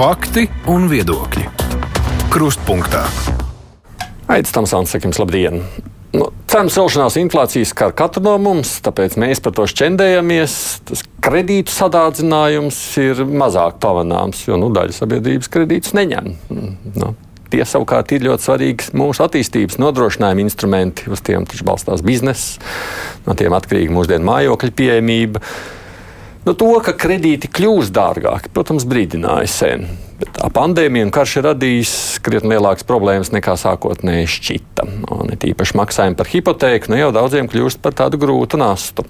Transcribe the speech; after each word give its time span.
Fakti 0.00 0.46
un 0.72 0.86
viedokļi. 0.88 1.42
Krustpunktā. 2.32 3.02
Aizsmeļamies, 4.32 4.52
Tamsāns, 4.54 4.92
sakim, 4.94 5.12
labdien! 5.20 5.58
Nu, 6.16 6.30
cenu 6.48 6.70
celšanās 6.72 7.18
inflācijas 7.20 7.74
skar 7.74 7.92
katru 7.98 8.22
no 8.24 8.38
mums, 8.40 8.70
tāpēc 8.80 9.18
mēs 9.20 9.42
par 9.44 9.52
to 9.58 9.66
šķendējamies. 9.68 10.54
Tas 10.88 11.02
kredītu 11.20 11.74
sadārdzinājums 11.74 12.78
ir 13.02 13.20
mazāk 13.28 13.76
pamanāms, 13.82 14.40
jo 14.46 14.56
nu, 14.62 14.70
daļa 14.72 14.96
sabiedrības 15.02 15.52
kredītus 15.52 15.92
neņem. 15.98 16.30
Nu, 16.96 17.10
tie 17.52 17.66
savukārt 17.68 18.14
ir 18.16 18.24
ļoti 18.24 18.46
svarīgi 18.46 18.94
mūsu 18.96 19.26
attīstības 19.26 19.76
nodrošinājuma 19.84 20.46
instrumenti. 20.46 21.12
Uz 21.12 21.20
tiem 21.28 21.44
balstās 21.68 22.00
bizness, 22.00 22.56
no 23.28 23.36
tiem 23.36 23.52
atkarīga 23.52 23.92
mūsdienu 23.98 24.30
mājokļa 24.32 24.72
pieejamība. 24.80 25.44
Nu, 26.46 26.54
to, 26.56 26.70
ka 26.80 26.94
kredīti 26.96 27.50
kļūs 27.52 27.90
dārgāki, 27.92 28.48
protams, 28.54 28.86
brīdināja 28.88 29.50
sen. 29.50 29.84
Bet 30.20 30.40
pandēmija 30.56 31.06
un 31.06 31.12
karš 31.12 31.38
ir 31.40 31.46
radījis 31.50 31.92
krietni 32.24 32.54
lielākas 32.54 32.84
problēmas 32.88 33.32
nekā 33.32 33.56
sākotnēji 33.60 34.28
šķita. 34.34 34.88
Un 35.16 35.32
it 35.36 35.44
īpaši 35.48 35.76
maksājumi 35.80 36.16
par 36.16 36.28
hipotēku 36.32 36.92
nu 36.92 37.00
jau 37.00 37.12
daudziem 37.16 37.48
kļūst 37.48 37.80
par 37.84 37.96
tādu 37.96 38.20
grūtu 38.20 38.60
nastu. 38.60 39.04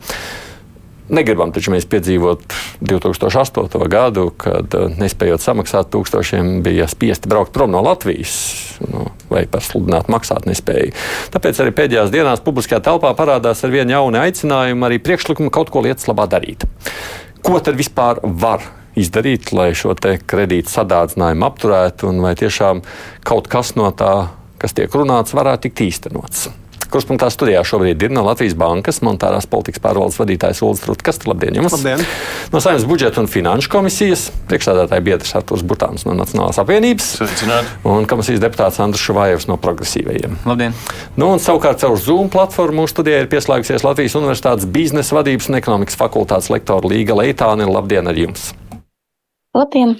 Negribam 1.10 1.50
taču 1.50 1.72
mēs 1.74 1.88
piedzīvot 1.90 2.44
2008. 2.86 3.80
gadu, 3.90 4.28
kad 4.38 4.74
eh, 4.78 4.92
nespējot 5.00 5.42
samaksāt 5.42 5.90
tūkstošiem, 5.90 6.60
bija 6.62 6.86
spiesti 6.90 7.30
braukt 7.30 7.50
prom 7.54 7.72
no 7.74 7.80
Latvijas 7.82 8.36
nu, 8.84 9.08
vai 9.30 9.42
par 9.50 9.64
sludinātu 9.66 10.14
maksāt 10.14 10.46
nespēju. 10.46 10.94
Tāpēc 11.34 11.64
arī 11.64 11.74
pēdējās 11.74 12.14
dienās 12.14 12.44
publiskajā 12.46 12.78
telpā 12.86 13.10
parādās 13.18 13.64
ar 13.66 13.74
vienu 13.74 13.96
jaunu 13.96 14.22
aicinājumu, 14.22 14.86
arī 14.86 15.00
priekšlikumu 15.02 15.50
kaut 15.54 15.74
ko 15.74 15.82
lietas 15.82 16.06
labā 16.10 16.28
darīt. 16.30 16.68
Ko 17.42 17.60
tad 17.64 17.78
vispār 17.80 18.20
var 18.22 18.64
izdarīt, 18.98 19.52
lai 19.56 19.70
šo 19.76 19.94
kredītu 19.94 20.72
sadārdzinājumu 20.72 21.46
apturētu, 21.46 22.10
un 22.10 22.20
vai 22.24 22.34
tiešām 22.38 22.82
kaut 23.26 23.48
kas 23.50 23.74
no 23.78 23.88
tā, 23.96 24.30
kas 24.60 24.76
tiek 24.76 24.92
runāts, 24.94 25.36
varētu 25.36 25.68
tikt 25.68 25.86
īstenots? 25.88 26.50
Kurspunktā 26.90 27.28
studijā 27.30 27.60
šobrīd 27.66 28.02
ir 28.02 28.12
no 28.14 28.24
Latvijas 28.26 28.56
Bankas 28.58 28.98
monetārās 29.06 29.46
politikas 29.50 29.82
pārvaldes 29.84 30.18
vadītājs 30.18 30.62
Ulrichs 30.66 30.88
Rutkas. 30.88 31.20
Labdien! 31.28 31.54
Jums. 31.60 31.76
Labdien! 31.76 32.02
No 32.50 32.62
Saimnes 32.62 32.86
budžeta 32.88 33.22
un 33.22 33.30
finanšu 33.30 33.70
komisijas 33.70 34.26
priekšstādātāja 34.50 35.04
biedrs 35.06 35.34
Artūrs 35.38 35.62
Burtāns 35.66 36.06
no 36.08 36.16
Nacionālās 36.18 36.58
apvienības 36.62 37.12
Sveicināt. 37.20 37.70
un 37.86 38.08
komisijas 38.10 38.42
deputāts 38.42 38.80
Andris 38.82 39.04
Šuvājevs 39.06 39.46
no 39.50 39.58
progresīvajiem. 39.62 40.40
Labdien! 40.50 40.74
Nu, 41.14 41.30
un 41.30 41.42
savukārt 41.42 41.82
caur 41.84 41.98
Zoom 42.00 42.32
platformu 42.32 42.82
mūsu 42.82 42.96
studijā 42.96 43.22
ir 43.22 43.30
pieslēgusies 43.30 43.86
Latvijas 43.86 44.18
Universitātes 44.18 44.66
biznesa 44.66 45.20
vadības 45.20 45.50
un 45.52 45.60
ekonomikas 45.62 45.98
fakultātes 46.00 46.50
lektora 46.50 46.90
Līga 46.90 47.18
Leitāne. 47.22 47.70
Labdien 47.70 48.10
ar 48.10 48.18
jums! 48.18 48.50
Labdien! 49.54 49.98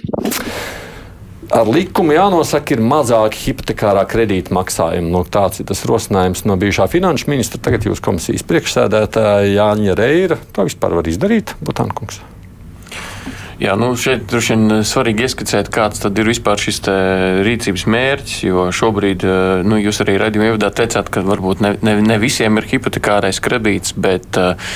Ar 1.51 1.69
likumu 1.69 2.15
jānosaka, 2.15 2.75
ir 2.75 2.83
mazāki 2.85 3.45
hipotekārā 3.47 4.03
kredīta 4.09 4.53
maksājumi. 4.55 5.11
Nu, 5.13 5.23
tāds 5.27 5.61
ir 5.61 5.69
tas 5.69 5.83
rosinājums 5.89 6.45
no 6.47 6.57
bijušā 6.61 6.87
finanšu 6.91 7.31
ministra, 7.31 7.61
tagad 7.63 7.87
jūs 7.87 8.03
komisijas 8.03 8.45
priekšsēdētāja 8.47 9.51
Jāņa 9.53 9.95
Reira. 9.99 10.39
To 10.55 10.67
vispār 10.67 10.97
var 10.99 11.09
izdarīt, 11.11 11.55
Butānkungs. 11.63 12.21
Jā, 13.61 13.75
nu 13.77 13.91
šeit 13.93 14.23
droši 14.25 14.55
vien 14.55 14.81
svarīgi 14.89 15.27
ieskicēt, 15.27 15.67
kāds 15.69 16.01
ir 16.07 16.25
vispār 16.31 16.57
šis 16.57 16.81
rīcības 17.45 17.83
mērķis. 17.93 18.39
Jo 18.47 18.63
šobrīd, 18.73 19.27
nu, 19.67 19.77
jūs 19.77 20.01
arī 20.01 20.17
redzējāt, 20.17 21.11
ka 21.13 21.21
varbūt 21.27 21.61
ne, 21.61 21.75
ne, 21.85 21.99
ne 22.01 22.17
visiem 22.21 22.57
ir 22.57 22.65
hipotekārais 22.71 23.37
kredīts, 23.43 23.93
bet 23.93 24.39
uh, 24.41 24.73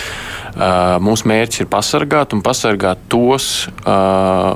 Mūsu 0.55 1.27
mērķis 1.27 1.65
ir 1.65 1.67
pasargāt 1.67 2.31
un 2.31 2.39
pasargāt 2.45 3.01
tos. 3.11 3.67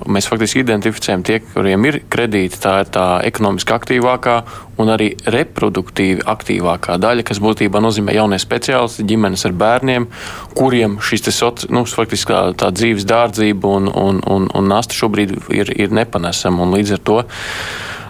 Mēs 0.08 0.30
faktiski 0.32 0.64
identificējam 0.64 1.26
tie, 1.28 1.42
kuriem 1.44 1.88
ir 1.90 2.00
kredīti. 2.08 2.60
Tā 2.64 2.78
ir 2.86 2.92
tā 2.96 3.08
ekonomiski 3.28 3.76
aktīvākā 3.76 4.38
un 4.80 4.94
arī 4.94 5.10
reproduktīvi 5.28 6.24
aktīvākā 6.24 6.96
daļa, 7.04 7.28
kas 7.28 7.44
būtībā 7.44 7.84
nozīmē 7.84 8.16
jaunie 8.16 8.40
speciālisti, 8.40 9.04
ģimenes 9.12 9.44
ar 9.50 9.58
bērniem, 9.60 10.08
kuriem 10.56 10.98
šis 11.04 11.28
soci, 11.36 11.68
nu, 11.76 11.84
faktiski 11.84 12.32
tā, 12.32 12.42
tā 12.64 12.72
dzīves 12.72 13.04
dārdzība 13.10 13.76
un, 13.76 13.92
un, 13.92 14.24
un, 14.24 14.48
un 14.56 14.72
nasta 14.72 14.96
šobrīd 14.96 15.36
ir, 15.52 15.76
ir 15.76 15.96
nepanesama. 15.96 16.72
Līdz 16.78 16.96
ar 16.96 17.08
to 17.12 17.22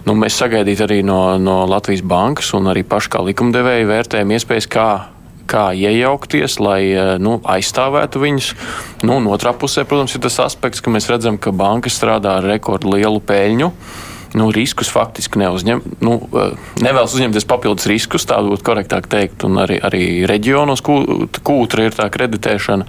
nu, 0.05 0.13
mēs 0.13 0.37
sagaidītu 0.37 0.85
arī 0.85 1.01
no, 1.05 1.23
no 1.41 1.63
Latvijas 1.69 2.05
bankas 2.05 2.53
un 2.53 2.69
arī 2.69 2.85
paši 2.85 3.15
kā 3.15 3.25
likumdevēji 3.31 3.89
vērtējam 3.89 4.37
iespējas, 4.37 4.69
kā 4.69 4.89
kā 5.49 5.69
iejaukties, 5.75 6.59
lai 6.63 6.81
eh, 6.91 7.15
nu, 7.21 7.39
aizstāvētu 7.43 8.21
viņus. 8.21 8.51
Nu, 9.05 9.17
un 9.19 9.31
otrā 9.33 9.55
pusē, 9.57 9.85
protams, 9.87 10.15
ir 10.15 10.23
tas 10.25 10.39
aspekts, 10.45 10.83
ka 10.83 10.93
mēs 10.93 11.09
redzam, 11.11 11.39
ka 11.41 11.55
banka 11.55 11.91
strādā 11.93 12.39
ar 12.39 12.47
rekordlielu 12.49 13.21
peļņu. 13.25 13.73
Nu, 14.37 14.51
riskus 14.53 14.91
faktiski 14.93 15.39
neuzņem, 15.41 15.79
nu, 16.05 16.15
eh, 16.21 16.51
nevēlas 16.85 17.15
uzņemties 17.17 17.47
papildus 17.49 17.89
riskus, 17.89 18.27
tā 18.29 18.37
būtu 18.45 18.65
korektāk 18.67 19.09
teikt, 19.09 19.45
un 19.47 19.57
arī, 19.63 19.79
arī 19.81 20.03
reģionos 20.29 20.85
kūtra 20.85 21.87
ir 21.87 21.97
tā 21.97 22.05
kreditēšana. 22.13 22.85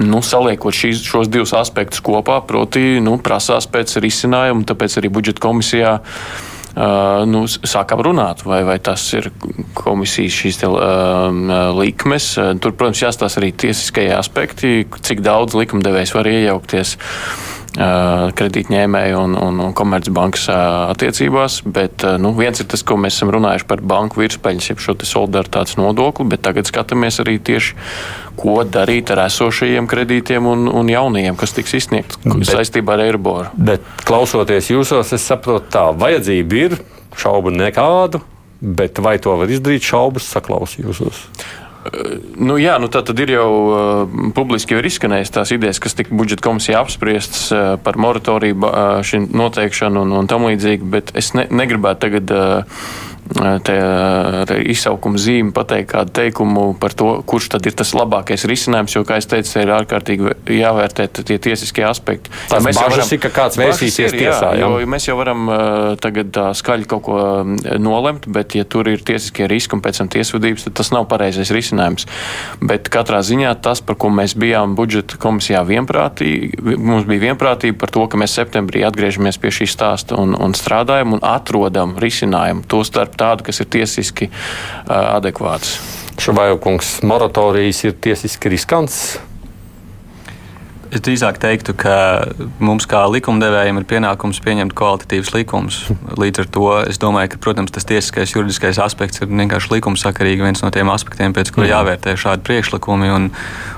Nu, 0.00 0.22
saliekot 0.24 0.72
šīs, 0.72 1.04
šos 1.04 1.28
divus 1.28 1.52
aspektus 1.52 2.00
kopā, 2.00 2.40
proti, 2.46 2.96
nu, 3.04 3.18
prasās 3.20 3.68
pēc 3.68 4.00
risinājumu, 4.00 4.64
tāpēc 4.64 4.96
arī 5.02 5.12
budžeta 5.12 5.44
komisijā 5.44 6.00
Uh, 6.00 6.49
nu, 7.30 7.44
sākām 7.48 8.02
runāt, 8.06 8.44
vai, 8.46 8.60
vai 8.66 8.78
tas 8.82 9.02
ir 9.16 9.30
komisijas 9.74 10.36
šīs 10.42 10.60
te, 10.62 10.70
uh, 10.70 11.30
likmes. 11.78 12.32
Tur, 12.62 12.74
protams, 12.74 13.02
jāstāsta 13.02 13.42
arī 13.42 13.52
tiesiskajie 13.58 14.12
aspekti, 14.16 14.74
cik 15.06 15.24
daudz 15.26 15.58
likumdevējs 15.58 16.14
var 16.16 16.30
iejaukties 16.30 16.96
kredītņēmēju 17.76 19.18
un, 19.20 19.36
un, 19.38 19.60
un 19.62 19.74
komercbankas 19.76 20.48
attiecībās. 20.50 21.60
Bet 21.70 22.04
nu, 22.22 22.32
viens 22.38 22.60
ir 22.62 22.66
tas, 22.70 22.82
ko 22.86 22.96
mēs 23.00 23.18
esam 23.18 23.30
runājuši 23.36 23.68
par 23.70 23.84
banku 23.92 24.22
virspeļņas, 24.22 24.70
jeb 24.72 24.82
šo 24.82 24.96
solidaritātes 25.06 25.78
nodokli, 25.78 26.26
bet 26.32 26.42
tagad 26.46 26.68
skatāmies 26.70 27.20
arī 27.22 27.38
tieši, 27.38 27.76
ko 28.40 28.60
darīt 28.64 29.12
ar 29.14 29.24
esošajiem 29.26 29.86
kredītiem 29.90 30.48
un, 30.50 30.66
un 30.66 30.90
jaunajiem, 30.90 31.38
kas 31.38 31.54
tiks 31.56 31.76
izsniegts 31.78 32.18
saistībā 32.50 32.96
ar 32.96 33.06
Eiriboru. 33.06 33.54
Bet 33.54 33.86
klausoties 34.08 34.72
jūsos, 34.72 35.14
es 35.14 35.30
saprotu, 35.30 35.70
tā 35.76 35.90
vajadzība 35.94 36.62
ir 36.64 36.78
šaubu 37.20 37.54
nekādu. 37.54 38.24
Bet 38.60 38.98
vai 39.00 39.16
to 39.22 39.32
var 39.40 39.48
izdarīt? 39.48 39.86
Šaubas 39.88 40.26
saklausījos. 40.34 41.24
Nu, 42.36 42.58
jā, 42.60 42.74
nu 42.76 42.90
tā 42.92 43.00
tad 43.06 43.20
ir 43.24 43.32
jau 43.32 43.48
uh, 43.48 44.16
publiski 44.36 44.76
jau 44.76 44.82
izskanējis 44.84 45.32
tās 45.32 45.52
idejas, 45.54 45.80
kas 45.80 45.96
tika 45.96 46.12
budžeta 46.16 46.44
komisijā 46.44 46.82
apspriestas 46.82 47.46
uh, 47.54 47.76
par 47.80 47.96
moratoriju 47.96 48.58
uh, 48.60 48.72
šī 49.06 49.22
noteikšanu 49.32 50.02
un, 50.04 50.12
un 50.18 50.28
tam 50.28 50.44
līdzīgi, 50.50 50.90
bet 50.92 51.14
es 51.16 51.32
ne, 51.38 51.46
negribētu 51.48 52.04
tagad. 52.04 52.34
Uh, 52.36 53.08
izsaukuma 53.30 55.20
zīmi 55.20 55.52
pateikt 55.54 55.92
kādu 55.92 56.14
teikumu 56.18 56.64
par 56.80 56.94
to, 56.96 57.12
kurš 57.26 57.50
tad 57.54 57.66
ir 57.68 57.76
tas 57.78 57.92
labākais 57.94 58.44
risinājums, 58.48 58.96
jo, 58.96 59.04
kā 59.06 59.20
es 59.20 59.28
teicu, 59.30 59.52
ir 59.62 59.72
ārkārtīgi 59.76 60.34
jāvērtē 60.56 61.06
tie 61.20 61.38
tiesiskie 61.42 61.84
aspekti. 61.86 62.32
Tas 62.50 62.66
ja 62.66 62.74
bažas 62.74 63.12
ir, 63.14 63.20
ka 63.22 63.30
kāds 63.34 63.58
vērsīsies 63.60 64.14
tiesā. 64.16 64.52
Jā, 64.58 64.66
jo 64.66 64.90
mēs 64.90 65.06
jau 65.08 65.16
varam 65.20 65.46
tagad 66.02 66.32
tā 66.34 66.48
skaļi 66.58 66.88
kaut 66.90 67.04
ko 67.06 67.20
nolemt, 67.80 68.26
bet 68.30 68.56
ja 68.58 68.66
tur 68.68 68.90
ir 68.90 69.04
tiesiskie 69.06 69.48
riski 69.50 69.78
un 69.78 69.84
pēc 69.84 70.02
tam 70.02 70.10
tiesvedības, 70.12 70.66
tad 70.66 70.78
tas 70.80 70.92
nav 70.94 71.06
pareizais 71.10 71.52
risinājums. 71.54 72.08
Bet 72.64 72.90
katrā 72.92 73.22
ziņā 73.26 73.54
tas, 73.62 73.82
par 73.84 73.98
ko 74.00 74.10
mēs 74.14 74.34
bijām 74.40 74.74
budžeta 74.78 75.20
komisijā 75.20 75.62
vienprātīgi, 75.68 76.76
mums 76.80 77.06
bija 77.08 77.30
vienprātība 77.30 77.78
par 77.84 77.94
to, 77.94 78.06
ka 78.10 78.20
mēs 78.20 78.34
septembrī 78.38 78.84
atgriežamies 78.88 79.38
pie 79.40 79.54
šī 79.54 79.70
stāsta 79.70 80.18
un, 80.20 80.34
un 80.34 80.56
strādājam 80.56 81.16
un 81.16 81.24
atrodam 81.26 81.96
risinājumu. 82.00 82.66
Tostarp 82.70 83.19
tādu, 83.20 83.46
kas 83.46 83.62
ir 83.62 83.70
tiesiski 83.70 84.30
adekvāts. 84.88 85.78
Šabājaukungs, 86.20 87.00
moratorijas 87.08 87.84
ir 87.86 87.98
tiesiski 88.02 88.52
riskants. 88.52 89.02
Es 90.90 91.04
drīzāk 91.06 91.36
teiktu, 91.38 91.70
ka 91.78 91.92
mums 92.58 92.82
kā 92.90 93.04
likumdevējiem 93.06 93.78
ir 93.78 93.84
pienākums 93.86 94.40
pieņemt 94.42 94.74
kvalitatīvus 94.74 95.30
likumus. 95.36 95.78
Līdz 96.18 96.42
ar 96.42 96.48
to 96.50 96.64
es 96.80 96.98
domāju, 96.98 97.30
ka, 97.30 97.38
protams, 97.44 97.70
tas 97.70 97.86
tiesiskais, 97.86 98.34
juridiskais 98.34 98.80
aspekts 98.82 99.22
ir 99.22 99.30
vienkārši 99.30 99.70
likumsakarīgi 99.76 100.42
viens 100.48 100.64
no 100.64 100.72
tiem 100.74 100.90
aspektiem, 100.90 101.36
pēc 101.36 101.54
kura 101.54 101.70
jāvērtē 101.70 102.16
šādi 102.18 102.42
priekšlikumi, 102.48 103.12
un, 103.14 103.30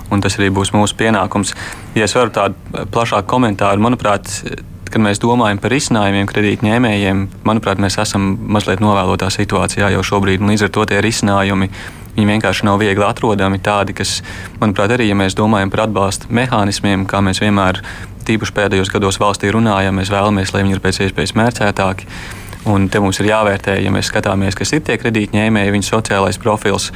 un 0.08 0.25
tas 0.25 0.40
arī 0.40 0.49
būs 0.56 0.72
mūsu 0.72 0.96
pienākums. 1.05 1.52
Ja 1.99 2.08
es 2.08 2.16
varu 2.16 2.32
tādu 2.32 2.88
plašāku 2.96 3.28
komentāru, 3.28 3.84
manuprāt, 3.84 4.32
kad 4.92 5.02
mēs 5.02 5.20
domājam 5.22 5.60
par 5.62 5.72
risinājumiem 5.72 6.28
kredītņēmējiem, 6.28 7.24
manuprāt, 7.48 7.80
mēs 7.82 7.96
esam 8.02 8.34
mazliet 8.52 8.82
novēlotā 8.84 9.30
situācijā 9.32 9.88
jau 9.94 10.04
šobrīd. 10.04 10.44
Līdz 10.44 10.66
ar 10.68 10.72
to 10.76 10.84
tie 10.90 11.00
risinājumi 11.04 11.70
vienkārši 12.16 12.66
nav 12.68 12.80
viegli 12.82 13.04
atrodami. 13.06 13.60
Tādi, 13.64 13.96
kas, 13.96 14.20
manuprāt, 14.60 14.92
arī, 14.92 15.08
ja 15.08 15.16
mēs 15.18 15.36
domājam 15.38 15.72
par 15.72 15.86
atbalsta 15.86 16.28
mehānismiem, 16.28 17.06
kā 17.08 17.22
mēs 17.24 17.40
vienmēr 17.42 17.80
tīpaši 18.28 18.56
pēdējos 18.58 18.92
gados 18.92 19.18
valstī 19.22 19.50
runājam, 19.54 19.96
mēs 19.98 20.12
vēlamies, 20.12 20.52
lai 20.54 20.62
viņi 20.66 20.76
ir 20.76 20.84
pēc 20.84 21.02
iespējas 21.06 21.34
mērcētāki. 21.40 22.08
Un 22.70 22.86
te 22.92 23.00
mums 23.02 23.18
ir 23.18 23.32
jāvērtē, 23.32 23.80
ja 23.82 23.90
mēs 23.90 24.12
skatāmies, 24.12 24.54
kas 24.58 24.76
ir 24.76 24.84
tie 24.86 25.00
kredītņēmēji, 25.00 25.74
viņu 25.74 25.88
sociālais 25.88 26.38
profils. 26.38 26.92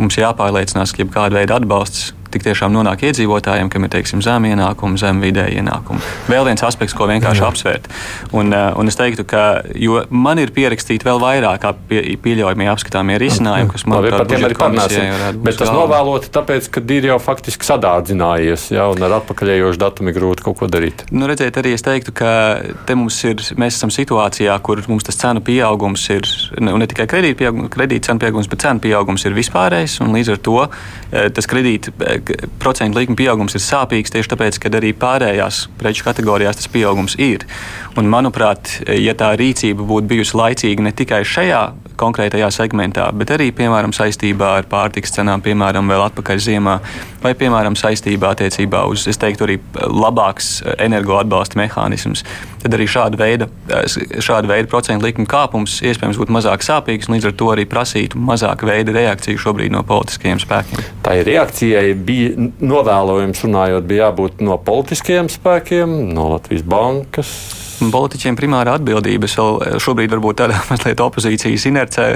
Mums 0.00 0.18
jāpārliecinās, 0.18 0.90
ka 0.90 1.04
jebkāda 1.04 1.38
veida 1.38 1.60
atbalsts 1.60 2.10
tik 2.34 2.46
tiešām 2.46 2.74
nonāk 2.74 3.06
iedzīvotājiem, 3.08 3.70
kam 3.72 3.86
ir 3.86 3.92
teiksim, 3.94 4.22
zem 4.24 4.48
ienākumi, 4.50 5.00
zem 5.00 5.22
vidēji 5.24 5.60
ienākumi. 5.62 6.02
Vēl 6.30 6.48
viens 6.48 6.64
aspekts, 6.66 6.96
ko 6.96 7.08
vienkārši 7.10 7.42
Jā. 7.42 7.50
apsvērt. 7.50 7.88
Un, 8.34 8.52
uh, 8.52 8.72
un 8.80 8.90
es 8.90 8.98
teiktu, 8.98 9.26
ka 9.28 9.44
man 10.10 10.40
ir 10.42 10.52
pierakstīti 10.54 11.06
vēl 11.06 11.22
vairāk 11.22 11.66
pie, 11.88 12.02
pieļaujamie 12.24 12.68
apskatāmie 12.72 13.18
risinājumi, 13.22 13.70
kas 13.72 13.86
man 13.88 14.04
liekas, 14.04 14.18
par 14.20 14.30
tiem 14.30 14.46
arī 14.48 14.58
parunāsim. 14.58 15.40
Bet 15.44 15.58
tas 15.60 15.72
novēloti 15.74 16.32
tāpēc, 16.34 16.68
ka 16.74 16.82
ir 16.94 17.08
jau 17.10 17.18
faktiski 17.22 17.66
sadārdzinājies, 17.68 18.68
ja, 18.74 18.88
un 18.92 19.04
ar 19.06 19.18
atpakaļējošu 19.20 19.80
datumu 19.80 20.12
ir 20.12 20.18
grūti 20.18 20.44
kaut 20.46 20.58
ko 20.60 20.68
darīt. 20.70 21.06
Nu, 21.14 21.28
redziet, 21.30 21.56
arī 21.60 21.74
es 21.76 21.84
teiktu, 21.86 22.14
ka 22.16 22.30
te 22.88 22.96
mums 22.98 23.18
ir, 23.26 23.42
mēs 23.60 23.78
esam 23.78 23.92
situācijā, 23.94 24.56
kur 24.64 24.82
mums 24.90 25.06
tas 25.06 25.18
cenu 25.20 25.42
pieaugums 25.44 26.06
ir 26.14 26.28
ne, 26.60 26.74
ne 26.80 26.88
tikai 26.90 27.06
kredīta 27.10 27.40
pieaugums, 27.44 27.70
kredīt 27.74 28.08
cenu 28.08 28.22
pieaugums, 28.22 28.50
bet 28.50 28.64
cenu 28.64 28.82
pieaugums 28.84 29.26
ir 29.28 29.36
vispārējs, 29.36 29.98
un 30.04 30.14
līdz 30.16 30.34
ar 30.34 30.42
to 30.48 30.56
e, 30.64 31.26
tas 31.34 31.48
kredīta 31.50 31.94
e, 31.94 32.18
procentu 32.62 33.00
likuma 33.00 33.18
pieaugums 33.18 33.56
ir 33.56 33.62
sāpīgs 33.64 34.14
tieši 34.14 34.32
tāpēc, 34.32 34.60
ka 34.62 34.72
arī 34.78 34.92
pārējās 34.96 35.64
preču 35.80 36.06
kategorijās 36.06 36.60
tas 36.60 36.70
pieaugums 36.72 37.18
ir. 37.20 37.46
Un, 37.98 38.08
manuprāt, 38.10 38.80
ja 38.88 39.14
tā 39.18 39.34
rīcība 39.38 39.86
būtu 39.86 40.10
bijusi 40.14 40.38
laicīga 40.40 40.88
ne 40.88 40.94
tikai 40.96 41.22
šajā 41.28 41.64
konkrētajā 42.00 42.50
segmentā, 42.54 43.06
bet 43.16 43.32
arī, 43.34 43.50
piemēram, 43.56 43.94
saistībā 43.94 44.50
ar 44.60 44.68
pārtikas 44.70 45.14
cenām, 45.14 45.42
piemēram, 45.44 45.88
vēl 45.90 46.04
atpakaļ 46.08 46.42
ziemā, 46.44 46.78
vai, 47.22 47.34
piemēram, 47.38 47.76
saistībā 47.78 48.34
attiecībā 48.34 48.84
uz, 48.90 49.06
es 49.10 49.20
teiktu, 49.20 49.46
arī 49.46 49.58
labāks 49.88 50.58
energoatbalsta 50.78 51.58
mehānisms, 51.60 52.24
tad 52.62 52.76
arī 52.76 52.88
šāda 52.90 53.20
veida, 53.20 53.48
šāda 54.24 54.50
veida 54.50 54.70
procentu 54.70 55.08
likuma 55.08 55.28
kāpums 55.30 55.80
iespējams 55.84 56.20
būtu 56.20 56.36
mazāk 56.36 56.64
sāpīgs 56.64 57.08
un 57.08 57.18
līdz 57.18 57.30
ar 57.30 57.36
to 57.40 57.50
arī 57.54 57.66
prasītu 57.68 58.20
mazāk 58.20 58.64
veida 58.68 58.94
reakciju 58.96 59.40
šobrīd 59.40 59.74
no 59.74 59.84
politiskajiem 59.88 60.40
spēkiem. 60.42 60.86
Tā 61.04 61.18
ir 61.20 61.28
reakcijai 61.28 61.92
bija 61.94 62.48
novēlojums 62.64 63.44
runājot, 63.44 63.88
bija 63.88 64.08
jābūt 64.08 64.44
no 64.44 64.58
politiskajiem 64.60 65.30
spēkiem, 65.32 66.00
no 66.16 66.30
Latvijas 66.34 66.66
bankas 66.66 67.36
politiķiem 67.80 68.36
primāra 68.38 68.76
atbildība. 68.78 69.28
Es 69.28 69.36
vēl 69.38 69.58
eh, 69.60 69.76
šobrīd 69.82 70.12
varbūt 70.14 70.40
tādā 70.42 70.60
mazliet 70.70 71.02
opozīcijas 71.04 71.66
inercē 71.70 72.06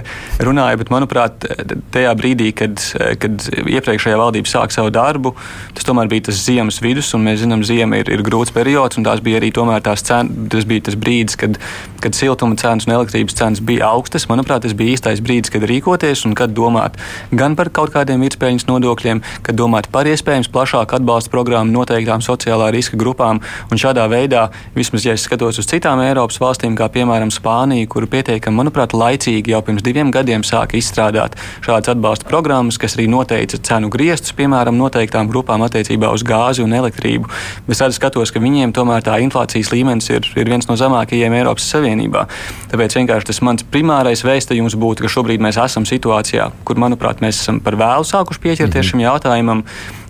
runāju, 0.44 0.80
bet 0.82 0.92
manuprāt, 0.94 1.48
tajā 1.94 2.14
brīdī, 2.18 2.50
kad, 2.56 2.82
kad 3.22 3.48
iepriekšējā 3.58 4.18
valdība 4.20 4.50
sāk 4.50 4.74
savu 4.74 4.92
darbu, 4.94 5.34
tas 5.76 5.86
tomēr 5.88 6.10
bija 6.10 6.28
tas 6.28 6.40
ziemas 6.44 6.80
vidus, 6.84 7.10
un 7.16 7.26
mēs 7.26 7.42
zinām, 7.42 7.64
ziema 7.66 8.00
ir, 8.02 8.10
ir 8.12 8.24
grūts 8.26 8.54
periods, 8.54 8.98
un 8.98 9.06
tās 9.06 9.22
bija 9.24 9.40
arī 9.40 9.50
tomēr 9.54 9.84
tās 9.84 10.04
cenas, 10.06 10.34
tas 10.52 10.66
bija 10.68 10.88
tas 10.88 10.98
brīdis, 10.98 11.38
kad, 11.40 11.58
kad 12.02 12.16
siltuma 12.16 12.58
cenas 12.60 12.88
un 12.88 12.96
elektrības 12.96 13.36
cenas 13.38 13.62
bija 13.64 13.88
augstas. 13.92 14.28
Manuprāt, 14.30 14.64
tas 14.66 14.76
bija 14.78 14.96
īstais 14.96 15.22
brīdis, 15.24 15.52
kad 15.54 15.66
rīkoties 15.68 16.24
un 16.28 16.36
kad 16.38 16.54
domāt 16.56 16.98
gan 17.30 17.56
par 17.58 17.70
kaut 17.74 17.92
kādiem 17.94 18.22
vidspēļņas 18.24 18.68
nodokļiem, 18.68 19.22
kad 19.46 19.58
domāt 19.58 19.88
par 19.92 20.08
iespējams 20.10 20.50
plašāku 20.52 20.98
atbalsta 20.98 21.32
programmu 21.32 21.74
noteiktām 21.74 22.22
sociālā 22.24 22.70
riska 22.74 22.98
grupām, 23.00 23.40
un 23.70 23.80
šādā 23.80 24.04
veidā, 24.10 24.48
vismaz 24.76 25.06
ja 25.06 25.16
es 25.16 25.24
skatos 25.28 25.47
skatos 25.48 25.64
uz 25.64 25.68
citām 25.70 26.00
Eiropas 26.04 26.36
valstīm, 26.42 26.74
kā 26.76 26.90
piemēram 26.92 27.30
Spānija, 27.32 27.86
kur 27.88 28.04
pietiekami, 28.10 28.58
manuprāt, 28.58 28.92
laicīgi 28.92 29.54
jau 29.54 29.62
pirms 29.64 29.82
diviem 29.82 30.10
gadiem 30.12 30.42
sāka 30.44 30.76
izstrādāt 30.76 31.38
šādas 31.64 31.94
atbalsta 31.94 32.26
programmas, 32.28 32.76
kas 32.76 32.98
arī 32.98 33.06
noteica 33.08 33.56
cenu 33.56 33.88
griestus, 33.88 34.34
piemēram, 34.36 34.76
noteiktām 34.76 35.28
grupām 35.30 35.64
attiecībā 35.64 36.10
uz 36.12 36.24
gāzi 36.26 36.60
un 36.60 36.74
elektrību. 36.76 37.30
Es 37.64 37.80
arī 37.80 37.96
skatos, 37.96 38.32
ka 38.34 38.42
viņiem 38.44 38.74
tomēr 38.76 39.06
tā 39.06 39.16
inflācijas 39.24 39.72
līmenis 39.72 40.10
ir, 40.12 40.28
ir 40.36 40.50
viens 40.52 40.68
no 40.68 40.76
zemākajiem 40.76 41.38
Eiropas 41.38 41.70
Savienībā. 41.72 42.26
Tāpēc 42.68 42.98
vienkārši 42.98 43.30
tas 43.30 43.40
mans 43.40 43.64
primārais 43.64 44.24
vēstījums 44.26 44.76
būtu, 44.76 45.06
ka 45.06 45.12
šobrīd 45.16 45.40
mēs 45.40 45.60
esam 45.64 45.88
situācijā, 45.88 46.50
kur, 46.68 46.76
manuprāt, 46.76 47.24
mēs 47.24 47.40
esam 47.40 47.62
par 47.64 47.78
vēlu 47.80 48.04
sākuši 48.04 48.44
pieķerties 48.44 48.74
mm 48.74 48.84
-hmm. 48.84 48.90
šim 48.90 49.06
jautājumam. 49.06 49.64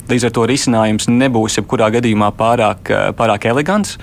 Līdz 0.08 0.28
ar 0.28 0.34
to 0.37 0.44
risinājums 0.49 1.08
nebūs 1.12 1.58
jebkurā 1.58 1.90
gadījumā 1.99 2.31
pārāk, 2.37 2.93
pārāk 3.19 3.49
elegants, 3.50 3.99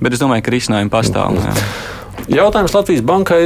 bet 0.00 0.16
es 0.16 0.22
domāju, 0.22 0.46
ka 0.46 0.54
risinājumi 0.54 0.92
pastāv. 0.92 1.36
Jā. 1.36 1.56
Jautājums 2.30 2.74
Latvijas 2.76 3.02
bankai. 3.06 3.40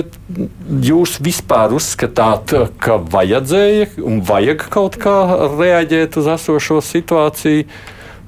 Jūs 0.85 1.17
vispār 1.25 1.73
uzskatāt, 1.77 2.53
ka 2.83 2.99
vajadzēja 2.99 3.95
un 4.05 4.21
vajag 4.27 4.67
kaut 4.75 4.99
kā 5.01 5.17
reaģēt 5.55 6.19
uz 6.21 6.29
esošo 6.35 6.83
situāciju, 6.85 7.65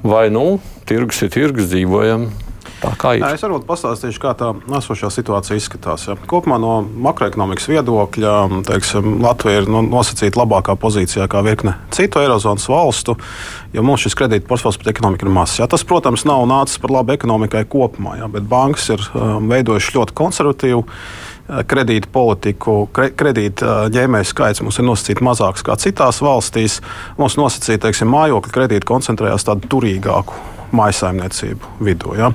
vai 0.06 0.26
nu, 0.32 0.46
tirgus 0.88 1.22
ir 1.26 1.32
tirgus, 1.34 1.70
dzīvojam 1.74 2.30
Tā 2.76 2.92
kā 3.00 3.14
ir. 3.16 3.24
Es 3.32 3.42
varbūt 3.44 3.64
pastāstīšu, 3.68 4.20
kā 4.20 4.32
tā 4.36 4.50
esošā 4.78 5.08
situācija 5.12 5.56
izskatās. 5.56 6.06
Ja. 6.10 6.16
Kopumā 6.28 6.58
no 6.60 6.78
makroekonomikas 6.84 7.68
viedokļa 7.70 8.32
teiksim, 8.68 9.16
Latvija 9.24 9.62
ir 9.62 9.68
nosacīta 9.72 10.42
labākā 10.42 10.76
pozīcijā 10.80 11.24
kā 11.32 11.40
virkne 11.46 11.76
citu 11.94 12.20
Eirozonas 12.20 12.68
valstu, 12.68 13.16
jo 13.72 13.84
mums 13.86 14.04
šis 14.04 14.16
kredīta 14.18 14.48
portfels 14.48 14.76
pret 14.80 14.92
ekonomiku 14.92 15.28
ir 15.28 15.32
mazs. 15.38 15.60
Ja. 15.62 15.68
Tas, 15.70 15.86
protams, 15.88 16.26
nav 16.28 16.44
nācis 16.50 16.80
par 16.82 16.92
labu 16.98 17.16
ekonomikai 17.16 17.64
kopumā, 17.72 18.18
ja, 18.20 18.28
bet 18.32 18.44
bankas 18.50 18.90
ir 18.92 19.04
um, 19.14 19.48
veidojušas 19.52 19.96
ļoti 19.96 20.16
konservatīvu 20.20 20.82
uh, 20.82 21.62
kredīta 21.70 22.10
politiku, 22.12 22.82
kredīta 22.92 23.70
uh, 23.86 23.94
ņēmēju 23.94 24.28
skaits 24.32 24.60
mums 24.66 24.82
ir 24.82 24.88
nosacīts 24.90 25.24
mazāks 25.24 25.64
nekā 25.64 25.78
citās 25.80 26.20
valstīs. 26.24 26.82
Mums 27.16 27.38
nosacīta, 27.40 27.86
teiksim, 27.88 28.12
mājokļa 28.12 28.54
kredīta 28.58 28.92
koncentrējās 28.92 29.48
tādu 29.48 29.72
turīgāku 29.72 30.55
maisaimniecību 30.76 31.72
vidū. 31.86 32.14
Ja? 32.18 32.30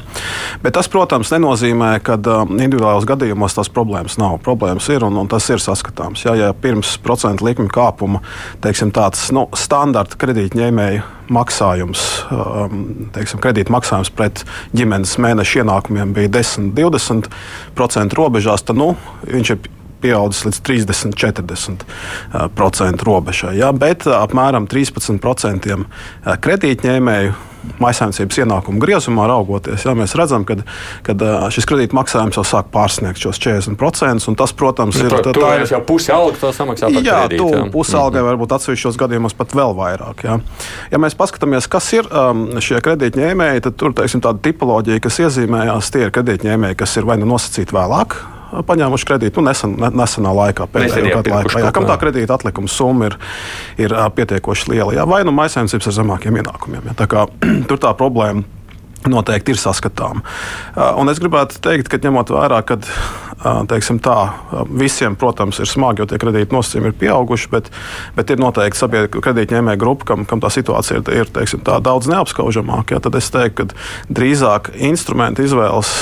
Bet 0.63 0.75
tas, 0.77 0.89
protams, 0.91 1.31
nenozīmē, 1.33 1.93
ka 2.05 2.17
individuālos 2.17 3.07
gadījumos 3.09 3.57
tās 3.57 3.71
problēmas 3.73 4.17
nav. 4.21 4.39
Problēmas 4.45 4.89
ir 4.93 5.05
un, 5.07 5.17
un 5.21 5.31
tas 5.31 5.47
ir 5.53 5.63
saskatāms. 5.63 6.25
Ja, 6.27 6.35
ja 6.37 6.51
pirms 6.53 6.97
procentu 7.03 7.47
likuma 7.47 7.71
kāpuma 7.71 8.21
teiksim, 8.63 8.93
tāds 8.95 9.29
nu, 9.35 9.47
standarta 9.57 10.19
kredītņēmēju 10.21 11.03
maksājums, 11.31 12.05
um, 12.33 12.81
teiksim, 13.15 13.39
kredīta 13.43 13.71
maksājums 13.73 14.11
pret 14.15 14.43
ģimenes 14.75 15.15
mēneša 15.21 15.61
ienākumiem 15.63 16.11
bija 16.17 16.33
10-20% 16.41 18.17
robežās, 18.19 18.65
tad 18.67 18.79
nu, 18.79 18.93
viņš 19.29 19.53
ir 19.55 19.69
pieaudzis 20.01 20.45
līdz 20.47 20.59
30-40% 20.67 21.85
uh, 22.33 23.05
robežai. 23.07 23.55
Ja, 23.59 23.71
bet 23.75 24.07
apmēram 24.07 24.67
13% 24.71 25.71
uh, 25.77 25.85
kredītņēmēju 26.41 27.31
maisaimniecības 27.81 28.39
ienākumu 28.41 28.81
griezumā 28.81 29.27
raugoties, 29.29 29.85
jā, 29.85 29.93
mēs 29.97 30.15
redzam, 30.17 30.45
ka 30.47 30.57
šis 31.53 31.67
kredīta 31.69 31.97
maksājums 31.97 32.39
jau 32.39 32.43
sāk 32.47 32.71
pārsniegt 32.73 33.21
šos 33.21 33.39
40%. 33.41 34.35
Tas, 34.41 34.53
protams, 34.57 34.97
nu, 34.97 35.07
ir 35.07 35.15
tā, 35.27 35.33
tā 35.35 35.53
ir 35.59 35.65
jau 35.69 35.81
pusi 35.85 36.13
alga, 36.15 36.39
to 36.41 36.51
samaksā 36.55 36.89
par 36.89 37.05
jā, 37.05 37.19
kredītu. 37.25 37.47
Jā, 37.53 37.63
pusi 37.73 37.95
algai 37.97 38.21
mm 38.21 38.25
-hmm. 38.25 38.31
varbūt 38.31 38.55
atsevišķos 38.57 38.99
gadījumos 39.03 39.37
pat 39.37 39.55
vēl 39.55 39.75
vairāk. 39.77 40.25
Jā. 40.25 40.39
Ja 40.91 40.97
mēs 40.97 41.17
paskatāmies, 41.17 41.69
kas 41.69 41.93
ir 41.93 42.09
um, 42.09 42.47
šie 42.59 42.81
kredītņēmēji, 42.81 43.61
tad 43.61 43.75
tur 43.77 43.93
teiksim, 43.93 44.21
tāda 44.21 44.39
tipoloģija, 44.41 44.99
kas 44.99 45.19
iezīmējās, 45.19 45.91
tie 45.91 46.05
ir 46.05 46.11
kredītņēmēji, 46.11 46.75
kas 46.75 46.97
ir 46.97 47.05
vai 47.05 47.17
nu 47.17 47.25
nosacīti 47.25 47.75
vēlāk 47.75 48.40
paņēmuši 48.51 49.09
kredītu 49.09 49.41
nu, 49.41 49.49
nesen, 49.49 49.75
nesenā 49.79 50.33
laikā, 50.35 50.67
pēdējā 50.71 51.17
gadu 51.17 51.35
laikā. 51.35 51.65
Jā, 51.65 51.73
kam 51.75 51.87
tā 51.89 51.97
kredīta 52.01 52.37
atlikuma 52.37 52.71
summa 52.71 53.11
ir, 53.11 53.19
ir 53.81 53.95
pietiekoši 54.17 54.73
liela? 54.73 54.95
Jā, 54.99 55.07
vai 55.09 55.23
nu 55.27 55.35
maisainicības 55.35 55.91
ar 55.91 55.99
zemākiem 56.01 56.41
ienākumiem. 56.41 56.91
Jā, 56.91 56.97
tā 57.03 57.09
kā, 57.11 57.27
tur 57.69 57.81
tā 57.81 57.93
problēma 57.97 58.43
noteikti 59.09 59.55
ir 59.55 59.57
saskatāms. 59.57 60.21
Un 60.99 61.09
es 61.09 61.19
gribētu 61.21 61.57
teikt, 61.63 61.89
ka 61.89 61.97
ņemot 62.01 62.29
vērā, 62.35 62.61
ka 62.67 62.77
tā, 63.41 64.17
visiem, 64.69 65.15
protams, 65.17 65.59
ir 65.61 65.69
smagi, 65.69 66.03
jo 66.03 66.09
tie 66.11 66.19
kredīti 66.21 66.53
nosacījumi 66.53 66.91
ir 66.91 66.97
pieauguši, 67.01 67.49
bet, 67.53 67.71
bet 68.17 68.29
ir 68.29 68.41
noteikti 68.41 69.07
kredītņēmēja 69.17 69.81
grupa, 69.81 70.11
kam, 70.13 70.25
kam 70.29 70.43
tā 70.43 70.51
situācija 70.53 71.01
ir, 71.01 71.13
ir 71.23 71.31
teiksim, 71.33 71.63
tā, 71.65 71.79
daudz 71.83 72.09
neapskaužamāka. 72.11 73.01
Tad 73.01 73.17
es 73.17 73.31
teiktu, 73.33 73.71
ka 73.71 74.13
drīzāk 74.13 74.75
instrumentu 74.77 75.47
izvēles 75.47 75.95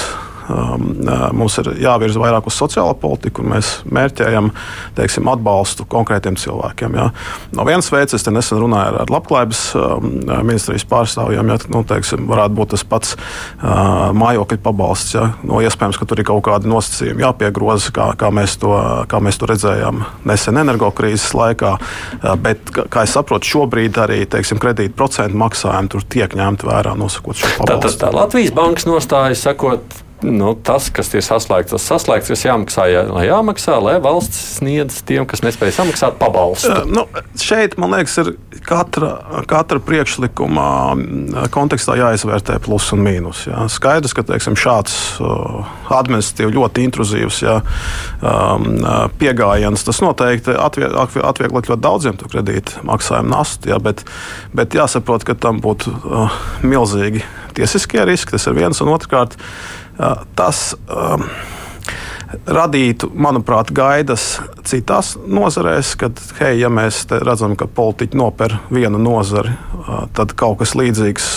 Um, 0.49 0.85
uh, 1.05 1.27
mums 1.35 1.59
ir 1.61 1.67
jāvirza 1.83 2.17
vairāk 2.21 2.47
uz 2.49 2.55
sociālo 2.57 2.95
politiku, 2.97 3.43
un 3.43 3.51
mēs 3.53 3.67
mērķējam 3.85 4.49
teiksim, 4.97 5.27
atbalstu 5.29 5.85
konkrētiem 5.89 6.39
cilvēkiem. 6.41 6.95
Ja. 6.97 7.09
No 7.53 7.65
vienas 7.67 7.91
veids, 7.93 8.15
es 8.17 8.25
nesen 8.25 8.57
runāju 8.63 8.97
ar 9.03 9.13
labklājības 9.13 9.61
um, 9.77 10.07
ministrijas 10.47 10.87
pārstāvjiem, 10.89 11.51
ja 11.53 11.59
nu, 11.69 11.83
teiksim, 11.85 12.25
varētu 12.31 12.57
būt 12.57 12.73
tas 12.73 12.85
pats 12.89 13.13
uh, 13.13 14.09
mājokļu 14.17 14.59
pabalsts. 14.65 15.13
Ja. 15.19 15.27
No, 15.45 15.61
iespējams, 15.61 16.01
ka 16.01 16.09
tur 16.09 16.23
ir 16.23 16.29
kaut 16.31 16.41
kādi 16.49 16.71
nosacījumi 16.71 17.25
jāpiegroza, 17.27 17.93
kā, 17.93 18.09
kā, 18.17 18.33
mēs 18.33 18.57
to, 18.63 18.73
kā 19.11 19.21
mēs 19.21 19.37
to 19.37 19.51
redzējām 19.53 20.01
nesen 20.29 20.57
energokrīzes 20.63 21.29
laikā. 21.37 21.75
Uh, 21.77 22.33
bet, 22.41 22.73
kā 22.73 23.05
es 23.05 23.13
saprotu, 23.13 23.53
šobrīd 23.53 24.01
arī 24.01 24.23
teiksim, 24.25 24.57
kredīta 24.61 24.97
procentu 24.97 25.37
maksājumi 25.45 25.93
tur 25.93 26.09
tiek 26.09 26.33
ņemti 26.41 26.73
vērā, 26.73 26.97
nosakot 26.97 27.37
šo 27.37 27.55
pabalstu. 27.61 27.85
Tā, 27.85 27.93
tā, 27.93 28.05
tā 28.07 28.13
Latvijas 28.17 28.55
bankas 28.57 28.89
nostāja 28.89 29.37
sakot, 29.37 29.99
nu, 30.21 30.51
tas, 30.63 30.89
kas 30.93 31.11
ir 31.15 31.23
saslēgts, 31.23 31.71
tas 31.71 31.85
saslēgts, 31.87 32.31
kas 32.33 32.43
jāmaksā, 32.43 32.85
jā, 32.91 33.03
lai 33.07 33.25
jāmaksā, 33.29 33.77
lai 33.83 33.95
valsts 34.03 34.57
sniedz 34.57 34.99
tiem, 35.07 35.25
kas 35.29 35.43
nespēj 35.45 35.71
samaksāt, 35.77 36.17
pabalstu. 36.19 36.71
Uh, 36.73 36.89
nu, 36.89 37.05
šeit, 37.39 37.77
man 37.79 37.93
liekas, 37.95 38.17
ir 38.23 38.33
katra, 38.67 39.13
katra 39.49 39.79
priekšlikuma 39.83 40.67
kontekstā 41.55 41.95
jāizvērtē 42.01 42.59
plus 42.65 42.89
un 42.95 43.03
mīnus. 43.05 43.45
Jā. 43.47 43.65
Skaidrs, 43.71 44.15
ka 44.17 44.25
teiksim, 44.27 44.59
šāds 44.59 44.97
uh, 45.23 45.71
administratīvi 45.95 46.57
ļoti 46.57 46.87
intruzīvs 46.89 47.41
jā, 47.45 47.59
um, 48.19 48.69
pieejams, 49.21 49.87
tas 49.87 50.03
noteikti 50.03 50.55
atvie, 50.59 50.89
atvieglot 50.91 51.71
ļoti 51.71 51.83
daudziem 51.85 52.19
kredītu 52.19 52.83
maksājumu 52.87 53.31
nastu, 53.31 53.71
jā, 53.71 53.79
bet, 53.83 54.03
bet 54.55 54.75
jāsaprot, 54.75 55.23
ka 55.27 55.37
tam 55.39 55.63
būtu 55.63 55.95
uh, 55.95 56.41
milzīgi 56.65 57.23
tiesiskie 57.59 58.03
riski. 58.07 58.35
Tas 58.35 58.47
ir 58.47 58.57
viens 58.57 58.83
un 58.83 58.91
otrkārt. 58.93 59.37
Tas 60.35 60.77
um, 60.87 61.25
radītu, 62.49 63.09
manuprāt, 63.17 63.71
gaidas 63.73 64.37
citās 64.67 65.15
nozarēs, 65.25 65.95
kad, 65.99 66.19
hei, 66.37 66.59
ja 66.61 66.69
mēs 66.73 67.01
redzam, 67.09 67.55
ka 67.57 67.65
politiķi 67.65 68.17
noper 68.19 68.55
vienu 68.73 68.99
nozari, 69.01 69.55
tad 70.17 70.35
kaut 70.37 70.59
kas 70.61 70.75
līdzīgs 70.77 71.29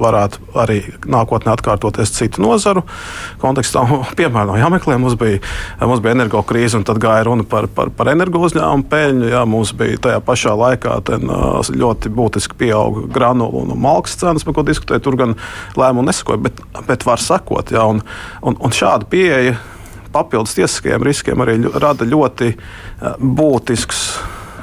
varētu 0.00 0.40
arī 0.62 0.78
nākotnē 1.08 1.52
atkārtoties 1.52 2.14
citu 2.16 2.42
nozaru 2.44 2.84
kontekstā. 3.42 3.84
Piemēram, 4.18 4.54
no 4.54 4.58
jāmeklē, 4.60 4.96
mums 5.00 5.18
bija, 5.20 5.42
mums 5.82 6.02
bija 6.04 6.16
energo 6.16 6.42
krīze, 6.48 6.78
un 6.80 6.86
tad 6.88 7.00
gāja 7.02 7.28
runa 7.28 7.44
par, 7.48 7.68
par, 7.68 7.92
par 7.94 8.12
energo 8.14 8.40
uzņēmumu 8.48 8.88
peļņu. 8.88 9.30
Jā, 9.34 9.44
mums 9.48 9.74
bija 9.76 10.00
tajā 10.08 10.24
pašā 10.24 10.56
laikā 10.56 10.98
ten, 11.08 11.28
ļoti 11.78 12.12
būtiski 12.14 12.56
pieauga 12.60 13.04
granulu 13.12 13.66
un 13.66 13.76
malks 13.84 14.16
cenas, 14.20 14.46
par 14.48 14.56
ko 14.56 14.64
diskutēja. 14.68 15.04
Tur 15.04 15.18
gan 15.20 15.36
lēmumu 15.76 16.08
nesakoja, 16.08 16.40
bet, 16.48 16.62
bet 16.88 17.04
var 17.08 17.20
sakot. 17.20 17.74
Jā, 17.74 17.84
un, 17.84 18.00
un, 18.40 18.56
un 18.56 18.74
šāda 18.74 19.08
pieeja 19.10 19.58
papildus 20.18 20.58
tiesiskajiem 20.58 21.06
riskiem 21.06 21.46
arī 21.46 21.60
rada 21.78 22.08
ļoti 22.08 22.50
eh, 22.52 23.14
būtisks 23.18 24.02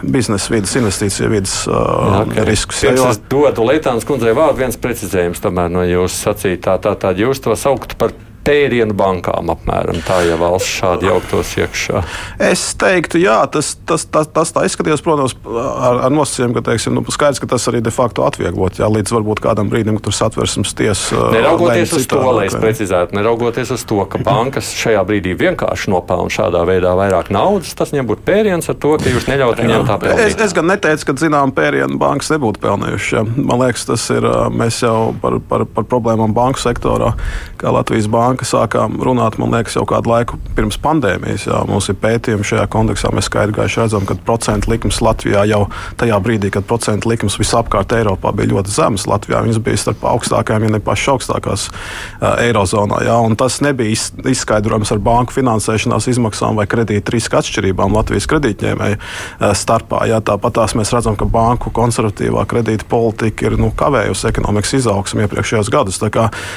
biznesa 0.05 0.53
vidas, 0.53 0.75
investīciju 0.77 1.29
vidas 1.31 1.53
uh, 1.67 2.21
okay. 2.21 2.43
riskus. 2.45 2.83
Ja, 2.83 2.93
jo... 2.95 3.07
Es 3.09 3.19
dodu 3.31 3.65
Lietuvas 3.65 4.05
kundzei 4.07 4.35
vārdu 4.38 4.59
viens 4.59 4.77
precizējums 4.77 5.41
no 5.71 5.85
jūsu 5.88 6.19
sacītā. 6.27 6.77
Tātad 6.83 7.19
jūs 7.21 7.41
to 7.41 7.55
sauktu 7.57 7.97
par 7.97 8.13
pērienu 8.46 8.96
bankām 8.98 9.50
apmēram 9.54 10.02
tā, 10.06 10.22
ja 10.28 10.38
valsts 10.40 10.78
šādi 10.80 11.10
jauktos 11.10 11.54
iekšā? 11.60 12.02
Es 12.48 12.64
teiktu, 12.80 13.20
jā, 13.22 13.38
tas, 13.52 13.74
tas, 13.88 14.06
tas, 14.06 14.30
tas 14.32 14.54
tā 14.56 14.66
izskatījās, 14.70 15.04
protams, 15.06 15.36
ar, 15.46 16.04
ar 16.08 16.14
nosacījumu, 16.14 16.58
ka 16.58 16.66
teiksim, 16.70 16.96
nu, 16.98 17.04
skaidrs, 17.14 17.42
ka 17.42 17.50
tas 17.56 17.66
arī 17.72 17.82
de 17.86 17.94
facto 17.94 18.25
atvieglot, 18.28 18.80
jā, 18.82 18.90
līdz 18.92 19.16
varbūt 19.16 19.42
kādam 19.44 19.72
brīdim, 19.72 19.98
kad 20.00 20.08
tur 20.08 20.18
satversmes 20.18 20.75
tiesa. 20.78 21.30
Neraugoties 21.34 21.96
uz 21.98 22.08
to, 22.12 22.22
lai 22.38 22.48
es 22.50 22.58
precizētu, 22.60 23.18
neraugoties 23.18 23.74
uz 23.75 23.86
to, 23.90 24.02
ka 24.10 24.22
bankas 24.25 24.72
šajā 24.78 25.02
brīdī 25.08 25.36
vienkārši 25.40 25.94
nopelna 25.94 26.32
šādā 26.34 26.64
veidā 26.70 26.94
vairāk 26.98 27.32
naudas, 27.34 27.74
tas 27.78 27.94
viņiem 27.94 28.10
būtu 28.12 28.25
pēriens 28.28 28.72
ar 28.72 28.80
to, 28.80 28.96
ka 29.02 29.14
jūs 29.14 29.30
neļaut 29.32 29.62
viņiem 29.64 29.88
tā 29.90 30.00
pelnīt. 30.02 30.24
Es, 30.30 30.38
es 30.48 30.56
gan 30.56 30.70
neteicu, 30.70 31.10
ka 31.10 31.18
zinām 31.25 31.54
pērienu 31.56 32.00
bankas 32.02 32.32
nebūtu 32.36 32.62
pelnījuši. 32.64 33.25
Man 33.42 33.62
liekas, 33.64 33.88
tas 33.90 34.06
ir, 34.14 34.28
mēs 34.54 34.82
jau 34.84 35.14
par, 35.22 35.40
par, 35.50 35.66
par 35.66 35.88
problēmām 35.90 36.36
banku 36.36 36.62
sektorā, 36.62 37.14
kā 37.62 37.74
Latvijas 37.74 38.10
banka 38.12 38.35
banka 38.36 38.46
sākām 38.46 39.00
runāt, 39.00 39.38
man 39.39 39.54
liekas, 39.56 39.77
jau 39.77 39.86
kādu 39.88 40.12
laiku 40.12 40.38
pirms 40.58 40.75
pandēmijas. 40.84 41.46
Jā, 41.48 41.62
mums 41.70 41.88
ir 41.88 41.96
pētījumi 41.96 42.44
šajā 42.44 42.65
kontekstā. 42.68 43.12
Mēs 43.15 43.30
skaidri 43.30 43.56
gaiši 43.56 43.80
redzam, 43.80 44.06
ka 44.06 44.18
procentu 44.27 44.72
likums 44.74 45.00
Latvijā 45.00 45.46
jau 45.48 45.70
tajā 45.96 46.18
brīdī, 46.20 46.51
kad 46.51 46.65
procentu 46.68 47.08
likums 47.10 47.38
visapkārt 47.39 47.96
Eiropā 47.96 48.34
bija 48.36 48.51
ļoti 48.51 48.74
zems, 48.75 49.06
Latvijā 49.08 49.39
viņas 49.46 49.62
bija 49.63 49.80
starp 49.80 50.04
augstākajām, 50.04 50.65
ja 50.68 50.74
ne 50.75 50.82
pašas 50.84 51.13
augstākās 51.15 51.68
uh, 51.70 52.36
Eirozonā. 52.44 53.00
Jā, 53.08 53.15
tas 53.39 53.62
nebija 53.63 53.96
izskaidrojams 54.34 54.92
ar 54.92 55.04
banku 55.06 55.38
finansēšanās 55.38 56.10
izmaksām 56.12 56.60
vai 56.60 56.68
kredīta 56.68 57.15
riska 57.15 57.39
atšķirībām 57.39 57.96
Latvijas 57.96 58.27
kredītņēmēju 58.34 59.00
uh, 59.00 59.48
starpā. 59.56 60.04
Jā, 60.12 60.20
tāpat 60.25 60.60
tās 60.60 60.75
mēs 60.75 60.92
redzam, 60.96 61.15
ka 61.15 61.30
banku 61.30 61.72
konservatīvā 61.75 62.44
kredīta 62.51 62.88
politika 62.92 63.48
ir 63.48 63.58
nu, 63.62 63.72
kavējusi 63.77 64.30
ekonomikas 64.34 64.75
izaugsmu 64.82 65.24
iepriekšējos 65.24 65.72
gados. 65.72 66.04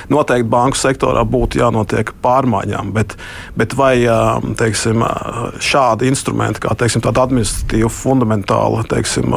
Noteikti 0.08 0.48
banku 0.48 0.78
sektorā 0.78 1.24
būtu 1.28 1.60
jā 1.60 1.67
jānotiek 1.68 2.12
pārmaiņām. 2.24 2.92
Bet, 2.96 3.14
bet 3.58 3.76
vai 3.78 3.94
teiksim, 4.58 5.04
šādi 5.62 6.08
instrumenti, 6.10 6.64
kā 6.64 6.74
teiksim, 6.78 7.04
tāda 7.04 7.26
administratīva, 7.28 7.90
fundamentāla 7.92 8.84
teiksim, 8.90 9.36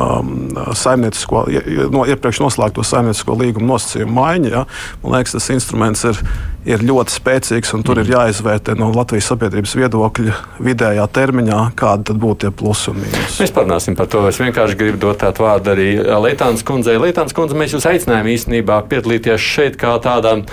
saimniecisko, 0.81 1.45
no 1.93 2.05
iepriekš 2.09 2.41
noslēgto 2.45 2.85
saimniecisko 2.87 3.37
līgumu 3.43 3.73
nosacījumu 3.73 4.17
maiņa, 4.17 4.53
ja, 4.55 4.65
man 5.03 5.17
liekas, 5.17 5.37
tas 5.37 5.51
instruments 5.53 6.07
ir 6.07 6.23
ir 6.67 6.83
ļoti 6.85 7.15
spēcīgs, 7.15 7.71
un 7.75 7.83
tur 7.85 7.97
mm. 7.97 8.05
ir 8.05 8.13
jāizvērtē 8.15 8.75
no 8.79 8.91
Latvijas 8.93 9.31
sabiedrības 9.31 9.73
viedokļa 9.79 10.35
vidējā 10.61 11.05
termiņā, 11.15 11.59
kāda 11.79 12.15
būtu 12.17 12.45
tie 12.45 12.51
plusi 12.53 12.91
un 12.91 12.99
mīnus. 13.01 13.39
Mēs 13.41 13.53
parunāsim 13.55 13.97
par 13.97 14.09
to. 14.11 14.23
Es 14.29 14.39
vienkārši 14.41 14.77
gribu 14.79 15.01
dot 15.01 15.21
tādu 15.23 15.45
vārdu 15.45 15.73
arī 15.73 15.89
Lietuvas 15.99 16.65
kundzei. 16.67 16.99
Lietuvas 17.01 17.35
kundze, 17.37 17.57
mēs 17.57 17.75
jūs 17.75 17.87
aicinājām 17.89 18.29
īstenībā 18.35 18.81
piedalīties 18.91 19.41
šeit 19.41 19.79
kā 19.81 19.95
tādam 20.03 20.45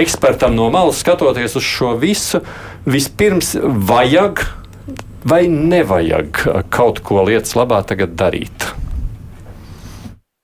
ekspertam 0.00 0.56
no 0.56 0.70
malas, 0.72 1.02
skatoties 1.04 1.58
uz 1.60 1.66
šo 1.66 1.94
visu. 2.00 2.40
Vispirms 2.88 3.54
vajag 3.60 4.46
vai 5.28 5.44
nevajag 5.52 6.44
kaut 6.72 7.04
ko 7.04 7.26
lietas 7.28 7.56
labā 7.58 7.82
tagad 7.86 8.16
darīt? 8.16 8.70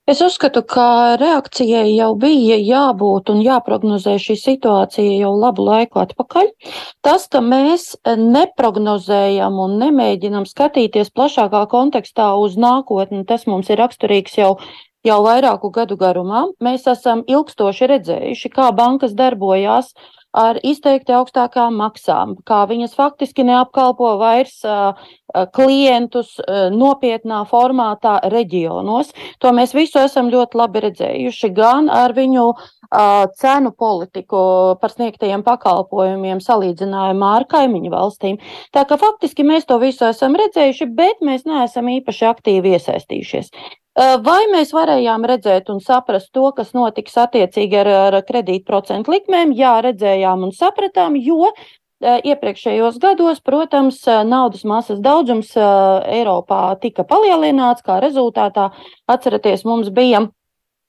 Es 0.06 0.20
uzskatu, 0.22 0.60
ka 0.62 1.16
reakcijai 1.18 1.96
jau 1.96 2.12
bija 2.14 2.54
jābūt 2.62 3.32
un 3.32 3.40
jāprognozē 3.42 4.12
šī 4.22 4.36
situācija 4.38 5.16
jau 5.18 5.32
labu 5.34 5.64
laiku 5.66 5.98
atpakaļ. 6.04 6.52
Tas, 7.02 7.24
ka 7.32 7.40
mēs 7.42 7.88
neprognozējam 8.06 9.58
un 9.64 9.74
nemēģinam 9.82 10.46
skatīties 10.46 11.10
plašākā 11.10 11.64
kontekstā 11.72 12.28
uz 12.38 12.54
nākotni, 12.54 13.24
tas 13.26 13.48
mums 13.50 13.72
ir 13.74 13.82
raksturīgs 13.82 14.38
jau 14.38 14.52
jau 15.06 15.18
vairāku 15.26 15.70
gadu 15.74 15.98
garumā. 15.98 16.44
Mēs 16.62 16.86
esam 16.90 17.22
ilgstoši 17.26 17.90
redzējuši, 17.92 18.52
kā 18.54 18.70
bankas 18.78 19.14
darbojās 19.18 19.92
ar 20.36 20.60
izteikti 20.62 21.14
augstākām 21.16 21.76
maksām, 21.80 22.36
kā 22.46 22.64
viņas 22.68 22.96
faktiski 22.96 23.44
neapkalpo 23.48 24.16
vairs 24.20 24.60
klientus 25.56 26.36
nopietnā 26.72 27.42
formātā 27.50 28.18
reģionos. 28.32 29.12
To 29.42 29.52
mēs 29.56 29.74
visu 29.76 30.00
esam 30.00 30.30
ļoti 30.32 30.60
labi 30.60 30.84
redzējuši 30.86 31.52
gan 31.56 31.90
ar 31.92 32.14
viņu 32.16 32.46
cenu 33.40 33.72
politiku 33.74 34.76
par 34.80 34.92
sniegtajiem 34.94 35.42
pakalpojumiem 35.46 36.42
salīdzinājumā 36.44 37.32
ar 37.40 37.48
kaimiņu 37.50 37.90
valstīm. 37.92 38.38
Tā 38.72 38.86
ka 38.86 39.00
faktiski 39.00 39.44
mēs 39.46 39.66
to 39.66 39.80
visu 39.82 40.06
esam 40.06 40.38
redzējuši, 40.38 40.92
bet 40.94 41.24
mēs 41.26 41.48
neesam 41.48 41.90
īpaši 41.96 42.30
aktīvi 42.30 42.76
iesaistījušies. 42.76 43.50
Vai 43.96 44.42
mēs 44.52 44.74
varējām 44.76 45.24
redzēt 45.24 45.70
un 45.72 45.80
saprast 45.80 46.28
to, 46.36 46.50
kas 46.52 46.74
notiks 46.76 47.14
attiecīgi 47.16 47.78
ar, 47.80 47.88
ar 48.10 48.16
kredītprocentu 48.28 49.14
likmēm? 49.14 49.54
Jā, 49.56 49.78
redzējām 49.86 50.44
un 50.44 50.52
sapratām, 50.52 51.16
jo 51.16 51.48
iepriekšējos 52.04 52.98
gados, 53.00 53.40
protams, 53.40 54.02
naudas 54.28 54.66
masas 54.68 55.00
daudzums 55.00 55.54
Eiropā 55.56 56.76
tika 56.82 57.06
palielināts, 57.08 57.80
kā 57.86 57.96
rezultātā, 58.04 58.68
atceraties, 59.08 59.64
mums 59.64 59.88
bija 59.88 60.26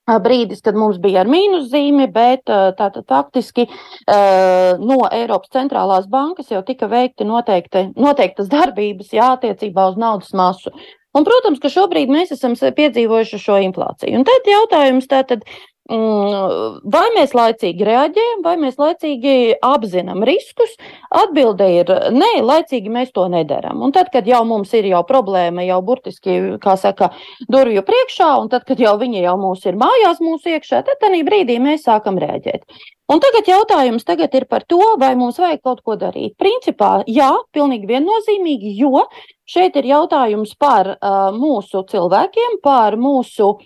brīdis, 0.08 0.60
kad 0.64 0.76
mums 0.76 1.00
bija 1.04 1.24
ar 1.24 1.32
mīnuszīmi, 1.32 2.10
bet 2.12 2.44
tātad 2.48 3.04
faktiski 3.08 3.70
no 4.08 5.00
Eiropas 5.12 5.52
centrālās 5.56 6.08
bankas 6.12 6.52
jau 6.52 6.64
tika 6.68 6.92
veikti 6.92 7.28
noteikti, 7.28 7.90
noteiktas 7.96 8.52
darbības 8.52 9.16
jā, 9.16 9.34
attiecībā 9.40 9.90
uz 9.92 10.00
naudas 10.00 10.36
masu. 10.36 10.76
Un, 11.18 11.26
protams, 11.26 11.62
ka 11.64 11.72
šobrīd 11.74 12.12
mēs 12.14 12.36
esam 12.36 12.54
piedzīvojuši 12.54 13.42
šo 13.42 13.58
inflāciju. 13.66 14.20
Un 14.20 14.26
tad 14.28 14.46
jautājums 14.46 15.08
tātad, 15.10 15.46
mm, 15.90 16.82
vai 16.94 17.06
mēs 17.16 17.34
laicīgi 17.38 17.88
reaģējam, 17.88 18.44
vai 18.46 18.54
mēs 18.62 18.78
laicīgi 18.78 19.56
apzinām 19.66 20.22
riskus? 20.28 20.76
Atbilde 21.10 21.70
ir 21.80 21.90
nē, 22.14 22.34
laicīgi 22.46 22.92
mēs 22.94 23.14
to 23.16 23.26
nedaram. 23.34 23.82
Un 23.88 23.96
tad, 23.96 24.12
kad 24.14 24.30
jau 24.30 24.44
mums 24.46 24.76
ir 24.78 24.92
jau 24.92 25.02
problēma, 25.08 25.66
jau 25.66 25.80
burtiski, 25.88 26.38
kā 26.62 26.76
saka, 26.78 27.10
durvju 27.50 27.82
priekšā, 27.88 28.30
un 28.44 28.52
tad, 28.54 28.68
kad 28.70 28.84
jau 28.84 28.94
viņi 29.02 29.26
jau 29.26 29.38
mūs 29.42 29.66
ir 29.66 29.80
mājās 29.80 30.22
mūsu 30.22 30.54
iekšā, 30.54 30.84
tad 30.86 31.02
tādā 31.02 31.24
brīdī 31.26 31.58
mēs 31.64 31.88
sākam 31.88 32.22
rēģēt. 32.22 32.68
Un 33.08 33.22
tagad 33.24 33.48
jautājums 33.48 34.04
tagad 34.04 34.34
ir 34.36 34.46
par 34.52 34.66
to, 34.68 34.84
vai 35.00 35.14
mums 35.16 35.40
vajag 35.40 35.62
kaut 35.64 35.80
ko 35.82 35.96
darīt. 35.96 36.36
Principā, 36.36 37.06
jā, 37.08 37.32
pilnīgi 37.56 37.88
viennozīmīgi, 37.88 38.74
jo 38.82 39.08
šeit 39.48 39.78
ir 39.80 39.88
jautājums 39.90 40.54
par 40.60 40.94
uh, 40.96 41.30
mūsu 41.36 41.84
cilvēkiem, 41.88 42.60
par 42.64 42.98
mūsu 43.00 43.54
uh, 43.56 43.62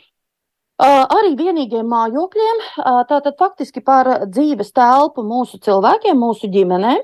arī 0.82 1.34
vienīgiem 1.40 1.88
mājokļiem, 1.90 2.62
uh, 2.62 3.02
tātad 3.10 3.38
faktiski 3.40 3.84
par 3.86 4.28
dzīves 4.30 4.72
telpu 4.78 5.26
mūsu 5.26 5.62
cilvēkiem, 5.64 6.20
mūsu 6.22 6.52
ģimenēm. 6.54 7.02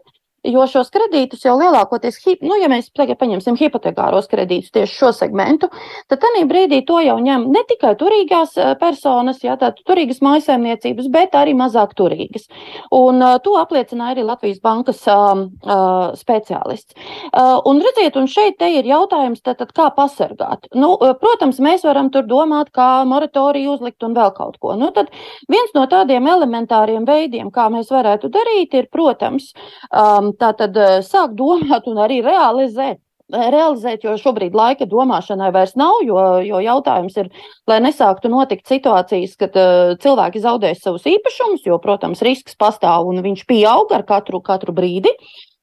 Jo 0.48 0.66
šos 0.70 0.92
kredītus 0.94 1.46
jau 1.46 1.58
lielākoties, 1.60 2.20
nu, 2.42 2.58
ja 2.62 2.70
mēs 2.72 2.89
tagad 2.96 3.20
paņemsim 3.22 3.58
hipotekāros 3.60 4.30
kredītus 4.32 4.74
tieši 4.75 5.00
šo 5.01 5.12
segmentu, 5.16 5.70
tad 6.10 6.22
tajā 6.24 6.46
brīdī 6.50 6.82
to 6.88 7.00
jau 7.04 7.18
ņem 7.24 7.48
ne 7.54 7.63
tikai 7.70 7.94
turīgās 8.00 8.56
personas, 8.82 9.42
jā, 9.44 9.58
tātad 9.60 9.84
turīgas 9.88 10.22
mājsaimniecības, 10.25 11.10
bet 11.13 11.36
arī 11.38 11.56
mazāk 11.58 11.96
turīgas. 11.98 12.48
Un 12.96 13.22
uh, 13.22 13.38
to 13.44 13.58
apliecināja 13.60 14.16
arī 14.16 14.25
Latvijas 14.27 14.62
bankas 14.63 15.04
uh, 15.12 15.44
uh, 15.44 16.13
speciālists. 16.18 16.96
Uh, 17.32 17.58
un 17.68 17.82
redziet, 17.84 18.18
un 18.20 18.30
šeit 18.32 18.62
ir 18.68 18.88
jautājums, 18.88 19.42
tad, 19.44 19.60
tad 19.62 19.74
kā 19.75 19.89
pasargāt. 19.96 20.70
Nu, 20.77 20.94
protams, 21.22 21.62
mēs 21.63 21.86
varam 21.88 22.12
tur 22.13 22.27
domāt, 22.30 22.72
kā 22.75 23.04
moratoriju 23.08 23.75
uzlikt 23.77 24.06
un 24.08 24.16
vēl 24.18 24.34
kaut 24.38 24.58
ko. 24.62 24.75
Nu, 24.80 24.92
tad 24.96 25.12
viens 25.51 25.74
no 25.75 25.86
tādiem 25.89 26.27
elementāriem 26.30 27.06
veidiem, 27.08 27.51
kā 27.54 27.68
mēs 27.74 27.92
varētu 27.94 28.32
darīt, 28.34 28.75
ir, 28.77 28.89
protams, 28.94 29.51
um, 29.92 30.32
tātad 30.39 30.77
sākt 31.06 31.36
domāt 31.39 31.89
un 31.89 32.00
arī 32.06 32.22
realizēt 32.25 33.01
realizēt, 33.27 34.06
jo 34.06 34.15
šobrīd 34.20 34.56
laika 34.56 34.88
domāšanai 34.88 35.50
vairs 35.51 35.75
nav, 35.79 36.00
jo, 36.06 36.17
jo 36.48 36.62
jautājums 36.63 37.17
ir, 37.20 37.29
lai 37.67 37.79
nesāktu 37.84 38.32
notikt 38.32 38.67
situācijas, 38.72 39.36
kad 39.39 39.58
uh, 39.60 39.98
cilvēki 40.00 40.41
zaudēs 40.44 40.82
savus 40.84 41.08
īpašumus, 41.10 41.65
jo, 41.67 41.79
protams, 41.84 42.24
risks 42.24 42.56
pastāv 42.56 43.10
un 43.10 43.22
viņš 43.25 43.44
pieaug 43.50 43.91
ar 43.91 44.08
katru, 44.08 44.41
katru 44.41 44.75
brīdi. 44.75 45.12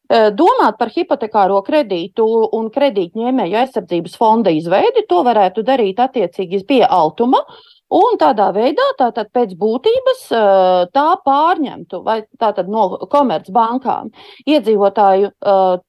Uh, 0.05 0.29
domāt 0.37 0.77
par 0.77 0.93
hipotekāro 0.93 1.63
kredītu 1.65 2.27
un 2.53 2.69
kredītņēmēju 2.75 3.61
aizsardzības 3.63 4.19
fonda 4.21 4.53
izveidi, 4.53 5.07
to 5.09 5.23
varētu 5.25 5.65
darīt 5.65 6.03
attiecīgi 6.05 6.67
pie 6.69 6.83
altuma. 6.85 7.41
Uh, 7.41 7.74
Un 7.93 8.17
tādā 8.19 8.49
veidā, 8.57 8.85
tātad 8.99 9.29
pēc 9.35 9.53
būtības, 9.61 10.23
tā 10.95 11.05
pārņemtu 11.27 12.01
vai 12.07 12.23
tātad 12.41 12.71
no 12.73 12.87
komercbankām 13.13 14.09
iedzīvotāju 14.49 15.31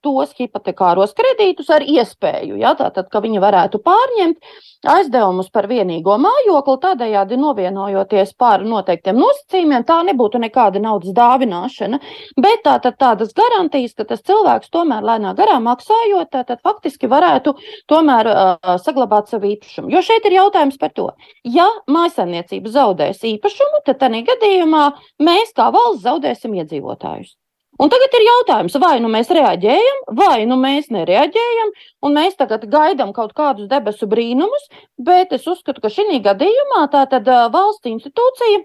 tos 0.03 0.35
hipotekāros 0.35 1.15
kredītus 1.15 1.71
ar 1.71 1.85
iespēju, 1.87 2.59
ja, 2.59 2.75
tātad, 2.75 3.07
ka 3.09 3.23
viņi 3.23 3.41
varētu 3.41 3.79
pārņemt 3.85 4.43
aizdevumus 4.91 5.49
par 5.53 5.69
vienīgo 5.71 6.17
mājokli, 6.21 6.75
tādējādi 6.83 7.39
novienojoties 7.39 8.35
par 8.37 8.63
noteiktiem 8.65 9.17
nosacījumiem. 9.19 9.85
Tā 9.87 10.01
nebūtu 10.05 10.41
nekāda 10.43 10.81
naudas 10.83 11.15
dāvināšana, 11.15 11.99
bet 12.41 12.63
tā, 12.67 12.77
tad, 12.83 12.99
tādas 13.01 13.33
garantijas, 13.37 13.95
ka 13.97 14.05
tas 14.11 14.21
cilvēks 14.25 14.71
tomēr 14.73 15.05
lēnā 15.05 15.33
garā 15.37 15.57
maksājot, 15.63 16.35
tad 16.35 16.61
faktiski 16.65 17.09
varētu 17.11 17.55
tomēr 17.89 18.29
uh, 18.29 18.75
saglabāt 18.83 19.31
savu 19.31 19.49
īpašumu. 19.55 19.91
Jo 19.93 20.03
šeit 20.05 20.27
ir 20.27 20.37
jautājums 20.37 20.77
par 20.81 20.93
to, 20.95 21.09
ja 21.43 21.67
mājsaimniecība 21.91 22.71
zaudēs 22.73 23.23
īpašumu, 23.29 23.81
tad 23.85 23.99
tādā 24.01 24.21
gadījumā 24.27 24.85
mēs 25.21 25.53
kā 25.57 25.71
valsts 25.73 26.05
zaudēsim 26.05 26.55
iedzīvotājus. 26.61 27.35
Un 27.75 27.91
tagad 27.91 28.13
ir 28.15 28.23
jautājums, 28.23 28.77
vai 28.79 28.93
nu 29.03 29.09
mēs 29.11 29.27
reaģējam, 29.35 29.97
vai 30.15 30.45
nu 30.47 30.55
mēs 30.55 30.87
nereaģējam, 30.95 31.73
un 32.07 32.15
mēs 32.15 32.37
tagad 32.39 32.63
gaidām 32.71 33.11
kaut 33.15 33.33
kādus 33.35 33.67
debesu 33.67 34.07
brīnumus, 34.07 34.69
bet 34.95 35.35
es 35.35 35.43
uzskatu, 35.51 35.83
ka 35.83 35.91
šī 35.91 36.21
gadījumā 36.23 36.85
tā 36.93 37.03
tad 37.11 37.27
valsts 37.27 37.91
institūcija. 37.91 38.63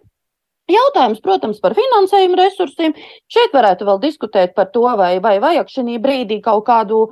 Jautājums, 0.70 1.18
protams, 1.24 1.58
par 1.58 1.74
finansējumu 1.74 2.38
resursiem. 2.38 2.94
Šeit 3.26 3.50
varētu 3.56 3.88
vēl 3.88 3.98
diskutēt 4.04 4.54
par 4.54 4.70
to, 4.70 4.86
vai, 5.00 5.16
vai 5.18 5.40
vajag 5.42 5.72
šī 5.74 5.98
brīdī 5.98 6.38
kaut 6.44 6.62
kādu 6.68 7.08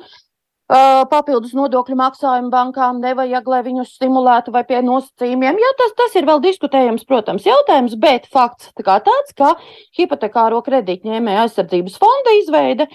papildus 0.68 1.54
nodokļu 1.56 1.96
maksājumu 1.96 2.50
bankām 2.52 3.00
nevajag, 3.00 3.46
lai 3.48 3.60
viņus 3.64 3.94
stimulētu 3.96 4.52
vai 4.52 4.64
pie 4.68 4.82
nosacījumiem. 4.84 5.56
Jā, 5.56 5.70
tas, 5.78 5.94
tas 5.96 6.16
ir 6.20 6.28
vēl 6.28 6.42
diskutējams, 6.44 7.06
protams, 7.08 7.46
jautājums, 7.48 7.96
bet 7.96 8.28
fakts 8.28 8.72
tā 8.76 8.98
tāds, 9.00 9.32
ka 9.38 9.54
hipotekāro 9.96 10.60
kredītņēmēju 10.66 11.44
aizsardzības 11.46 11.96
fonda 12.02 12.36
izveide, 12.42 12.88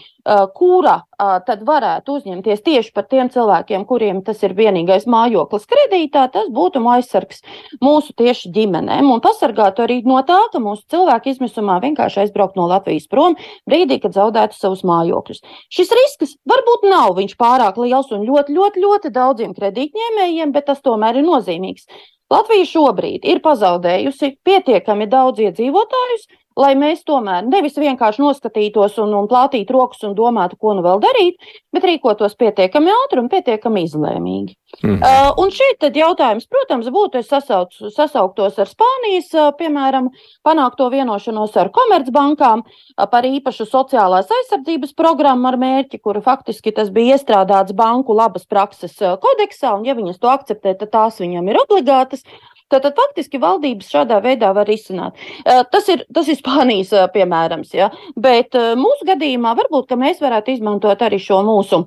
kura 0.53 1.01
tad 1.17 1.63
varētu 1.67 2.17
uzņemties 2.17 2.63
tieši 2.65 2.91
par 2.95 3.07
tiem 3.09 3.29
cilvēkiem, 3.33 3.85
kuriem 3.89 4.21
tas 4.25 4.41
ir 4.43 4.55
vienīgais 4.57 5.05
mājoklis 5.09 5.67
kredītā, 5.69 6.27
tas 6.33 6.49
būtu 6.53 6.81
aizsargs 6.93 7.43
mūsu 7.83 8.15
tieši 8.17 8.51
ģimenēm 8.55 9.11
un 9.11 9.21
pasargātu 9.23 9.85
arī 9.85 10.01
no 10.07 10.21
tā, 10.27 10.39
ka 10.53 10.61
mūsu 10.63 10.85
cilvēki 10.93 11.35
izmisumā 11.35 11.79
vienkārši 11.83 12.23
aizbraukt 12.25 12.57
no 12.59 12.67
Latvijas 12.71 13.09
prom 13.11 13.37
brīdī, 13.69 13.99
kad 14.03 14.15
zaudētu 14.17 14.57
savus 14.57 14.83
mājokļus. 14.87 15.43
Šis 15.73 15.93
risks 15.99 16.35
varbūt 16.49 16.89
nav 16.89 17.15
viņš 17.19 17.37
pārāk 17.39 17.77
liels 17.81 18.11
un 18.11 18.25
ļoti, 18.27 18.55
ļoti, 18.57 18.83
ļoti 18.83 19.13
daudziem 19.13 19.55
kredītņēmējiem, 19.57 20.53
bet 20.55 20.69
tas 20.71 20.83
tomēr 20.83 21.21
ir 21.21 21.27
nozīmīgs. 21.27 21.87
Latvija 22.33 22.65
šobrīd 22.65 23.25
ir 23.29 23.41
pazaudējusi 23.43 24.31
pietiekami 24.47 25.05
daudz 25.11 25.43
iedzīvotājus, 25.43 26.23
lai 26.59 26.73
mēs 26.79 27.03
tomēr 27.07 27.45
nevis 27.47 27.77
vienkārši 27.79 28.21
noskatītos 28.23 28.97
un, 29.03 29.13
un 29.17 29.29
plātītu 29.29 29.75
rokas 29.75 30.03
un 30.07 30.15
domātu, 30.17 30.57
ko 30.59 30.75
nu 30.77 30.83
vēl 30.85 31.01
darīt, 31.03 31.53
bet 31.73 31.87
rīkotos 31.87 32.37
pietiekami 32.39 32.93
ātri 32.93 33.23
un 33.23 33.29
pietiekami 33.31 33.85
izlēmīgi. 33.87 34.55
Mm. 34.81 34.97
Uh, 35.05 35.29
un 35.37 35.51
šeit 35.53 35.77
tad 35.83 35.97
jautājums, 35.97 36.47
protams, 36.49 36.87
būtu, 36.93 37.19
es 37.21 37.29
sasauc, 37.29 37.75
sasauktos 37.93 38.57
ar 38.61 38.69
Spānijas, 38.69 39.29
uh, 39.37 39.51
piemēram, 39.57 40.09
panākto 40.45 40.87
vienošanos 40.93 41.53
ar 41.61 41.69
komercbankām 41.73 42.63
uh, 42.65 43.05
par 43.11 43.27
īpašu 43.29 43.67
sociālās 43.69 44.33
aizsardzības 44.33 44.95
programmu 44.97 45.51
ar 45.51 45.59
mērķi, 45.61 46.01
kuru 46.01 46.23
faktiski 46.25 46.73
tas 46.73 46.89
bija 46.93 47.19
iestrādāts 47.19 47.75
banku 47.77 48.17
labas 48.17 48.49
prakses 48.49 48.97
uh, 49.01 49.13
kodeksā, 49.21 49.75
un 49.77 49.85
ja 49.85 49.93
viņas 49.97 50.17
to 50.21 50.33
akceptē, 50.33 50.73
tad 50.79 50.93
tās 50.95 51.21
viņam 51.21 51.53
ir 51.53 51.61
obligātas. 51.61 52.25
Tātad 52.73 52.97
faktiski 52.97 53.41
valdības 53.41 53.91
šādā 53.93 54.19
veidā 54.23 54.51
var 54.57 54.69
izsināt. 54.73 55.17
Tas 55.45 55.89
ir, 55.93 56.05
tas 56.13 56.29
ir 56.31 56.39
Spānijas 56.39 56.93
piemērams, 57.13 57.73
ja? 57.77 57.91
bet 58.17 58.57
mūsu 58.79 59.07
gadījumā 59.07 59.53
varbūt 59.59 59.93
mēs 59.99 60.23
varētu 60.23 60.57
izmantot 60.57 61.05
arī 61.05 61.21
šo 61.21 61.43
mūsu 61.45 61.83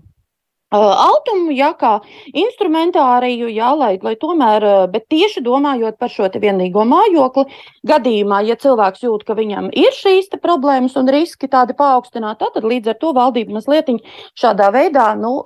Altumu, 0.74 1.52
jā, 1.54 1.68
kā 1.78 1.92
instrumentāriju, 2.34 3.46
jā, 3.54 3.68
lai, 3.78 3.92
lai 4.02 4.16
tomēr, 4.18 4.64
bet 4.90 5.04
tieši 5.12 5.40
domājot 5.46 5.94
par 5.98 6.10
šo 6.10 6.26
vienīgo 6.26 6.82
mājokli, 6.82 7.44
gadījumā, 7.86 8.40
ja 8.48 8.56
cilvēks 8.58 9.04
jūt, 9.06 9.22
ka 9.28 9.36
viņam 9.38 9.70
ir 9.70 9.94
šīs 9.94 10.26
problēmas 10.42 10.96
un 10.98 11.06
riski 11.06 11.46
tādi 11.46 11.76
paaugstināti, 11.78 12.50
tad 12.50 12.66
līdz 12.66 12.90
ar 12.90 12.98
to 12.98 13.14
valdība 13.14 13.54
mazliet 13.60 13.94
šādā 14.34 14.72
veidā, 14.74 15.12
nu, 15.14 15.38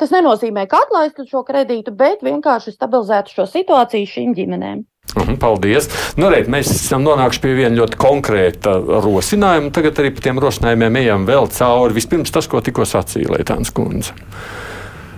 tas 0.00 0.10
nenozīmē, 0.10 0.66
ka 0.66 0.82
atlaistu 0.82 1.28
šo 1.30 1.44
kredītu, 1.46 1.94
bet 1.94 2.26
vienkārši 2.26 2.74
stabilizētu 2.74 3.38
šo 3.38 3.46
situāciju 3.46 4.14
šīm 4.16 4.34
ģimenēm. 4.34 4.82
Mhm, 5.14 5.38
paldies. 5.40 5.88
Nu, 6.18 6.28
reiz, 6.32 6.50
mēs 6.50 6.72
esam 6.74 7.04
nonākuši 7.06 7.42
pie 7.44 7.54
viena 7.56 7.78
ļoti 7.78 7.98
konkrēta 8.00 8.76
rosinājuma. 9.04 9.72
Tagad 9.74 10.02
arī 10.02 10.12
par 10.12 10.26
tiem 10.26 10.42
rosinājumiem 10.42 11.00
ejam 11.04 11.26
vēl 11.28 11.48
cauri. 11.56 11.96
Vispirms 11.96 12.34
tas, 12.34 12.48
ko 12.50 12.60
tikko 12.64 12.84
sacīja 12.88 13.32
Leitāns 13.32 13.72
Kundze. 13.74 14.16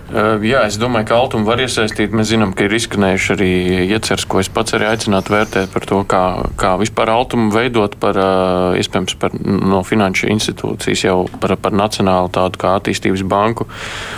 Uh, 0.09 0.41
jā, 0.41 0.63
es 0.65 0.79
domāju, 0.81 1.05
ka 1.05 1.17
Altumu 1.21 1.45
var 1.45 1.59
iesaistīt. 1.61 2.15
Mēs 2.17 2.31
zinām, 2.31 2.55
ka 2.57 2.65
ir 2.65 2.73
izskanējuši 2.73 3.33
arī 3.35 3.49
ieceres, 3.93 4.23
ko 4.25 4.39
es 4.41 4.49
pats 4.49 4.73
arī 4.73 4.87
aicinātu 4.89 5.35
vērtēt 5.35 5.69
par 5.69 5.85
to, 5.85 5.99
kā, 6.09 6.21
kā 6.57 6.71
vispār 6.81 7.11
Altumu 7.13 7.51
veidot 7.53 7.93
par, 8.01 8.17
uh, 8.17 8.79
iespējams, 8.79 9.19
par, 9.21 9.35
no 9.37 9.83
finanšu 9.85 10.31
institūcijas 10.33 11.05
jau 11.05 11.17
par, 11.43 11.53
par 11.61 11.77
nacionālu 11.77 12.31
tādu 12.33 12.57
kā 12.57 12.73
attīstības 12.79 13.21
banku. 13.29 13.69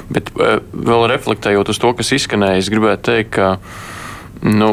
Bet 0.07 0.31
uh, 0.37 0.61
vēl 0.71 1.09
reflektējot 1.11 1.73
uz 1.75 1.81
to, 1.83 1.91
kas 1.99 2.15
izskanēja, 2.15 2.63
es 2.63 2.71
gribētu 2.71 3.09
teikt, 3.11 3.35
ka 3.35 3.51
Nu, 4.41 4.69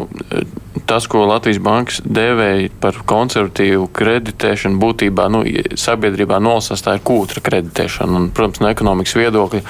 tas, 0.89 1.05
ko 1.11 1.27
Latvijas 1.29 1.61
bankas 1.61 2.01
dēvēja 2.05 2.71
par 2.81 2.97
konservatīvu 3.09 3.91
kreditēšanu, 3.93 4.81
būtībā 4.81 5.27
nu, 5.33 5.43
sabiedrībā 5.77 6.39
nolasās 6.41 6.85
tā 6.85 6.97
ir 6.97 7.05
kūtra 7.05 7.43
kreditēšana. 7.45 8.17
Un, 8.17 8.31
protams, 8.33 8.63
no 8.65 8.73
ekonomikas 8.73 9.19
viedokļa, 9.19 9.61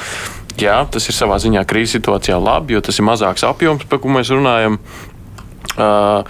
jā, 0.62 0.78
tas 0.94 1.10
ir 1.10 1.18
savā 1.18 1.40
ziņā 1.42 1.66
krīzes 1.68 1.98
situācijā 1.98 2.38
labi, 2.38 2.76
jo 2.76 2.84
tas 2.86 3.00
ir 3.00 3.08
mazāks 3.10 3.46
apjoms, 3.48 3.88
par 3.90 4.02
ko 4.02 4.14
mēs 4.14 4.30
runājam. 4.34 4.78
Uh, 5.78 6.22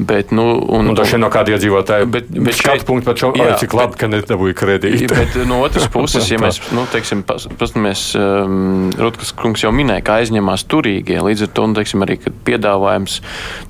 Bet, 0.00 0.30
nu, 0.32 0.44
un, 0.72 0.90
ir 0.96 1.20
no 1.20 1.28
kāda 1.32 1.52
iedzīvotāja. 1.56 2.06
Bet, 2.10 2.28
bet 2.32 2.56
šeit 2.56 2.84
punkts 2.88 3.04
par 3.08 3.18
šo 3.20 3.30
jā, 3.36 3.52
cik 3.60 3.74
labi, 3.76 3.94
bet, 3.94 4.00
ka 4.00 4.08
nedabūja 4.08 4.56
kredītu. 4.56 5.08
bet 5.18 5.36
no 5.48 5.60
otras 5.64 5.88
puses, 5.94 6.28
ja 6.30 6.38
mēs, 6.40 6.60
nu, 6.76 6.86
teiksim, 6.90 7.22
paskatāmies, 7.28 8.04
um, 8.18 8.88
Rutkas 9.00 9.34
kungs 9.36 9.64
jau 9.64 9.72
minēja, 9.74 10.04
ka 10.06 10.18
aizņemās 10.22 10.64
turīgie. 10.70 11.18
Līdz 11.26 11.46
ar 11.46 11.52
to, 11.56 11.66
nu, 11.68 11.76
teiksim, 11.76 12.04
arī, 12.06 12.16
kad 12.22 12.38
piedāvājums, 12.46 13.18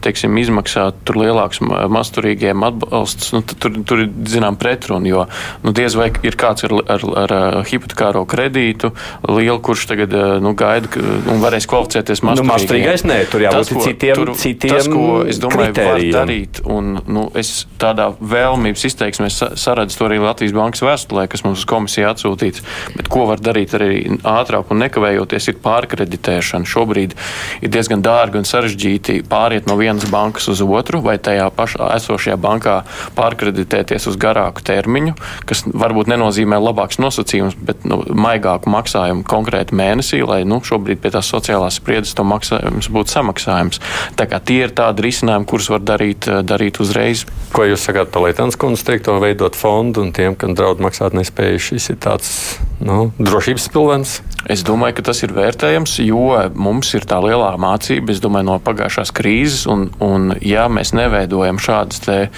teiksim, 0.05 0.39
izmaksāt 0.43 1.01
tur 1.09 1.19
lielāks 1.23 1.63
masturīgiem 1.65 2.67
atbalsts, 2.69 3.33
nu, 3.35 3.43
tur, 3.51 3.81
tur 3.89 4.05
ir, 4.05 4.13
zinām, 4.31 4.59
pretruna, 4.61 5.11
jo, 5.11 5.27
nu, 5.65 5.75
diez 5.77 5.99
vai 5.99 6.11
ir 6.27 6.39
kāds 6.39 6.69
ar, 6.69 6.77
ar, 6.85 7.07
ar, 7.25 7.37
ar 7.41 7.61
hipotekāro 7.67 8.23
kredītu 8.31 8.93
lielu, 9.27 9.59
kurš 9.65 9.89
tagad, 9.91 10.15
nu, 10.45 10.55
gaida 10.59 11.03
un 11.31 11.43
varēs 11.43 11.67
kvalificēties 11.71 12.23
masturīgiem. 12.23 12.47
Nu, 12.47 12.55
masturīgais 12.55 13.07
nē, 13.09 13.21
tur 13.33 13.47
jābūt 13.49 13.67
tas, 13.67 13.75
ko, 13.75 13.85
citiem, 13.89 14.15
tur, 14.21 14.35
citiem 14.39 14.77
tas, 14.77 14.91
ko, 14.91 15.07
es 15.27 15.41
domāju, 15.43 15.75
kritērijiem 15.75 16.20
darīt. 16.21 16.61
Un, 16.69 17.01
nu, 17.11 17.27
es 17.39 17.65
tādā 17.81 18.11
vēlmības 18.21 18.87
izteiksmē 18.91 19.31
saredzu 19.31 19.99
to 19.99 20.09
arī 20.09 20.21
Latvijas 20.23 20.55
bankas 20.57 20.85
vēstulē, 20.85 21.27
kas 21.31 21.45
mums 21.47 21.63
uz 21.65 21.69
komisiju 21.71 22.11
atsūtīts. 22.11 22.65
Bet 22.97 23.11
ko 23.13 23.27
var 23.31 23.43
darīt 23.43 23.75
arī 23.79 24.05
ātrāk 24.27 24.71
un 24.73 24.83
nekavējoties, 24.85 25.51
ir 25.51 25.61
pārkreditēšana. 25.65 26.69
Šobrīd 26.69 27.17
ir 27.65 27.73
diezgan 27.73 28.05
dārgi 28.05 28.41
un 28.41 28.49
sarežģīti 28.49 29.21
pāriet 29.31 29.69
no 29.71 29.77
vienas 29.81 30.09
bankas 30.13 30.49
uz 30.53 30.63
otru 30.65 31.03
vai 31.05 31.17
tajā 31.23 31.49
pašā 31.57 31.91
esošajā 31.97 32.37
bankā 32.41 32.81
pārkreditēties 33.17 34.09
uz 34.11 34.19
garāku 34.21 34.65
termiņu, 34.67 35.17
kas 35.49 35.65
varbūt 35.67 36.11
nenozīmē 36.13 36.59
labāks 36.61 37.01
nosacījums, 37.03 37.57
bet 37.67 37.87
nu, 37.89 38.03
maigāku 38.15 38.71
maksājumu 38.73 39.25
konkrēti 39.29 39.77
mēnesī, 39.79 40.23
lai 40.27 40.43
nu, 40.49 40.61
šobrīd 40.65 41.01
pie 41.03 41.13
tās 41.15 41.31
sociālās 41.31 41.81
spriedzes 41.81 42.17
to 42.17 42.27
maksājums 42.27 42.91
būtu 42.93 43.15
samaksājums. 43.15 43.81
Tā 44.19 44.27
kā 44.31 44.41
tie 44.45 44.61
ir 44.67 44.75
tādi 44.77 45.07
risinājumi, 45.07 45.49
kurus 45.49 45.71
var 45.73 45.85
darīt, 45.87 46.10
darīt 46.19 46.81
uzreiz. 46.83 47.27
Ko 47.55 47.67
jūs 47.67 47.85
sakāt 47.87 48.11
par 48.15 48.25
Lietuvas 48.27 48.59
kundzes 48.61 48.87
teikto, 48.87 49.17
veidot 49.23 49.59
fondu 49.59 50.05
un 50.05 50.13
tiem, 50.17 50.37
kam 50.39 50.57
draud 50.59 50.83
maksāt 50.83 51.17
nespēju? 51.17 51.63
Šis 51.71 51.91
ir 51.95 52.01
tāds 52.03 52.33
nu, 52.81 53.11
drošības 53.19 53.69
pilvens. 53.75 54.21
Es 54.49 54.65
domāju, 54.65 54.97
ka 54.99 55.07
tas 55.11 55.21
ir 55.27 55.35
vērtējams, 55.37 55.99
jo 56.07 56.39
mums 56.57 56.95
ir 56.97 57.05
tā 57.09 57.19
lielā 57.21 57.51
mācība, 57.61 58.15
domāju, 58.23 58.47
no 58.49 58.57
pagājušās 58.65 59.13
krīzes, 59.17 59.67
un, 59.71 59.89
un 60.01 60.33
ja 60.45 60.67
mēs 60.73 60.95
neveidojam 60.97 61.61
šādas 61.61 62.31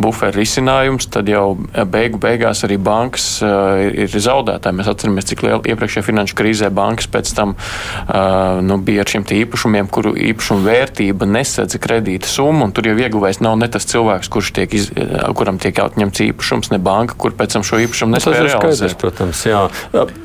buferu 0.00 0.38
risinājumus, 0.38 1.08
tad 1.12 1.28
jau 1.28 1.56
beigu 1.92 2.20
beigās 2.22 2.64
arī 2.66 2.78
bankas 2.80 3.26
uh, 3.44 3.82
ir 4.04 4.08
zaudētāji. 4.12 4.78
Mēs 4.78 4.90
atceramies, 4.92 5.28
cik 5.28 5.44
liela 5.46 5.60
iepriekšējā 5.72 6.06
finanšu 6.06 6.38
krīzē 6.38 6.70
bankas 6.74 7.10
pēc 7.12 7.34
tam 7.36 7.54
uh, 7.56 8.62
nu, 8.64 8.78
bija 8.82 9.04
ar 9.04 9.12
šiem 9.12 9.26
īpašumiem, 9.42 9.90
kuru 9.92 10.14
īpašumu 10.30 10.64
vērtība 10.66 11.28
nesedza 11.28 11.80
kredīta 11.82 12.30
summu, 12.30 12.70
tur 12.74 12.90
jau 12.90 12.96
ieguvējis 12.96 13.42
nav 13.44 13.58
ne 13.60 13.68
tas 13.72 13.86
cilvēks, 13.90 14.30
kurš 14.32 14.52
tiek 14.56 14.76
iz, 14.76 14.90
kuram 15.36 15.60
tiek 15.62 15.78
atņemts 15.82 16.24
īpašums, 16.28 16.72
ne 16.72 16.80
banka, 16.82 17.16
kur 17.18 17.36
pēc 17.36 17.56
tam 17.56 17.66
šo 17.66 17.80
īpašumu 17.84 18.16
nespēja 18.16 18.46
realizēt. 18.48 18.94
Skaidrs, 18.94 18.98
protams, 19.00 19.44
jā. 19.48 19.62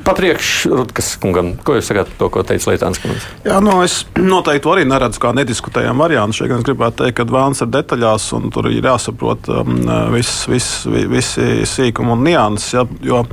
Papriekš 0.06 0.52
Rutkas 0.72 1.12
kungam, 1.22 1.52
ko 1.64 1.76
jūs 1.76 1.90
sakāt 1.90 2.10
par 2.12 2.20
to, 2.20 2.28
ko 2.34 2.44
teica 2.46 2.72
Lietāns 2.72 3.00
kungs? 3.02 3.26
Jā, 3.46 3.58
nu 3.64 3.78
es 3.84 4.00
noteikti 4.18 4.70
arī 4.72 4.86
neredzu 4.88 5.22
kā 5.22 5.32
nediskutējām 5.36 6.02
variantu. 6.02 6.40
Šeit 6.40 6.54
es 6.56 6.66
gribētu 6.66 7.02
teikt, 7.02 7.18
ka 7.18 7.28
vēlams 7.28 7.62
ir 7.64 7.72
detaļās 7.74 8.30
un 8.38 8.50
tur 8.54 8.70
ir 8.70 8.84
jāsaprot 8.84 9.50
um, 9.54 9.76
viss, 10.14 10.46
vis, 10.50 10.70
visi 10.88 11.48
sīkumi 11.68 12.14
un 12.14 12.26
nianses. 12.26 12.74
Ja, 12.78 12.86
jo 13.04 13.24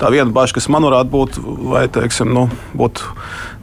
tā 0.00 0.12
viena 0.14 0.30
bažas, 0.34 0.58
kas 0.58 0.70
man 0.72 0.86
varētu 0.88 1.14
būt, 1.14 1.40
vai 1.70 1.86
teiksim, 1.92 2.32
nu, 2.34 2.48
būtu 2.78 3.14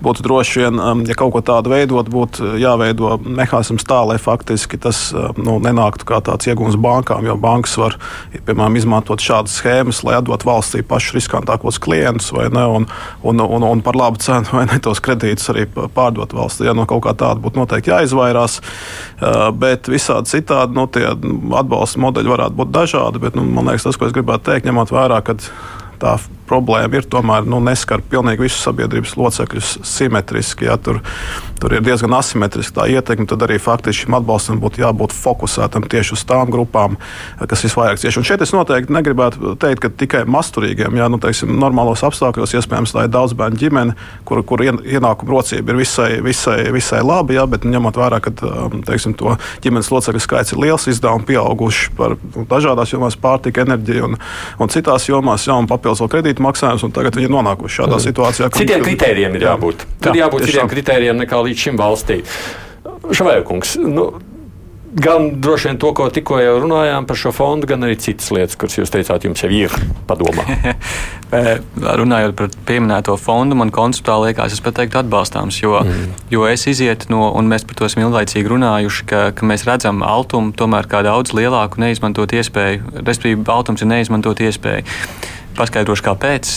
būtu 0.04 0.26
droši 0.26 0.64
vien, 0.64 0.80
um, 0.82 1.04
ja 1.08 1.16
kaut 1.18 1.34
ko 1.36 1.42
tādu 1.46 1.72
veidot, 1.74 2.10
būtu 2.12 2.56
jāveido 2.62 3.16
mehānisms 3.22 3.86
tā, 3.88 4.02
lai 4.08 4.18
faktiski 4.22 4.80
tas 4.82 5.10
um, 5.14 5.38
nu, 5.38 5.58
nenāktu 5.64 6.08
kā 6.10 6.22
tāds 6.26 6.50
iegūms 6.50 6.78
bankām. 6.82 7.26
Jo 7.28 7.38
bankas 7.42 7.78
var, 7.80 7.98
piemēram, 8.34 8.78
izmantot 8.80 9.24
šādas 9.24 9.56
schēmas, 9.60 10.04
lai 10.08 10.18
atdotu 10.20 10.50
valstī 10.50 10.84
pašus 10.86 11.18
riskantākos 11.20 11.80
klientus, 11.84 12.32
vai 12.36 12.50
ne, 12.54 12.66
un, 12.80 12.88
un, 13.24 13.44
un, 13.46 13.68
un 13.72 13.84
par 13.86 14.00
labu 14.00 14.22
cenu, 14.22 14.50
vai 14.56 14.66
ne 14.70 14.80
tos 14.84 15.04
kredītus 15.04 15.52
arī 15.54 15.68
pārdot 15.72 16.36
valstī. 16.38 16.68
Ja 16.70 16.76
no 16.78 16.88
kaut 16.90 17.06
kā 17.06 17.16
tāda 17.18 17.42
būtu 17.44 17.62
noteikti 17.62 17.94
jāizvairās. 17.94 18.60
Uh, 19.22 19.50
bet 19.54 19.90
visādi 19.92 20.34
citādi 20.34 20.78
nu, 20.78 20.88
tie 20.92 21.08
atbalsta 21.12 22.02
modeļi 22.02 22.34
varētu 22.34 22.58
būt 22.58 22.74
dažādi. 22.74 23.22
Bet, 23.22 23.38
nu, 23.38 23.46
man 23.46 23.70
liekas, 23.70 23.88
tas, 23.88 24.00
ko 24.00 24.10
es 24.10 24.16
gribētu 24.16 24.50
teikt, 24.50 24.70
ņemot 24.70 24.94
vērā, 24.94 25.22
ka 25.26 25.38
tā 26.02 26.18
problēma 26.52 27.00
ir 27.00 27.08
tomēr 27.08 27.48
nu, 27.48 27.62
neskar 27.64 28.04
pilnīgi 28.12 28.46
visus 28.48 28.64
sabiedrības 28.66 29.16
locekļus 29.20 29.72
simetriski. 29.88 30.68
Ja, 30.68 30.78
tur, 30.82 31.00
tur 31.62 31.76
ir 31.76 31.84
diezgan 31.86 32.14
asimetriska 32.18 32.82
tā 32.82 32.88
ietekme, 32.92 33.28
tad 33.30 33.46
arī 33.46 33.60
faktiski 33.62 34.06
šim 34.06 34.18
atbalstam 34.18 34.60
būtu 34.64 34.84
jābūt 34.84 35.16
fokusētam 35.16 35.86
tieši 35.92 36.16
uz 36.18 36.26
tām 36.28 36.52
grupām, 36.52 36.98
kas 37.40 37.64
visvairāk 37.68 38.02
cieši. 38.02 38.20
Un 38.20 38.28
šeit 38.28 38.44
es 38.44 38.54
noteikti 38.56 38.96
negribētu 38.96 39.56
teikt, 39.62 39.84
ka 39.86 39.92
tikai 40.04 40.24
masturīgiem, 40.30 40.98
ja 41.00 41.08
nu, 41.12 41.22
teiksim, 41.22 41.54
normālos 41.62 42.04
apstākļos 42.08 42.56
iespējams 42.60 42.96
tā 42.96 43.06
ir 43.08 43.14
daudz 43.14 43.36
bērnu 43.38 43.62
ģimene, 43.62 43.96
kur, 44.28 44.44
kur 44.48 44.66
ienākuma 44.66 45.38
rocība 45.38 45.74
ir 45.74 45.82
visai, 45.84 46.10
visai, 46.26 46.60
visai 46.74 47.02
laba, 47.06 47.36
ja, 47.38 47.48
bet 47.50 47.68
ņemot 47.68 48.00
vērā, 48.02 48.20
ka 48.24 48.34
um, 48.50 48.82
teiksim, 48.88 49.16
to 49.20 49.38
ģimenes 49.64 49.92
locekļu 49.94 50.24
skaits 50.24 50.56
ir 50.56 50.62
liels, 50.66 50.90
izdevumi 50.92 51.30
pieauguši 51.30 51.96
par 51.98 52.18
nu, 52.20 52.46
dažādās 52.50 52.92
jomās, 52.92 53.20
pārtika, 53.22 53.64
enerģija 53.66 54.10
un, 54.10 54.20
un 54.62 54.74
citās 54.74 55.08
jomās, 55.08 55.48
ja, 55.48 55.56
un 55.60 55.70
papildus 55.91 56.04
vēl 56.04 56.12
kredītu 56.15 56.45
maksājums, 56.45 56.84
un 56.86 56.95
tagad 56.95 57.17
viņi 57.17 57.30
ir 57.30 57.36
nonākuši 57.36 57.82
šādā 57.82 57.97
mm. 57.97 58.06
situācijā. 58.08 58.49
Citiem 58.56 58.84
kritērijiem 58.86 59.38
ir 59.38 59.47
jābūt. 59.49 59.86
Tur 60.01 60.15
jā, 60.15 60.25
jābūt 60.25 60.47
citiem 60.49 60.71
kritērijiem 60.71 61.23
nekā 61.23 61.45
līdz 61.47 61.67
šim 61.67 61.80
valstī. 61.80 62.21
Šavēkungs. 63.12 63.77
Nu, 63.82 64.12
gan 64.91 65.41
droši 65.41 65.69
vien 65.69 65.80
to, 65.80 65.91
ko 65.95 66.08
tikko 66.12 66.39
jau 66.41 66.58
runājām 66.63 67.08
par 67.08 67.19
šo 67.19 67.32
fondu, 67.36 67.67
gan 67.69 67.84
arī 67.88 67.95
citas 68.01 68.27
lietas, 68.34 68.58
kuras 68.60 68.75
jūs 68.77 68.91
teicāt, 68.91 69.25
jums 69.27 69.43
jau 69.43 69.49
ir 69.56 69.73
padomā. 70.10 70.45
Runājot 72.01 72.36
par 72.36 72.49
pieminēto 72.67 73.15
fondu, 73.19 73.56
man 73.56 73.71
konceptuāli 73.71 74.32
liekas, 74.32 74.58
es 74.58 74.63
pat 74.63 74.75
teiktu 74.82 74.99
atbalstāms, 74.99 75.62
jo, 75.63 75.77
mm. 75.80 76.15
jo 76.34 76.43
es 76.49 76.67
izietu 76.67 77.12
no, 77.13 77.30
un 77.39 77.47
mēs 77.51 77.63
par 77.67 77.80
to 77.80 77.88
esam 77.88 78.04
ilglaicīgi 78.04 78.51
runājuši, 78.51 79.08
ka, 79.08 79.21
ka 79.38 79.47
mēs 79.47 79.63
redzam 79.69 80.04
altumu 80.04 80.51
tomēr 80.60 80.89
kā 80.91 81.06
daudz 81.08 81.32
lielāku 81.38 81.80
neizmantot 81.84 82.36
iespēju, 82.36 82.97
respektīvi, 82.99 83.47
altums 83.51 83.86
ir 83.86 83.93
neizmantot 83.93 84.43
iespēju. 84.43 84.84
Paskaidrošu, 85.58 86.06
kāpēc. 86.06 86.50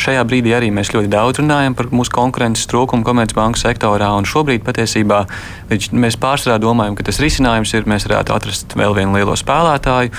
Šajā 0.00 0.22
brīdī 0.28 0.52
arī 0.56 0.68
mēs 0.74 0.92
ļoti 0.94 1.10
daudz 1.12 1.40
runājam 1.40 1.76
par 1.78 1.88
mūsu 1.94 2.12
konkurences 2.14 2.68
trūkumu 2.70 3.06
komercbanku 3.06 3.60
sektorā. 3.60 4.10
Šobrīd 4.28 4.64
patiesībā 4.66 5.24
mēs 5.72 6.18
pārsvarā 6.20 6.60
domājam, 6.62 6.98
ka 6.98 7.08
tas 7.08 7.20
risinājums 7.22 7.72
ir, 7.74 7.88
mēs 7.88 8.06
varētu 8.08 8.36
atrast 8.36 8.76
vēl 8.78 8.96
vienu 9.00 9.16
lielo 9.16 9.36
spēlētāju 9.38 10.12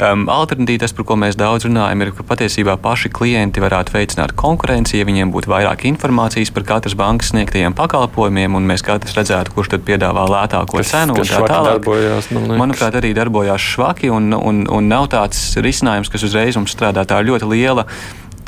Um, 0.00 0.22
alternatīva, 0.32 0.80
tas, 0.80 0.94
par 0.96 1.04
ko 1.04 1.16
mēs 1.20 1.36
daudz 1.36 1.66
runājam, 1.66 2.00
ir, 2.00 2.10
ka 2.16 2.24
patiesībā 2.24 2.78
paši 2.80 3.10
klienti 3.12 3.60
varētu 3.60 3.92
veicināt 3.92 4.32
konkurenci, 4.38 4.96
ja 4.96 5.04
viņiem 5.04 5.32
būtu 5.34 5.50
vairāk 5.52 5.84
informācijas 5.90 6.52
par 6.56 6.64
katras 6.70 6.96
bankas 6.96 7.34
sniegtajiem 7.34 7.76
pakalpojumiem, 7.76 8.56
un 8.56 8.68
mēs 8.70 8.84
katrs 8.86 9.18
redzētu, 9.18 9.52
kurš 9.52 9.74
tad 9.74 9.84
piedāvā 9.84 10.24
lētāko 10.30 10.80
kas, 10.80 10.94
cenu. 10.94 11.18
Kas 11.18 11.34
tā 11.34 11.42
tālāk. 11.44 11.82
Darbojās, 11.82 12.30
man 12.32 12.48
Manuprāt, 12.62 12.96
arī 12.96 13.12
darbojās 13.18 13.66
švaki, 13.74 14.08
un, 14.14 14.32
un, 14.38 14.64
un 14.72 14.88
nav 14.88 15.10
tāds 15.12 15.42
risinājums, 15.60 16.08
kas 16.08 16.24
uzreiz 16.30 16.56
mums 16.56 16.72
strādā 16.72 17.04
tā 17.04 17.20
ļoti 17.26 17.52
liela 17.52 17.84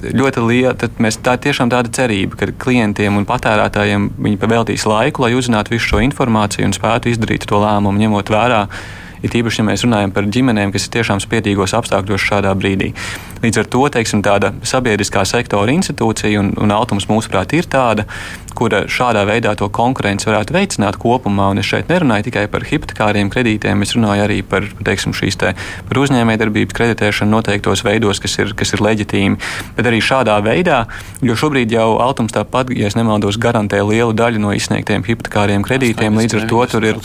ļoti 0.02 0.42
liela. 0.48 0.72
Tad 0.78 0.96
mēs, 1.02 1.20
tā 1.22 1.36
ir 1.36 1.44
tiešām 1.44 1.70
tāda 1.70 1.92
cerība, 1.94 2.40
ka 2.40 2.48
klientiem 2.64 3.20
un 3.20 3.28
patērētājiem 3.28 4.08
viņi 4.24 4.40
paveltīs 4.40 4.88
laiku, 4.88 5.26
lai 5.26 5.34
uzzinātu 5.38 5.76
visu 5.76 5.92
šo 5.92 6.02
informāciju 6.08 6.66
un 6.66 6.74
spētu 6.74 7.12
izdarīt 7.12 7.46
to 7.46 7.60
lēmumu, 7.62 8.00
ņemot 8.02 8.32
vērā 8.32 8.64
It 9.22 9.36
īpaši, 9.38 9.60
ja 9.60 9.66
mēs 9.68 9.84
runājam 9.86 10.12
par 10.14 10.26
ģimenēm, 10.26 10.72
kas 10.74 10.88
ir 10.88 10.94
tiešām 10.96 11.20
spiedīgos 11.22 11.76
apstākļos 11.78 12.24
šādā 12.26 12.52
brīdī. 12.58 12.90
Līdz 13.42 13.62
ar 13.62 13.68
to 13.70 13.82
teiksim, 13.94 14.22
tāda 14.22 14.52
sabiedriskā 14.66 15.22
sektora 15.26 15.70
institūcija 15.74 16.40
un, 16.42 16.52
un 16.58 16.74
autors 16.74 17.08
mūsuprāt 17.10 17.54
ir 17.54 17.68
tāda, 17.70 18.06
kura 18.58 18.82
šādā 18.90 19.22
veidā 19.28 19.54
to 19.58 19.68
konkurenci 19.72 20.28
varētu 20.28 20.56
veicināt 20.56 20.98
kopumā. 21.02 21.48
Un 21.54 21.62
es 21.62 21.68
šeit 21.70 21.90
nerunāju 21.90 22.28
tikai 22.28 22.44
par 22.52 22.66
hipotekāriem 22.68 23.30
kredītiem, 23.32 23.82
es 23.86 23.94
runāju 23.96 24.26
arī 24.26 24.40
par, 24.46 24.66
teiksim, 24.86 25.14
šīs 25.16 25.38
te, 25.40 25.54
par 25.88 26.02
uzņēmējdarbības 26.02 26.78
kreditēšanu 26.78 27.36
noteiktos 27.36 27.84
veidos, 27.86 28.22
kas 28.22 28.38
ir, 28.42 28.54
kas 28.58 28.74
ir 28.74 28.82
leģitīmi. 28.84 29.38
Bet 29.78 29.90
arī 29.90 30.02
šādā 30.04 30.38
veidā, 30.44 30.84
jo 31.22 31.38
šobrīd 31.38 31.74
jau 31.74 31.92
autors 32.02 32.34
tāpat, 32.34 32.74
ja 32.76 32.90
nemaldos, 32.98 33.40
garantē 33.42 33.82
lielu 33.86 34.14
daļu 34.14 34.42
no 34.42 34.52
izsniegtiem 34.56 35.06
hipotekāriem 35.06 35.64
kredītiem, 35.66 36.18
līdz 36.18 36.42
ar 36.42 36.50
to 36.50 36.66
tur 36.74 36.90
ir 36.92 37.00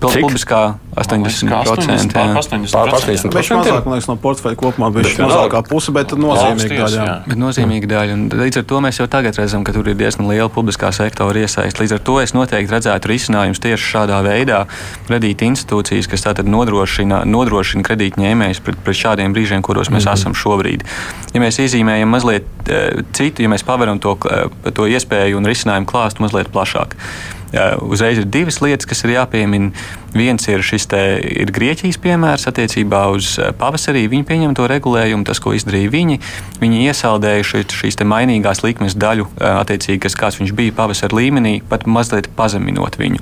publiskā 0.00 0.62
80%. 0.98 1.50
Pār 1.50 1.68
80%. 1.70 2.72
Pār 2.72 2.90
80%. 2.94 3.34
Viņš 3.34 3.50
mazāk, 3.54 3.86
liekas, 3.88 4.08
no 4.10 4.16
portfeļa 4.22 4.58
kopumā 4.58 4.90
bija 4.94 5.12
mazākā 5.26 5.62
puse, 5.68 5.94
bet 5.94 6.14
nozīmīga 6.18 6.78
daļa. 6.82 7.04
Jā. 7.04 7.14
Bet 7.26 7.40
nozīmīga 7.40 7.90
daļa. 7.92 8.16
Un 8.16 8.24
līdz 8.40 8.60
ar 8.62 8.66
to 8.72 8.80
mēs 8.84 9.00
jau 9.00 9.06
tagad 9.10 9.38
redzam, 9.38 9.64
ka 9.66 9.74
tur 9.76 9.88
ir 9.90 9.98
diezgan 9.98 10.28
liela 10.30 10.50
publiskā 10.52 10.90
sektora 10.94 11.44
iesaist. 11.44 11.80
Līdz 11.82 11.96
ar 11.98 12.02
to 12.08 12.18
es 12.22 12.34
noteikti 12.36 12.74
redzētu 12.74 13.12
risinājumus 13.12 13.62
tieši 13.64 13.90
šādā 13.94 14.18
veidā. 14.26 14.64
Kredīta 15.08 15.48
institūcijas, 15.48 16.10
kas 16.10 16.26
tātad 16.26 16.50
nodrošina, 16.50 17.22
nodrošina 17.28 17.86
kredītņēmējus 17.86 18.62
pret, 18.66 18.82
pret 18.86 19.00
šādiem 19.02 19.34
brīžiem, 19.36 19.62
kuros 19.62 19.90
mēs 19.90 20.04
mm 20.04 20.08
-hmm. 20.08 20.14
esam 20.14 20.34
šobrīd. 20.34 20.86
Ja 21.34 21.40
mēs 21.40 21.60
iezīmējam 21.62 22.10
mazliet 22.10 22.46
e, 22.66 23.02
citu, 23.12 23.42
ja 23.42 23.48
mēs 23.48 23.64
paveram 23.64 23.98
to, 23.98 24.16
e, 24.30 24.70
to 24.70 24.86
iespēju 24.86 25.38
un 25.38 25.46
risinājumu 25.46 25.86
klāstu 25.86 26.24
mazliet 26.24 26.48
plašāk. 26.52 26.96
Uzreiz 27.80 28.18
ir 28.20 28.26
divas 28.28 28.60
lietas, 28.60 28.88
kas 28.88 29.04
ir 29.06 29.14
jāpiemina. 29.16 29.72
Viens 30.12 30.44
ir 30.48 30.62
šis 30.64 30.86
ir 30.88 31.50
Grieķijas 31.52 31.98
piemērs 32.00 32.48
attiecībā 32.48 33.02
uz 33.12 33.34
pavasarī 33.60 34.06
viņu 34.08 34.24
pieņemto 34.28 34.64
regulējumu, 34.68 35.24
tas, 35.28 35.40
ko 35.40 35.52
izdarīja 35.56 35.92
viņi. 35.92 36.18
Viņi 36.62 36.86
iesaldēja 36.88 37.44
šeit, 37.44 37.74
šīs 37.76 38.00
mainīgās 38.08 38.62
likmes 38.64 38.96
daļu, 38.96 39.28
attiecīgi, 39.36 40.00
kas 40.04 40.16
kāds 40.16 40.40
viņš 40.40 40.54
bija 40.56 40.76
pavasara 40.76 41.16
līmenī, 41.16 41.58
pat 41.68 41.84
mazliet 41.84 42.30
pazeminot 42.36 42.96
viņu. 43.00 43.20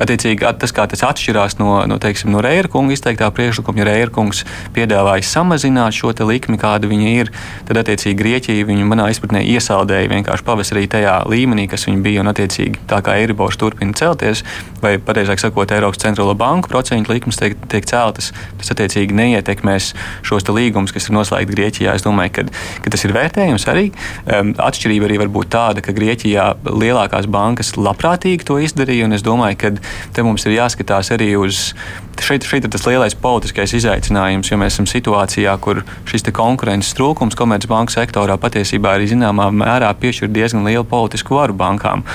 Attiecīgi, 0.00 0.44
tas, 0.60 0.74
kā 0.76 0.84
tas 0.92 1.04
atšķirās 1.08 1.56
no, 1.60 1.70
no, 1.88 1.96
teiksim, 2.00 2.32
no 2.34 2.44
Reira 2.44 2.68
kunga 2.68 2.92
izteiktā 2.92 3.30
priekšlikuma, 3.32 3.80
ja 3.80 3.88
Reira 3.88 4.12
kungs 4.12 4.44
piedāvāja 4.76 5.24
samazināt 5.24 5.96
šo 5.96 6.12
likmi, 6.28 6.60
kāda 6.60 6.88
viņa 6.88 7.14
ir, 7.16 7.32
tad 7.68 7.80
attiecīgi 7.80 8.20
Grieķija 8.20 8.68
viņu 8.68 8.88
manā 8.88 9.08
izpratnē 9.12 9.40
iesaldēja 9.56 10.12
vienkārši 10.12 10.44
pavasarī 10.44 10.84
tajā 10.92 11.22
līmenī, 11.32 11.64
kas 11.72 11.88
viņa 11.88 12.04
bija, 12.04 12.20
un 12.22 12.32
attiecīgi 12.32 12.84
tā 12.90 13.00
kā 13.04 13.16
Eiribors 13.22 13.56
turpina 13.66 13.96
celties, 13.98 14.44
vai 14.82 14.96
pareizāk 15.02 15.42
sakot, 15.42 15.74
Eiropas 15.74 16.00
centrālo 16.02 16.36
banku 16.38 16.70
procentu 16.70 17.12
likmes 17.14 17.38
tiek, 17.40 17.56
tiek 17.70 17.86
celtas, 17.88 18.32
tas 18.60 18.72
attiecīgi 18.74 19.16
neietekmēs 19.16 19.92
šos 20.26 20.46
līgumus, 20.46 20.94
kas 20.94 21.08
ir 21.08 21.16
noslēgti 21.16 21.54
Grieķijā. 21.54 21.96
Es 21.96 22.06
domāju, 22.06 22.34
ka, 22.38 22.46
ka 22.84 22.94
tas 22.94 23.04
ir 23.06 23.14
vērtējums 23.16 23.66
arī. 23.72 23.88
Um, 24.26 24.54
atšķirība 24.62 25.10
arī 25.10 25.20
var 25.24 25.32
būt 25.34 25.52
tāda, 25.54 25.84
ka 25.84 25.94
Grieķijā 25.96 26.48
lielākās 26.70 27.28
bankas 27.30 27.74
labprātīgi 27.76 28.46
to 28.46 28.60
izdarīja, 28.62 29.08
un 29.08 29.16
es 29.16 29.24
domāju, 29.26 29.60
ka 29.62 29.72
te 30.14 30.26
mums 30.26 30.46
ir 30.46 30.58
jāskatās 30.60 31.12
arī 31.16 31.34
uz. 31.40 31.72
Šeit, 32.16 32.46
šeit 32.48 32.64
ir 32.64 32.70
tas 32.72 32.86
lielais 32.88 33.12
politiskais 33.20 33.74
izaicinājums, 33.76 34.48
jo 34.48 34.56
mēs 34.56 34.72
esam 34.72 34.86
situācijā, 34.88 35.52
kur 35.60 35.82
šis 36.08 36.24
konkurences 36.32 36.94
trūkums 36.96 37.36
komercbanku 37.36 37.92
sektorā 37.92 38.38
patiesībā 38.40 38.94
arī 38.96 39.10
zināmā 39.10 39.50
mērā 39.52 39.90
piešķir 40.00 40.32
diezgan 40.32 40.64
lielu 40.64 40.86
politisku 40.88 41.36
varu 41.36 41.52
bankām. 41.60 42.06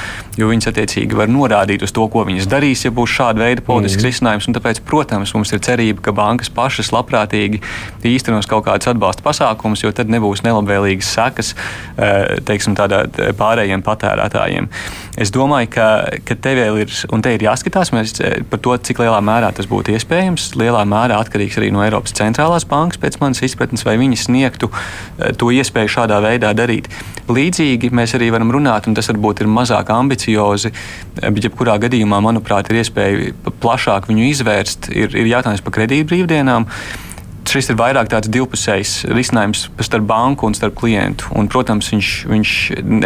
Jo 0.42 0.50
viņas 0.50 0.72
attiecīgi 0.72 1.18
var 1.18 1.30
norādīt 1.41 1.84
uz 1.86 1.93
to, 1.95 2.06
ko 2.12 2.23
viņas 2.27 2.49
darīs, 2.51 2.86
ja 2.86 2.91
būs 2.95 3.13
šāda 3.17 3.43
veida 3.43 3.65
politisks 3.65 4.01
mm. 4.01 4.08
risinājums. 4.10 4.49
Tāpēc, 4.58 4.82
protams, 4.88 5.34
mums 5.36 5.54
ir 5.56 5.62
cerība, 5.65 6.04
ka 6.06 6.15
bankas 6.15 6.51
pašas 6.54 6.91
labprātīgi 6.93 7.62
īstenos 8.08 8.49
kaut 8.49 8.65
kādus 8.67 8.91
atbalsta 8.91 9.25
pasākumus, 9.25 9.84
jo 9.86 9.93
tad 9.95 10.12
nebūs 10.12 10.43
nelabvēlīgas 10.45 11.13
sekas 11.15 11.54
eh, 11.54 12.38
teiksim, 12.47 12.77
tādā, 12.77 13.06
pārējiem 13.38 13.84
patērētājiem. 13.86 14.69
Es 15.19 15.32
domāju, 15.34 15.67
ka, 15.74 15.86
ka 16.24 16.36
te 16.39 16.54
vēl 16.56 16.78
ir, 16.86 16.93
un 17.12 17.24
te 17.24 17.34
ir 17.36 17.43
jāskatās 17.43 17.91
mēs, 17.91 18.13
eh, 18.24 18.39
par 18.47 18.62
to, 18.63 18.76
cik 18.78 19.02
lielā 19.04 19.19
mērā 19.19 19.50
tas 19.56 19.67
būtu 19.67 19.91
iespējams. 19.97 20.54
Lielā 20.60 20.86
mērā 20.88 21.17
atkarīgs 21.19 21.58
arī 21.60 21.71
no 21.76 21.84
Eiropas 21.84 22.15
centrālās 22.15 22.63
bankas, 22.67 23.02
pēc 23.02 23.19
manas 23.19 23.43
izpratnes, 23.43 23.84
vai 23.84 23.97
viņi 24.00 24.21
sniegtu 24.24 24.71
eh, 24.71 25.34
to 25.36 25.52
iespēju 25.52 25.91
šādā 25.97 26.21
veidā 26.24 26.54
darīt. 26.56 26.88
Līdzīgi 27.28 27.91
mēs 27.91 28.15
arī 28.15 28.32
varam 28.32 28.56
runāt, 28.56 28.88
un 28.88 28.95
tas 28.95 29.12
varbūt 29.12 29.43
ir 29.43 29.52
mazāk 29.52 29.91
ambiciozi, 29.91 30.71
bet 31.19 31.43
jebkurā 31.43 31.76
gadījumā, 31.84 32.24
manuprāt, 32.24 32.71
ir 32.71 32.82
iespēja 32.82 33.36
plašāk 33.63 34.08
viņu 34.08 34.28
izvērst. 34.32 34.91
Ir, 34.95 35.15
ir 35.15 35.32
jautājums 35.36 35.63
par 35.65 35.76
kredītbrīvdienām 35.80 36.67
šis 37.52 37.72
ir 37.72 37.78
vairāk 37.80 38.10
tāds 38.12 38.30
divpusējs 38.32 38.94
risinājums 39.12 39.66
starp 39.84 40.06
banku 40.08 40.48
un 40.48 40.56
starp 40.56 40.78
klientu. 40.80 41.28
Un, 41.38 41.50
protams, 41.52 41.90
viņš, 41.92 42.12
viņš, 42.32 42.54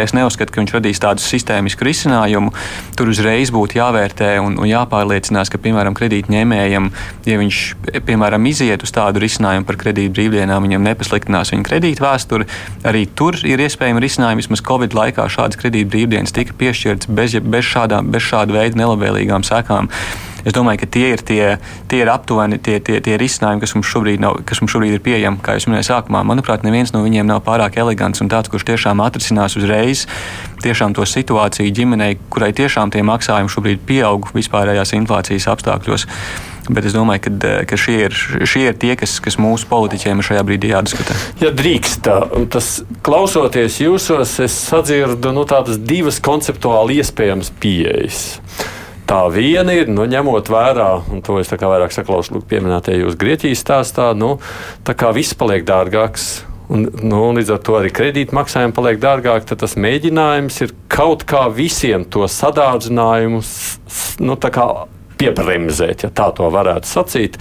es 0.04 0.14
neuzskatu, 0.16 0.52
ka 0.54 0.62
viņš 0.62 0.74
radīs 0.76 1.02
tādu 1.02 1.24
sistēmisku 1.24 1.86
risinājumu. 1.86 2.52
Tur 2.98 3.10
uzreiz 3.12 3.50
būtu 3.54 3.80
jāvērtē 3.80 4.36
un, 4.42 4.58
un 4.62 4.70
jāpārliecinās, 4.70 5.50
ka, 5.52 5.60
piemēram, 5.62 5.96
kredītņēmējam, 5.98 6.90
ja 7.26 7.40
viņš, 7.40 7.62
piemēram, 8.06 8.46
iziet 8.50 8.86
uz 8.86 8.94
tādu 8.94 9.22
risinājumu 9.24 9.66
par 9.68 9.80
kredīt 9.80 10.14
brīvdienām, 10.16 10.68
viņam 10.68 10.86
nepasliktinās 10.86 11.52
viņa 11.54 11.66
kredīt 11.66 12.04
vēsturi, 12.04 12.46
arī 12.86 13.06
tur 13.18 13.40
ir 13.42 13.64
iespējami 13.66 14.04
risinājumi. 14.04 14.44
Vismaz 14.44 14.62
Covid 14.66 14.94
laikā 14.96 15.26
šādas 15.32 15.58
kredīt 15.60 15.90
brīvdienas 15.90 16.34
tika 16.36 16.54
piešķirtas 16.60 17.10
bez, 17.10 17.36
bez, 17.42 17.66
šādām, 17.66 18.12
bez 18.14 18.26
šāda 18.30 18.60
veida 18.60 18.84
nelabvēlīgām 18.84 19.46
sekām. 19.46 19.90
Es 20.46 20.54
domāju, 20.54 20.84
ka 20.84 20.90
tie 20.94 21.08
ir, 21.16 21.22
tie, 21.26 21.40
tie 21.90 22.02
ir 22.04 22.10
aptuveni 22.12 22.60
tie, 22.62 22.78
tie, 22.84 23.00
tie 23.02 23.16
risinājumi, 23.18 23.64
kas 23.64 23.74
mums, 23.74 23.88
šobrīd 23.90 24.22
nav, 24.22 24.40
kas 24.46 24.62
mums 24.62 24.74
šobrīd 24.76 24.94
ir 24.94 25.02
pieejami. 25.02 25.42
Kā 25.42 25.56
jau 25.58 25.72
minēju 25.72 25.90
sākumā, 25.90 26.22
manuprāt, 26.26 26.62
neviens 26.66 26.94
no 26.94 27.02
viņiem 27.02 27.26
nav 27.26 27.42
pārāk 27.46 27.80
elegants 27.82 28.22
un 28.22 28.30
tāds, 28.30 28.52
kurš 28.52 28.68
tiešām 28.70 29.02
atrisinās 29.02 29.58
uzreiz 29.58 30.06
tiešām 30.62 30.96
to 30.96 31.04
situāciju 31.06 31.72
ģimenei, 31.74 32.16
kurai 32.32 32.52
tiešām 32.56 32.92
tie 32.94 33.04
maksājumi 33.06 33.52
šobrīd 33.52 33.82
pieaug 33.88 34.30
vispārējās 34.36 34.94
inflācijas 34.96 35.48
apstākļos. 35.52 36.06
Bet 36.66 36.88
es 36.88 36.96
domāju, 36.96 37.28
ka, 37.28 37.52
ka 37.70 37.78
šie, 37.78 37.96
ir, 38.08 38.16
šie 38.48 38.64
ir 38.72 38.78
tie, 38.80 38.96
kas, 38.98 39.18
kas 39.22 39.38
mūsu 39.38 39.68
politiķiem 39.70 40.22
šajā 40.26 40.42
brīdī 40.46 40.72
jādiskutē. 40.72 41.14
Ja 41.44 41.52
drīkst, 41.54 42.08
tas 42.50 42.70
klausoties 43.06 43.78
jūsos, 43.84 44.34
es 44.42 44.56
sadzirdu 44.66 45.30
nu, 45.36 45.46
tādas 45.46 45.78
divas 45.78 46.18
konceptuāli 46.24 46.98
iespējamas 47.02 47.52
pieejas. 47.62 48.24
Tā 49.06 49.20
viena 49.30 49.70
ir, 49.70 49.86
nu, 49.86 50.02
ņemot 50.10 50.48
vērā, 50.50 50.88
un 51.14 51.22
to 51.22 51.38
es 51.38 51.52
vairāk 51.52 51.94
saklausu, 51.94 52.40
pieminētajā 52.50 53.04
jūs 53.04 53.18
Grieķijas 53.20 53.62
stāstā, 53.62 54.10
nu, 54.18 54.36
tā 54.82 54.96
kā 54.98 55.12
viss 55.14 55.36
paliek 55.38 55.62
dārgāks. 55.66 56.42
Un, 56.66 56.88
nu, 57.06 57.20
līdz 57.36 57.52
ar 57.54 57.60
to 57.62 57.76
arī 57.78 57.92
kredītmaksājumi 57.94 58.74
paliek 58.74 58.98
dārgāk. 58.98 59.44
Tad 59.46 59.60
tas 59.62 59.76
mēģinājums 59.78 60.58
ir 60.66 60.74
kaut 60.90 61.22
kā 61.28 61.44
visiem 61.54 62.02
to 62.10 62.26
sadārdzinājumu 62.26 63.38
nu, 64.26 64.38
piebremzēt, 65.20 66.06
ja 66.08 66.10
tā 66.10 66.32
to 66.34 66.50
varētu 66.50 66.90
sacīt. 66.90 67.38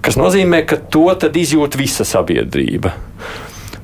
Tas 0.00 0.16
nozīmē, 0.16 0.62
ka 0.64 0.78
to 0.80 1.10
izjūt 1.42 1.76
visa 1.76 2.06
sabiedrība. 2.08 2.94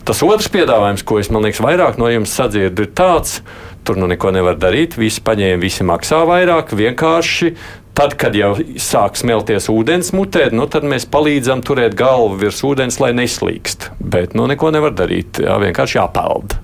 Tas 0.03 0.23
otrs 0.27 0.49
piedāvājums, 0.51 1.05
ko 1.07 1.21
es 1.23 1.31
liekas, 1.31 1.63
vairāk 1.63 1.99
no 2.01 2.09
jums 2.11 2.33
sadzirdu, 2.35 2.89
ir 2.89 2.95
tāds, 2.99 3.41
Tur 3.85 3.99
nu 3.99 4.07
neko 4.07 4.31
nevar 4.31 4.59
darīt. 4.63 4.95
Visi 4.99 5.23
paņēma, 5.27 5.59
visi 5.63 5.83
maksā 5.87 6.21
vairāk. 6.29 6.71
Vienkārši 6.79 7.51
tad, 7.99 8.15
kad 8.21 8.37
jau 8.39 8.55
sāk 8.81 9.19
smelties 9.19 9.67
ūdens 9.73 10.13
mutē, 10.15 10.47
nu, 10.55 10.69
tad 10.71 10.87
mēs 10.87 11.09
palīdzam 11.11 11.65
turēt 11.67 11.97
galvu 11.99 12.39
virs 12.45 12.63
ūdens, 12.67 13.01
lai 13.03 13.11
neslīkst. 13.19 13.91
Bet 13.99 14.39
nu, 14.39 14.47
neko 14.51 14.71
nevar 14.75 14.95
darīt. 14.95 15.43
Jā, 15.43 15.59
vienkārši 15.63 15.99
jāpeld. 15.99 16.61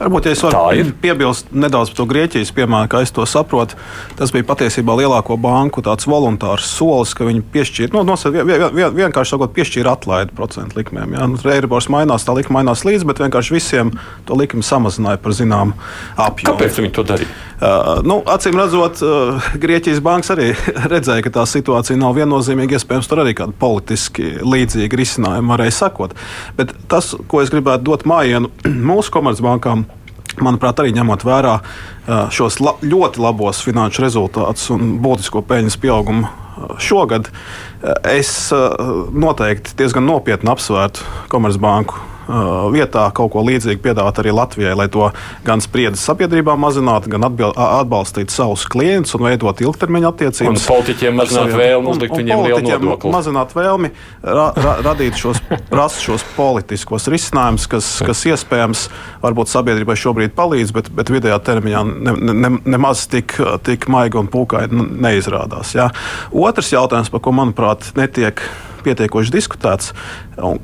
Varbūt 0.00 0.26
ja 0.26 0.34
es 0.34 0.42
varu 0.44 0.92
piebilst 1.02 1.52
nedaudz 1.54 1.92
par 1.92 2.00
to 2.00 2.06
Grieķijas 2.10 2.52
piemēru, 2.56 2.90
kā 2.90 3.02
es 3.04 3.12
to 3.14 3.26
saprotu. 3.28 3.78
Tas 4.18 4.32
bija 4.34 4.46
patiesībā 4.48 4.96
lielāko 4.98 5.36
banku 5.40 5.82
voluntārs 5.82 6.66
solis, 6.66 7.14
ka 7.14 7.26
viņi 7.28 7.44
piešķīra, 7.54 7.92
nu, 7.94 8.04
nosaka, 8.08 8.44
vien, 8.48 8.66
vien, 8.74 8.90
vienkārši 8.96 9.36
sakot, 9.36 9.54
piešķīra 9.54 9.94
atlaidi 9.96 10.34
procentu 10.36 10.80
likmēm. 10.80 11.14
Ja? 11.16 11.28
Nu, 11.30 11.38
Eiribors 11.52 11.90
mainās, 11.92 12.26
tā 12.26 12.34
likme 12.36 12.58
mainās 12.58 12.84
līdzi, 12.88 13.06
bet 13.08 13.22
vienkārši 13.22 13.56
visiem 13.56 13.94
to 14.28 14.38
likmi 14.38 14.64
samazināja 14.66 15.20
par 15.22 15.36
zināmu 15.36 15.76
apjomu. 16.16 16.56
Kāpēc 16.56 16.82
viņi 16.82 16.94
to 16.98 17.06
darīja? 17.06 17.30
Nu, 18.02 18.18
acīm 18.26 18.56
redzot, 18.58 18.98
Grieķijas 19.62 20.00
bankas 20.02 20.32
arī 20.34 20.48
redzēja, 20.92 21.22
ka 21.22 21.34
tā 21.38 21.46
situācija 21.46 21.98
nav 22.00 22.16
viennozīmīga. 22.18 22.78
Iespējams, 22.78 23.10
tur 23.10 23.22
arī 23.22 23.36
kāda 23.38 23.54
politiski 23.58 24.34
līdzīga 24.42 24.98
risinājuma 24.98 25.54
varēja 25.54 25.76
sakot. 25.76 26.16
Bet 26.58 26.74
tas, 26.90 27.12
ko 27.30 27.42
es 27.44 27.52
gribētu 27.54 27.86
dot 27.86 28.06
mājienu 28.08 28.50
mūsu 28.90 29.14
komercbankām, 29.14 29.86
manuprāt, 30.42 30.82
arī 30.82 30.94
ņemot 30.96 31.26
vērā 31.28 31.56
šos 32.34 32.58
la 32.64 32.74
ļoti 32.82 33.22
labos 33.22 33.62
finanšu 33.62 34.06
rezultātus 34.06 34.70
un 34.74 34.96
būtisko 35.04 35.44
peļņas 35.46 35.78
pieaugumu 35.82 36.30
šogad, 36.82 37.28
es 38.10 38.32
noteikti 39.12 39.76
diezgan 39.78 40.08
nopietni 40.08 40.50
apsvērtu 40.52 41.06
Komercbanku 41.32 42.11
vietā 42.72 43.04
kaut 43.14 43.32
ko 43.34 43.42
līdzīgu 43.46 43.82
piedāvāt 43.82 44.20
arī 44.22 44.34
Latvijai, 44.36 44.74
lai 44.78 44.88
to 44.92 45.08
gan 45.46 45.62
spriedzes 45.64 46.04
sabiedrībā 46.06 46.54
mazinātu, 46.60 47.10
gan 47.12 47.26
atbalstītu 47.26 48.34
savus 48.34 48.66
klientus 48.70 49.16
un 49.18 49.26
veidot 49.26 49.62
ilgtermiņa 49.64 50.12
attiecības. 50.12 50.62
Un 50.62 50.74
politiķiem 50.74 51.18
mazināt 51.18 51.54
vēlmi, 51.58 51.92
uzlikt 51.92 52.16
viņiem 52.18 52.44
lielu 52.46 52.62
nodokli. 52.66 53.12
Mazināt 53.14 53.54
vēlmi, 53.56 53.92
ra, 54.22 54.48
ra, 54.56 54.76
radīt 54.86 55.18
šos, 55.20 55.42
rast 55.72 56.02
šos 56.04 56.24
politiskos 56.36 57.08
risinājumus, 57.12 57.68
kas, 57.70 57.92
kas 58.06 58.24
iespējams 58.32 58.86
varbūt 59.22 59.52
sabiedrībai 59.52 59.98
šobrīd 59.98 60.36
palīdz, 60.38 60.74
bet, 60.76 60.90
bet 60.94 61.12
vidējā 61.12 61.38
termiņā 61.46 61.84
ne, 61.92 62.16
ne, 62.32 62.52
nemaz 62.76 63.06
tik, 63.12 63.36
tik 63.66 63.88
maigi 63.92 64.20
un 64.20 64.30
pūkaini 64.32 64.90
neizrādās. 65.02 65.74
Jā. 65.78 65.90
Otrs 66.32 66.72
jautājums, 66.74 67.10
par 67.12 67.24
ko 67.24 67.34
manuprāt 67.36 67.92
netiek 67.98 68.42
pietiekoši 68.84 69.34
diskutēts. 69.34 69.92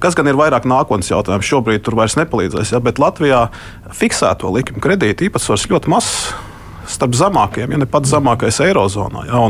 Kas 0.02 0.18
gan 0.18 0.30
ir 0.30 0.38
vairāk 0.38 0.68
nākotnes 0.68 1.10
jautājums, 1.12 1.48
šobrīd 1.48 1.86
tur 1.86 1.98
vairs 1.98 2.18
nepalīdzēs. 2.20 2.74
Ja, 2.74 2.82
bet 2.84 3.00
Latvijā 3.02 3.46
fiksēto 3.94 4.52
likumu 4.54 4.82
kredītu 4.84 5.28
īpatsvars 5.28 5.68
ļoti 5.72 5.94
mazs 5.94 6.47
starp 6.98 7.16
zemākajiem, 7.18 7.74
ja 7.74 7.80
ne 7.82 7.88
pats 7.88 8.12
zemākais 8.12 8.60
Eirozonā. 8.66 9.24
Ja, 9.28 9.42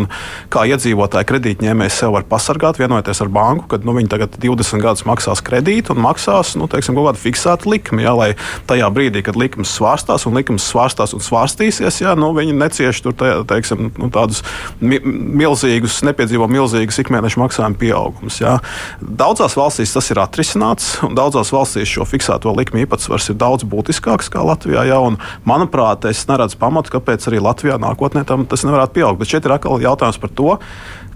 kā 0.52 0.64
iedzīvotāji 0.68 1.28
kredītņēmējs 1.32 2.00
sev 2.02 2.14
var 2.16 2.26
pasargāt, 2.28 2.80
vienojoties 2.80 3.22
ar 3.24 3.32
banku, 3.32 3.66
ka 3.72 3.80
nu, 3.82 3.94
viņi 3.96 4.12
tagad 4.12 4.38
20 4.40 4.84
gadus 4.84 5.06
maksās 5.08 5.42
kredītu 5.44 5.94
un 5.94 6.02
maksās 6.04 6.54
nu, 6.61 6.68
teiksim, 6.70 6.96
kaut 6.98 7.11
kādu 7.11 7.22
fiksētu 7.22 7.72
likmi. 7.72 8.04
Ja, 8.04 8.14
lai 8.16 8.30
tajā 8.68 8.88
brīdī, 8.94 9.22
kad 9.26 9.38
likums 9.40 9.72
svārstās 9.78 10.26
un 10.28 10.37
likums 10.38 10.66
svārstās 10.68 11.14
un 11.16 11.24
svārstīsies, 11.24 12.02
ja, 12.02 12.14
nu, 12.18 12.30
viņi 12.37 12.56
necieš 12.58 13.02
tur, 13.04 13.16
te, 13.18 13.32
teiksim, 13.48 13.90
nu, 13.98 14.11
tādus 14.14 14.44
mi 14.80 15.00
milzīgus, 15.42 16.00
nepiedzīvo 16.06 16.48
milzīgus 16.50 17.00
ikmēneša 17.02 17.42
maksājumu 17.42 17.80
pieaugumus. 17.80 18.40
Ja. 18.42 18.58
Daudzās 19.00 19.56
valstīs 19.58 19.94
tas 19.94 20.11
ir 20.12 20.20
atrisināts, 20.22 20.96
un 21.06 21.16
daudzās 21.18 21.52
valstīs 21.54 21.90
šo 21.90 22.06
fiksēto 22.08 22.52
likmi 22.56 22.84
īpatsvars 22.84 23.30
ir 23.32 23.38
daudz 23.40 23.66
būtiskāks 23.68 24.30
nekā 24.30 24.44
Latvijā. 24.46 24.84
Ja, 24.88 25.00
un, 25.04 25.18
manuprāt, 25.48 26.06
es 26.11 26.24
neredzu 26.28 26.58
pamatu, 26.61 26.92
kāpēc 26.96 27.28
arī 27.30 27.38
Latvijā 27.42 27.79
nākotnē 27.81 28.24
tam 28.29 28.46
tas 28.48 28.64
nevarētu 28.66 28.98
pieaugt. 28.98 29.20
Bet 29.22 29.33
šeit 29.33 29.46
ir 29.46 29.55
atkal 29.55 29.83
jautājums 29.83 30.20
par 30.22 30.35
to, 30.35 30.57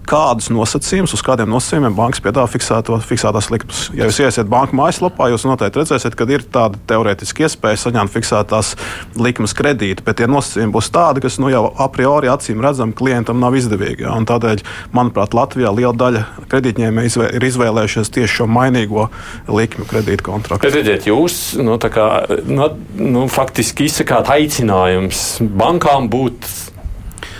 kādus 0.09 0.49
nosacījumus, 0.53 1.13
uz 1.15 1.23
kādiem 1.25 1.51
nosacījumiem 1.51 1.95
bankas 1.97 2.21
piedāvā 2.23 2.47
fiksētās 2.51 3.49
likmes. 3.53 3.85
Ja 3.97 4.07
jūs 4.09 4.19
iesiet 4.23 4.49
banka 4.51 4.75
mājaslapā, 4.77 5.29
jūs 5.31 5.45
noteikti 5.47 5.81
redzēsiet, 5.81 6.17
ka 6.17 6.27
ir 6.31 6.45
tāda 6.53 6.79
teorētiska 6.89 7.47
iespēja 7.47 7.81
saņemt 7.85 8.13
fiksētās 8.13 8.73
likmes 9.19 9.55
kredītu, 9.57 10.05
bet 10.05 10.19
tie 10.21 10.27
nosacījumi 10.31 10.73
būs 10.75 10.91
tādi, 10.93 11.23
kas 11.23 11.39
nu, 11.41 11.51
jau 11.53 11.65
a 11.71 11.87
priori 11.93 12.31
acīm 12.31 12.63
redzam, 12.63 12.93
klientam 12.95 13.39
nav 13.43 13.57
izdevīgi. 13.59 14.07
Ja? 14.07 14.17
Tādēļ, 14.33 14.63
manuprāt, 14.95 15.35
Latvijā 15.37 15.71
liela 15.75 15.95
daļa 15.97 16.25
kredītņēmēji 16.51 17.29
ir 17.37 17.47
izvēlējušies 17.49 18.13
tieši 18.13 18.41
šo 18.41 18.49
mainīgo 18.51 19.09
likmi 19.51 19.87
kredītu 19.89 20.27
kontraktu. 20.27 20.71
Redziet, 20.73 21.07
jūs 21.09 21.55
nu, 21.61 21.77
kā, 21.77 22.09
nu, 22.49 22.69
nu, 22.99 23.25
faktiski 23.31 23.89
izsakāt 23.89 24.31
aicinājums 24.33 25.25
bankām 25.59 26.09
būt 26.11 26.72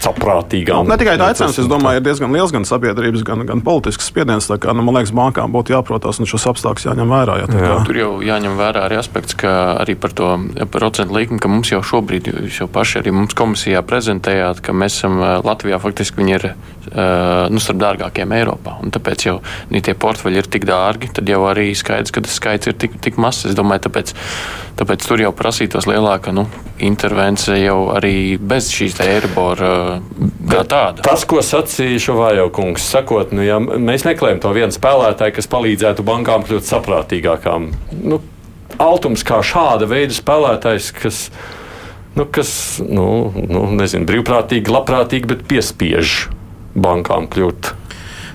saprātīgām. 0.04 0.90
Ne 0.90 0.98
tikai 1.00 1.16
tā 1.20 1.30
aicinājums, 1.32 1.60
es 1.64 1.70
domāju, 1.72 2.02
ir 2.02 2.06
diezgan 2.06 2.34
liels 2.36 2.54
gan 2.54 2.68
sabiedrības, 2.68 3.24
gan, 3.28 3.46
gan 3.50 3.64
politisks 3.66 4.10
spiediens. 4.12 4.50
Kā, 4.62 4.76
nu, 4.76 4.86
man 4.86 5.00
liekas, 5.00 5.14
bankām 5.16 5.54
būtu 5.56 5.76
jāprotās 5.76 6.20
un 6.22 6.30
šos 6.30 6.48
apstākļus 6.52 6.90
jāņem 6.90 7.14
vērā. 7.16 7.40
Jā, 7.44 7.50
jā. 7.64 7.78
Tur 7.88 8.00
jau 8.00 8.12
jāņem 8.26 8.58
vērā 8.60 8.86
arī 8.90 9.00
aspekts, 9.00 9.38
ka 9.40 9.54
arī 9.82 9.96
par 10.00 10.16
to 10.18 10.34
procentu 10.74 11.18
likmi, 11.18 11.40
ka 11.42 11.52
mums 11.52 11.72
jau 11.74 11.82
šobrīd, 11.94 12.30
jūs 12.48 12.64
jau 12.64 12.70
paši 12.72 13.02
arī 13.02 13.16
mums 13.16 13.38
komisijā 13.38 13.84
prezentējāt, 13.88 14.62
ka 14.64 14.76
mēs 14.76 15.00
esam 15.00 15.20
Latvijā 15.44 15.80
faktiski 15.84 16.22
viņi 16.22 16.38
ir 16.38 16.50
nu, 17.50 17.62
starp 17.64 17.80
dārgākiem 17.82 18.34
Eiropā. 18.36 18.78
Un 18.84 18.92
tāpēc 18.94 19.28
jau 19.28 19.38
ja 19.74 19.82
tie 19.84 19.96
portfeļi 19.98 20.42
ir 20.42 20.50
tik 20.52 20.68
dārgi, 20.70 21.12
tad 21.16 21.30
jau 21.30 21.42
arī 21.50 21.72
skaidrs, 21.78 22.14
ka 22.14 22.24
tas 22.26 22.38
skaits 22.40 22.70
ir 22.70 22.78
tik, 22.80 23.00
tik 23.04 23.20
mazs. 23.22 23.48
Es 23.50 23.58
domāju, 23.58 23.86
tāpēc, 23.88 24.14
tāpēc 24.80 25.08
tur 25.08 25.24
jau 25.24 25.34
prasītos 25.36 25.88
lielāka 25.90 26.34
nu, 26.36 26.46
intervence 26.84 27.56
jau 27.60 27.80
arī 27.96 28.38
bez 28.42 28.72
šīs 28.74 29.00
eirobora 29.04 29.93
kā 30.50 30.62
tāda. 30.70 31.04
Tas, 31.06 31.26
ko 31.30 31.42
sacīja 31.46 32.02
Šovājo 32.08 32.48
kungs, 32.56 32.86
sakot, 32.94 33.34
nu, 33.36 33.44
ja 33.46 33.60
mēs 33.62 34.06
meklējam 34.08 34.42
to 34.44 34.54
vienu 34.56 34.76
spēlētāju, 34.76 35.38
kas 35.38 35.50
palīdzētu 35.52 36.06
bankām 36.08 36.46
kļūt 36.48 36.70
saprātīgākām. 36.70 37.72
Nu, 38.04 38.22
Altums 38.82 39.22
kā 39.28 39.38
šāda 39.46 39.86
veida 39.86 40.16
spēlētājs, 40.16 40.90
kas, 40.98 41.20
nu, 42.18 42.26
kas 42.26 42.54
nu, 42.82 43.06
nu, 43.38 43.68
nezinu, 43.78 44.08
brīvprātīgi, 44.10 44.74
labprātīgi, 44.74 45.30
bet 45.30 45.46
piespiež 45.52 46.16
bankām 46.74 47.30
kļūt 47.30 47.76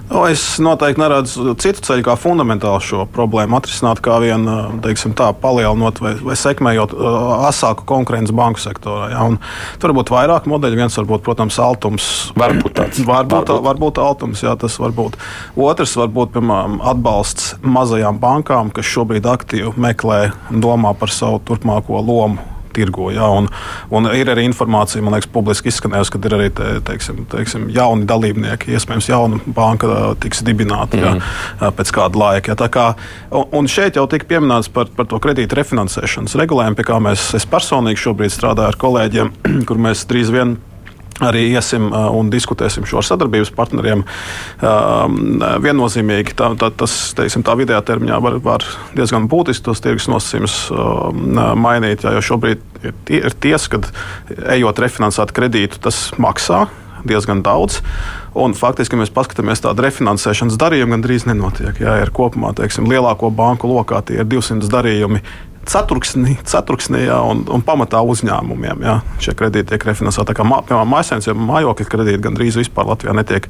O, 0.09 0.23
es 0.25 0.41
noteikti 0.65 1.03
neredzu 1.03 1.53
citu 1.61 1.83
ceļu, 1.85 2.05
kā 2.07 2.15
fundamentāli 2.17 2.81
šo 2.81 3.05
problēmu 3.13 3.59
atrisināt, 3.59 4.01
kā 4.05 4.17
vien 4.23 4.47
teiksim, 4.85 5.13
tā, 5.19 5.29
palielinot 5.37 6.01
vai, 6.01 6.15
vai 6.25 6.37
sekmējot 6.39 6.95
asāku 7.51 7.85
konkurenci 7.89 8.33
banku 8.37 8.63
sektorā. 8.63 9.11
Ja? 9.13 9.27
Un 9.29 9.37
tur 9.77 9.93
var 9.93 9.99
būt 10.01 10.15
vairāk 10.15 10.49
modeļu. 10.49 10.81
Viens 10.81 10.97
var 11.01 11.11
būt, 11.13 11.25
protams, 11.29 11.61
altums. 11.61 12.11
Varbūt 12.41 12.79
tāds. 12.81 13.05
Varbūt, 13.05 13.53
varbūt. 13.53 13.65
varbūt 13.69 14.03
altums, 14.03 14.45
jā, 14.47 14.57
tas 14.61 14.81
var 14.81 14.97
būt. 14.97 15.21
Otrs 15.61 15.97
var 16.01 16.13
būt, 16.15 16.33
piemēram, 16.39 16.81
atbalsts 16.95 17.59
mazajām 17.61 18.21
bankām, 18.23 18.73
kas 18.73 18.89
šobrīd 18.89 19.29
aktīvi 19.29 19.77
meklē 19.77 20.23
un 20.49 20.65
domā 20.65 20.97
par 20.97 21.13
savu 21.13 21.43
turpmāko 21.45 22.01
lomu 22.01 22.58
tirgo. 22.79 23.11
Ja, 23.15 23.29
un, 23.35 23.51
un 23.95 24.09
ir 24.15 24.31
arī 24.31 24.47
informācija, 24.49 25.03
man 25.05 25.17
liekas, 25.17 25.31
publiski 25.35 25.73
izskanējusi, 25.73 26.15
ka 26.15 26.23
ir 26.23 26.37
arī 26.39 26.49
te, 26.55 26.69
teiksim, 26.89 27.25
teiksim, 27.33 27.69
jauni 27.75 28.07
dalībnieki, 28.09 28.73
iespējams, 28.79 29.11
jauna 29.11 29.41
banka 29.57 30.15
tiks 30.23 30.45
dibināta 30.47 30.99
mm. 30.99 31.05
ja, 31.05 31.15
mhm. 31.19 31.77
pēc 31.79 31.95
kāda 31.99 32.23
laika. 32.23 32.55
Ja, 32.55 32.71
kā, 32.73 32.87
un, 33.33 33.49
un 33.61 33.71
šeit 33.71 33.99
jau 33.99 34.07
tika 34.11 34.29
pieminēts 34.31 34.71
par, 34.75 34.91
par 34.95 35.11
to 35.11 35.21
kredītu 35.23 35.59
refinansēšanas 35.59 36.39
regulējumu, 36.39 36.79
pie 36.79 36.89
kā 36.89 37.03
mēs 37.03 37.49
personīgi 37.51 38.07
šobrīd 38.07 38.35
strādājam 38.35 38.73
ar 38.73 38.81
kolēģiem, 38.87 39.35
kur 39.69 39.87
mēs 39.89 40.07
drīz 40.11 40.33
vien 40.35 40.59
arī 41.25 41.49
iesim 41.51 41.91
un 41.93 42.31
diskutēsim 42.33 42.87
šo 42.89 43.01
ar 43.01 43.07
sadarbības 43.09 43.53
partneriem. 43.57 44.05
Viennozīmīgi 45.65 46.37
tā, 46.39 46.53
tā, 46.61 46.71
tas, 46.83 46.97
teiksim, 47.19 47.45
tā 47.47 47.57
vidējā 47.59 47.81
termiņā 47.91 48.21
var, 48.25 48.39
var 48.45 48.67
diezgan 48.97 49.29
būtiski 49.31 49.67
tos 49.69 49.83
tirgus 49.85 50.09
nosacījumus 50.13 50.59
mainīt, 51.59 52.07
jo 52.07 52.25
šobrīd 52.33 52.63
ir, 52.85 52.99
ir 53.21 53.39
tiesa, 53.43 53.75
ka 53.75 53.83
ejot 54.55 54.85
refinansēt 54.85 55.35
kredītu, 55.35 55.83
tas 55.89 56.09
maksā 56.21 56.67
diezgan 57.09 57.43
daudz. 57.47 57.81
Un 58.39 58.55
faktiski, 58.55 58.95
ja 58.95 59.03
mēs 59.03 59.13
paskatāmies 59.15 59.63
tādu 59.65 59.83
refinansēšanas 59.87 60.59
darījumu, 60.61 60.97
gandrīz 60.97 61.27
nenotiek. 61.29 61.81
Jā, 61.83 61.97
ir 62.03 62.13
kopumā 62.15 62.53
teiksim, 62.59 62.89
lielāko 62.91 63.31
banku 63.35 63.71
lokā 63.71 64.03
tie 64.07 64.21
ir 64.21 64.29
200 64.29 64.71
darījumi 64.71 65.23
ceturksnī, 65.69 66.37
ceturksnī 66.49 67.05
jā, 67.07 67.19
un, 67.29 67.45
un 67.53 67.65
pamatā 67.65 68.01
uzņēmumiem. 68.07 68.85
Jā. 68.87 68.97
Šie 69.23 69.35
kredīti 69.39 69.73
tiek 69.73 69.87
refinansēti. 69.89 70.37
Kā 70.37 70.47
piemēram, 70.47 70.93
mājasēmniecības 70.93 71.39
vai 71.39 71.49
mājokļa 71.53 71.89
kredīti 71.93 72.23
gandrīz 72.25 72.59
vispār 72.61 72.89
Latvijā 72.91 73.15
netiek 73.17 73.49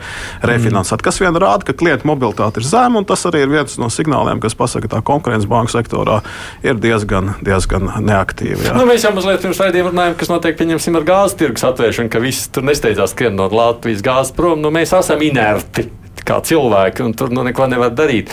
refinansēti. 0.51 1.07
Kas 1.07 1.21
vien 1.23 1.39
rāda, 1.39 1.67
ka 1.69 1.77
klientu 1.79 2.09
mobilitāte 2.11 2.63
ir 2.63 2.69
zema, 2.69 3.03
un 3.03 3.09
tas 3.09 3.25
arī 3.29 3.45
ir 3.45 3.53
viens 3.53 3.79
no 3.81 3.91
signāliem, 3.93 4.43
kas 4.43 4.57
pasaka, 4.59 4.87
ka 4.87 4.97
tā 4.97 5.03
konkurence 5.07 5.51
banku 5.51 5.75
sektorā 5.75 6.21
ir 6.67 6.81
diezgan, 6.83 7.35
diezgan 7.45 7.93
neaktīva. 8.05 8.71
Jā. 8.71 8.77
Nu, 8.79 8.87
mēs 8.89 9.07
jau 9.07 9.15
mazliet 9.17 9.45
pirms 9.45 9.63
raidījuma 9.63 9.95
runājām, 9.95 10.19
kas 10.19 10.33
notiek 10.33 10.59
pieņemsim 10.59 10.99
ar 10.99 11.09
gāzes 11.09 11.39
tirgus 11.39 11.67
atvēršanu, 11.69 12.13
ka 12.13 12.23
viss 12.25 12.51
tur 12.55 12.67
nesteidzās 12.69 13.15
skrien 13.15 13.39
no 13.39 13.49
Latvijas 13.53 14.05
gāzes 14.05 14.35
prom. 14.37 14.63
Nu, 14.63 14.73
mēs 14.75 14.95
esam 14.97 15.23
inerti 15.25 15.89
kā 16.29 16.39
cilvēki, 16.45 17.07
un 17.07 17.17
tur 17.17 17.33
nu, 17.35 17.43
neko 17.47 17.67
nevar 17.73 17.95
darīt. 17.97 18.33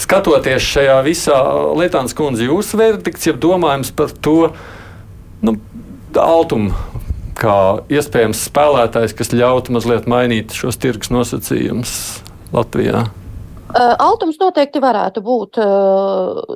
Skatoties 0.00 0.64
šajā 0.64 0.98
visā, 1.06 1.38
Lietāns 1.78 2.16
kundze, 2.16 2.48
jūsu 2.48 2.80
verdikts, 2.80 3.28
ja 3.28 3.36
domājams 3.36 3.92
par 3.96 4.14
to 4.24 4.54
nu, 5.44 5.58
altumu, 6.20 6.72
kā 7.38 7.56
iespējams 7.92 8.46
spēlētājs, 8.48 9.16
kas 9.18 9.34
ļautu 9.34 9.74
mazliet 9.74 10.08
mainīt 10.10 10.54
šos 10.54 10.78
tirgus 10.80 11.12
nosacījumus 11.14 11.98
Latvijā. 12.54 13.04
Altums 13.74 14.36
noteikti 14.38 14.78
varētu 14.78 15.22
būt 15.24 15.58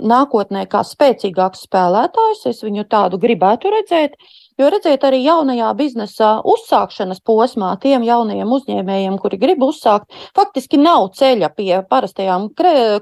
nākotnē 0.06 0.66
kā 0.70 0.84
spēcīgāks 0.86 1.64
spēlētājs. 1.66 2.44
Es 2.52 2.62
viņu 2.62 2.84
tādu 2.90 3.18
gribētu 3.18 3.72
redzēt. 3.74 4.14
Jo 4.58 4.72
redziet, 4.74 5.04
arī 5.06 5.20
jaunajā 5.22 5.68
biznesa 5.78 6.28
uzsākšanas 6.42 7.20
posmā 7.22 7.68
tiem 7.78 8.02
jaunajiem 8.02 8.50
uzņēmējiem, 8.56 9.18
kuri 9.22 9.38
grib 9.38 9.60
uzsākt, 9.62 10.10
faktiski 10.34 10.80
nav 10.82 11.12
ceļa 11.14 11.52
pie 11.54 11.76
parastajām 11.86 12.48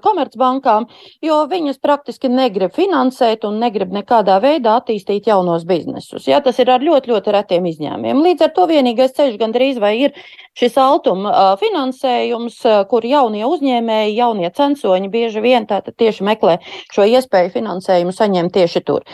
komercbankām, 0.04 0.84
jo 1.24 1.38
viņas 1.48 1.80
praktiski 1.80 2.28
negrib 2.28 2.74
finansēt 2.76 3.46
un 3.48 3.56
negrib 3.62 3.94
nekādā 3.96 4.36
veidā 4.44 4.74
attīstīt 4.82 5.30
jaunos 5.30 5.64
biznesus. 5.64 6.26
Ja, 6.28 6.42
tas 6.44 6.60
ir 6.60 6.68
ar 6.74 6.84
ļoti, 6.84 7.14
ļoti 7.14 7.32
retiem 7.38 7.70
izņēmumiem. 7.72 8.20
Līdz 8.26 8.50
ar 8.50 8.52
to 8.52 8.68
vienīgais 8.68 9.16
ceļš 9.16 9.40
gandrīz 9.40 9.80
vai 9.80 9.94
ir 10.02 10.12
šis 10.56 10.76
altuma 10.80 11.56
finansējums, 11.60 12.60
kur 12.92 13.08
jaunie 13.08 13.46
uzņēmēji, 13.48 14.12
jaunie 14.20 14.52
censoņi 14.52 15.08
bieži 15.12 15.40
vien 15.44 15.64
tieši 15.64 16.24
meklē 16.24 16.58
šo 16.92 17.08
iespēju 17.16 17.52
finansējumu 17.56 18.12
saņemt 18.12 18.54
tieši 18.60 18.84
tur. 18.84 19.08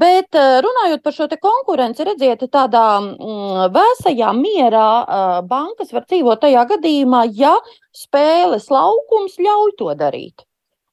Bet 0.00 0.36
runājot 0.36 1.04
par 1.04 1.16
šo 1.16 1.28
te 1.28 1.36
konkursu, 1.36 1.65
konkurence, 1.66 2.04
redziet, 2.04 2.42
tādā 2.52 3.00
mm, 3.00 3.72
vēsajā 3.74 4.30
mierā 4.38 4.90
uh, 5.02 5.42
bankas 5.46 5.92
var 5.92 6.04
dzīvot 6.06 6.40
tajā 6.40 6.64
gadījumā, 6.70 7.26
ja 7.34 7.56
spēles 7.92 8.70
laukums 8.70 9.38
ļauj 9.38 9.74
to 9.78 9.94
darīt. 9.98 10.46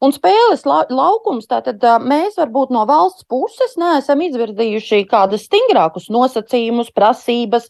Un 0.03 0.11
spēles 0.11 0.65
la 0.67 0.81
laukums, 0.91 1.47
tātad 1.47 1.83
mēs 2.03 2.35
varbūt 2.39 2.73
no 2.75 2.83
valsts 2.89 3.23
puses 3.29 3.77
neesam 3.79 4.19
izvirzījuši 4.25 5.03
kādus 5.07 5.45
stingrākus 5.47 6.09
nosacījumus, 6.11 6.91
prasības, 6.95 7.69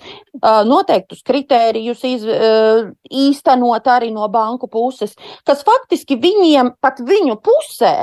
noteiktus 0.69 1.21
kritērijus 1.27 2.03
iz, 2.09 2.25
īstenot 3.13 3.89
arī 3.93 4.09
no 4.15 4.25
banku 4.33 4.69
puses, 4.71 5.13
kas 5.45 5.61
faktiski 5.67 6.17
viņiem 6.17 6.73
pat 6.81 7.03
viņu 7.05 7.37
pusē 7.43 7.95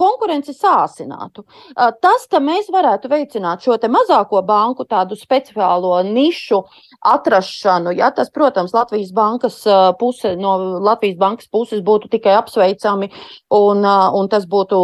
konkurenci 0.00 0.54
sāsinātu. 0.56 1.44
Tas, 1.76 2.24
ka 2.30 2.40
mēs 2.40 2.70
varētu 2.72 3.10
veicināt 3.12 3.66
šo 3.66 3.76
mazāko 3.92 4.40
banku 4.48 4.86
tādu 4.88 5.18
speciālo 5.18 5.98
nišu 6.06 6.62
atrašanu, 7.04 7.92
ja 7.92 8.08
tas, 8.16 8.30
protams, 8.32 8.72
Latvijas 8.72 9.12
bankas 9.12 9.60
puse, 10.00 10.36
no 10.40 10.56
Latvijas 10.80 11.18
bankas 11.20 11.52
puses 11.52 11.84
būtu 11.84 12.08
tikai 12.16 12.38
apsveicami 12.38 13.10
un, 13.52 13.84
un 14.18 14.30
tas 14.32 14.46
būtu 14.48 14.78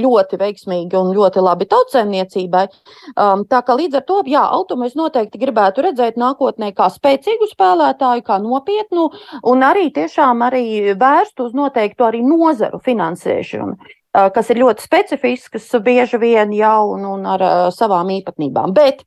ļoti 0.00 0.38
veiksmīgi 0.40 0.98
un 0.98 1.12
ļoti 1.16 1.44
labi 1.44 1.68
tautsēmniecībai. 1.72 2.64
Tā 3.52 3.60
kā 3.66 3.76
līdz 3.80 4.00
ar 4.00 4.06
to, 4.08 4.20
jā, 4.30 4.44
Altumu 4.56 4.88
es 4.88 4.96
noteikti 4.98 5.40
gribētu 5.42 5.84
redzēt 5.86 6.18
nākotnē 6.20 6.72
kā 6.76 6.88
spēcīgu 6.92 7.50
spēlētāju, 7.52 8.24
kā 8.26 8.40
nopietnu 8.42 9.10
un 9.52 9.66
arī 9.66 9.90
tiešām 9.94 10.46
arī 10.48 10.96
vērstu 10.98 11.50
uz 11.50 11.54
noteiktu 11.56 12.08
arī 12.08 12.24
nozaru 12.26 12.82
finansēšanu 12.84 13.76
kas 14.34 14.50
ir 14.50 14.60
ļoti 14.62 14.84
specifisks, 14.84 15.66
bieži 15.84 16.20
vien 16.20 16.52
jau 16.56 16.92
un, 16.94 17.04
un 17.16 17.26
ar 17.28 17.44
savām 17.74 18.10
īpatnībām. 18.16 18.72
Bet 18.76 19.02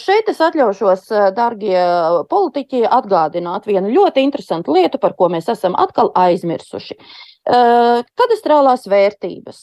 šeit 0.00 0.28
es 0.32 0.42
atļaušos, 0.44 1.08
darbie 1.36 1.78
politiķi, 2.30 2.84
atgādināt 2.98 3.68
vienu 3.68 3.92
ļoti 3.94 4.26
interesantu 4.26 4.76
lietu, 4.76 5.00
par 5.02 5.16
ko 5.18 5.30
mēs 5.32 5.48
esam 5.52 5.78
atkal 5.78 6.12
aizmirsuši. 6.26 6.98
Kadastrālās 7.46 8.88
vērtības. 8.90 9.60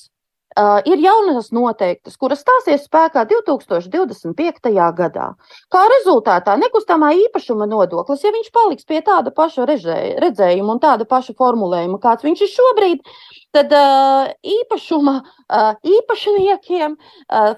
Uh, 0.53 0.77
ir 0.85 0.99
jaunas 1.01 1.47
noteiktas, 1.49 2.13
kuras 2.21 2.43
stāsies 2.43 2.83
spēkā 2.85 3.23
2025. 3.25 4.69
gadā. 4.93 5.27
Kā 5.73 5.81
rezultātā 5.95 6.53
nekustamā 6.61 7.09
īpašuma 7.23 7.65
nodoklis, 7.71 8.21
ja 8.21 8.29
viņš 8.35 8.51
paliks 8.53 8.85
pie 8.85 8.99
tāda 9.01 9.33
paša 9.33 9.65
redzējuma 9.65 10.75
un 10.75 10.81
tāda 10.83 11.07
paša 11.09 11.33
formulējuma, 11.39 11.97
kāds 12.03 12.27
viņš 12.27 12.43
ir 12.45 12.51
šobrīd, 12.51 13.09
tad 13.57 13.73
uh, 13.73 14.29
īpašuma 14.45 15.15
uh, 15.23 15.71
īpašniekiem 15.95 16.99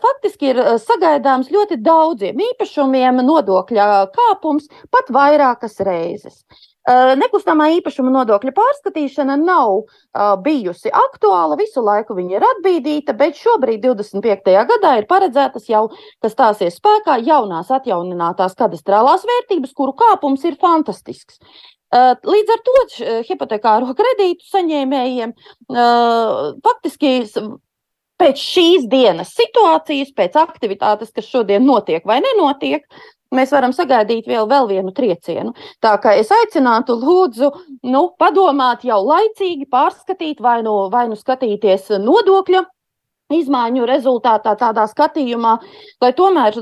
faktiski 0.06 0.54
ir 0.54 0.62
sagaidāms 0.80 1.52
ļoti 1.52 1.82
daudziem 1.84 2.40
īpašumiem 2.48 3.20
nodokļa 3.28 3.90
kāpums 4.16 4.72
pat 4.88 5.12
vairākas 5.12 5.82
reizes. 5.84 6.46
Nekustamā 6.86 7.72
īpašuma 7.80 8.12
nodokļa 8.14 8.52
pārskatīšana 8.54 9.40
nav 9.42 9.72
uh, 9.80 10.36
bijusi 10.46 10.92
aktuāla, 10.94 11.58
visu 11.58 11.82
laiku 11.82 12.14
viņa 12.14 12.36
ir 12.38 12.46
atbīdīta, 12.46 13.16
bet 13.18 13.40
šobrīd, 13.42 13.82
25. 13.82 14.54
gadā, 14.70 14.92
ir 15.00 15.08
paredzētas 15.10 15.66
jau, 15.72 15.88
kas 16.22 16.36
stāsies 16.38 16.78
spēkā, 16.78 17.18
jaunās 17.26 17.74
atjauninātās 17.74 18.54
kadastrālās 18.60 19.26
vērtības, 19.26 19.74
kuru 19.74 19.98
kāpums 19.98 20.46
ir 20.46 20.60
fantastisks. 20.62 21.42
Līdz 21.96 22.54
ar 22.54 22.62
to 22.66 22.80
hipotekāro 23.30 23.94
kredītu 23.96 24.46
saņēmējiem 24.52 25.34
faktiski 26.66 27.12
pēc 28.20 28.42
šīs 28.42 28.88
dienas 28.92 29.34
situācijas, 29.36 30.14
pēc 30.16 30.38
aktivitātes, 30.40 31.12
kas 31.16 31.28
šodien 31.30 31.66
notiek 31.68 32.06
vai 32.08 32.22
nenotiek, 32.24 32.86
mēs 33.34 33.54
varam 33.56 33.74
sagaidīt 33.76 34.28
vēl, 34.30 34.48
vēl 34.52 34.70
vienu 34.70 34.94
triecienu. 34.96 35.56
Tā 35.84 35.96
kā 36.04 36.16
es 36.20 36.32
aicinātu, 36.34 36.98
lūdzu, 37.02 37.52
nu, 37.90 38.06
padomāt 38.20 38.86
jau 38.88 39.02
laicīgi, 39.06 39.70
pārskatīt 39.72 40.42
vai 40.42 40.62
nu, 40.66 40.78
vai 40.94 41.08
nu 41.10 41.20
skatīties 41.20 41.92
nodokļa 42.04 42.66
izmaiņu 43.34 43.88
rezultātā, 43.90 44.54
tādā 44.60 44.84
skatījumā, 44.86 45.56
lai 46.04 46.12
tomēr 46.14 46.54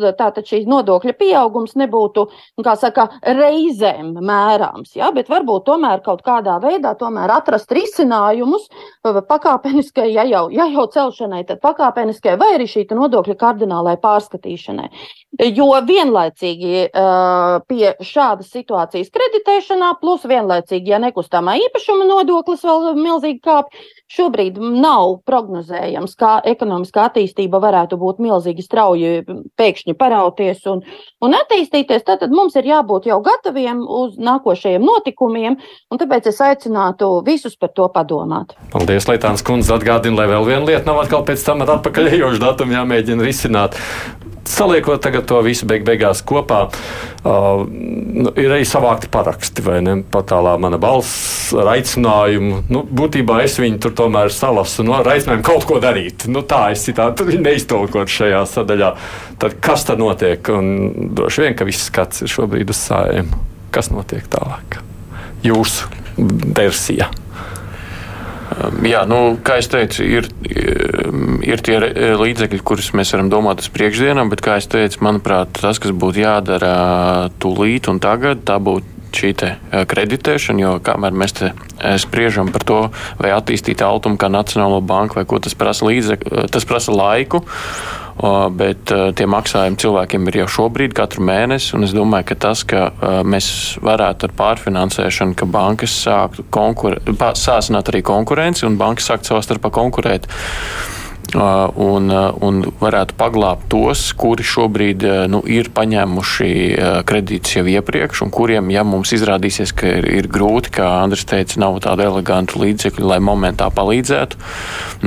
šīs 0.47 0.63
nodokļa 0.69 1.13
pieaugums 1.19 1.75
nebūtu 1.75 2.23
nu, 2.31 2.63
saka, 2.79 3.09
reizēm 3.21 4.13
mērāms. 4.23 4.93
Ja? 4.95 5.11
Bet 5.11 5.27
varbūt 5.31 5.65
tomēr 5.67 5.99
kaut 6.05 6.23
kādā 6.23 6.59
veidā 6.63 6.95
atrast 7.35 7.71
risinājumus 7.71 8.69
pakāpeniskai, 9.03 10.13
ja 10.13 10.23
jau, 10.23 10.47
ja 10.55 10.69
jau 10.71 10.87
celšanai, 10.87 11.43
tad 11.49 11.59
pakāpeniskai 11.59 12.37
vai 12.39 12.53
arī 12.55 12.69
šī 12.69 12.87
nodokļa 12.93 13.35
kardinālai 13.35 13.97
pārskatīšanai. 13.99 14.87
Jo 15.41 15.65
vienlaicīgi 15.81 16.91
pie 17.65 17.87
šādas 18.05 18.51
situācijas 18.53 19.09
kreditēšanā, 19.13 19.95
plus 19.97 20.27
vienlaicīgi, 20.29 20.91
ja 20.93 20.99
nekustamā 21.01 21.55
īpašuma 21.57 22.05
nodoklis 22.05 22.61
vēl 22.67 22.91
milzīgi 22.99 23.39
kāpj, 23.41 23.79
šobrīd 24.13 24.59
nav 24.61 25.23
prognozējams, 25.25 26.13
kā 26.19 26.35
ekonomiskā 26.45 27.07
attīstība 27.09 27.57
varētu 27.63 27.97
būt 27.97 28.21
milzīgi 28.21 28.61
strauji 28.61 29.23
pēkšņi 29.57 29.95
parauties 29.97 30.61
un, 30.69 30.83
un 31.25 31.37
attīstīties. 31.39 32.05
Tad 32.05 32.27
mums 32.29 32.53
ir 32.59 32.69
jābūt 32.69 33.07
jau 33.09 33.17
gataviem 33.25 33.81
uz 33.81 34.19
nākošajiem 34.21 34.85
notikumiem, 34.85 35.57
un 35.89 36.01
tāpēc 36.01 36.29
es 36.29 36.43
aicinātu 36.45 37.09
visus 37.25 37.57
par 37.57 37.73
to 37.73 37.89
padomāt. 37.95 38.53
Paldies, 38.75 39.09
Lietāns 39.09 39.41
kundze, 39.45 39.73
atgādina, 39.73 40.21
lai 40.21 40.29
vēl 40.29 40.45
viena 40.51 40.69
lieta 40.69 40.91
nav 40.91 41.01
atkal 41.07 41.25
pēc 41.25 41.41
tam 41.47 41.65
atpakaļējošu 41.65 42.43
datumu 42.43 42.77
jāmēģina 42.77 43.25
risināt 43.25 43.81
saliekot 44.49 45.05
to 45.27 45.39
visu 45.45 45.67
beig 45.69 45.85
beigās 45.87 46.21
kopā, 46.25 46.59
uh, 46.67 47.63
ir 48.39 48.51
arī 48.51 48.65
savākti 48.67 49.09
paraksti, 49.13 49.63
vai 49.65 49.79
ne? 49.85 49.95
Patālā 50.13 50.55
mana 50.61 50.79
balss 50.81 51.53
ar 51.57 51.73
aicinājumu. 51.75 52.63
Nu, 52.73 52.83
būtībā 52.83 53.39
es 53.45 53.57
viņu 53.61 53.81
tur 53.83 53.95
tomēr 54.03 54.33
salasu 54.33 54.85
no 54.85 54.97
nu, 54.97 55.13
aicinājumu 55.15 55.47
kaut 55.47 55.67
ko 55.69 55.79
darīt. 55.83 56.27
Nu, 56.31 56.43
tā 56.47 56.65
es 56.75 56.85
citādi 56.87 57.39
neiztolkot 57.39 58.11
šajā 58.11 58.43
sadaļā. 58.53 58.93
Tad 59.41 59.57
kas 59.63 59.87
tad 59.89 60.03
notiek? 60.03 60.53
Un 60.53 61.09
droši 61.17 61.47
vien, 61.47 61.57
ka 61.57 61.67
viss 61.67 61.89
skats 61.89 62.25
ir 62.25 62.31
šobrīd 62.31 62.73
uz 62.73 62.79
sājiem. 62.83 63.33
Kas 63.73 63.91
notiek 63.93 64.27
tālāk? 64.31 64.81
Jūsu 65.43 65.89
versija. 66.55 67.09
Um, 68.53 68.83
jā, 68.85 69.01
nu, 69.09 69.19
kā 69.45 69.57
jau 69.61 69.69
teicu, 69.77 70.05
ir, 70.05 70.27
ir 71.47 71.63
tie 71.65 71.77
līdzekļi, 72.19 72.61
kurus 72.65 72.91
mēs 72.97 73.13
varam 73.15 73.31
domāt 73.31 73.63
uz 73.63 73.69
priekšdienām, 73.73 74.29
bet, 74.33 74.43
kā 74.45 74.59
jau 74.59 74.69
teicu, 74.75 75.01
manuprāt, 75.05 75.53
tas, 75.57 75.81
kas 75.81 75.93
būtu 75.95 76.23
jādara 76.23 76.73
tūlīt 77.41 77.89
un 77.91 78.01
tagad, 78.03 78.43
tā 78.47 78.59
būtu 78.61 78.91
šī 79.13 79.31
uh, 79.45 79.83
kreditēšana, 79.89 80.63
jo 80.63 80.75
kamēr 80.85 81.17
mēs 81.17 81.35
te 81.37 81.51
uh, 81.53 81.97
spriežam 82.01 82.49
par 82.53 82.65
to, 82.67 82.79
vai 83.19 83.33
attīstīt 83.33 83.83
Altumu 83.85 84.17
kā 84.21 84.29
Nacionālo 84.33 84.81
banku 84.81 85.19
vai 85.19 85.25
ko 85.29 85.41
tas 85.41 85.57
prasa, 85.57 85.85
līdzekļu, 85.89 86.47
tas 86.53 86.65
prasa 86.69 86.95
laiku 86.95 87.43
bet 88.57 88.91
tie 89.17 89.27
maksājumi 89.29 89.79
cilvēkiem 89.81 90.27
ir 90.29 90.39
jau 90.43 90.47
šobrīd, 90.57 90.93
katru 90.97 91.25
mēnesi. 91.25 91.73
Es 91.83 91.95
domāju, 91.95 92.29
ka 92.31 92.39
tas, 92.47 92.63
ka 92.67 92.87
mēs 93.25 93.47
varētu 93.83 94.29
ar 94.29 94.35
pārfinansēšanu, 94.39 95.37
ka 95.39 95.49
bankas 95.49 95.95
sāktu 96.05 96.45
sāsināt 97.39 97.89
arī 97.91 98.03
konkurenci 98.05 98.67
un 98.69 98.77
bankas 98.81 99.09
sākt 99.11 99.29
savā 99.29 99.41
starpā 99.45 99.73
konkurēt 99.73 100.29
un, 101.35 102.09
un 102.13 102.61
varētu 102.79 103.17
paglābt 103.17 103.67
tos, 103.71 104.05
kuri 104.17 104.45
šobrīd 104.45 105.05
nu, 105.31 105.41
ir 105.49 105.71
paņēmuši 105.75 106.49
kredītus 107.09 107.57
jau 107.57 107.65
iepriekš, 107.73 108.23
un 108.25 108.33
kuriem, 108.33 108.71
ja 108.73 108.85
mums 108.87 109.13
izrādīsies, 109.15 109.73
ka 109.77 109.89
ir, 109.99 110.09
ir 110.21 110.29
grūti, 110.31 110.73
kā 110.77 110.89
Andris 111.01 111.25
teica, 111.29 111.59
nav 111.63 111.79
tādu 111.85 112.05
elegantu 112.07 112.61
līdzekļu, 112.63 113.07
lai 113.09 113.19
momentā 113.23 113.69
palīdzētu, 113.73 114.41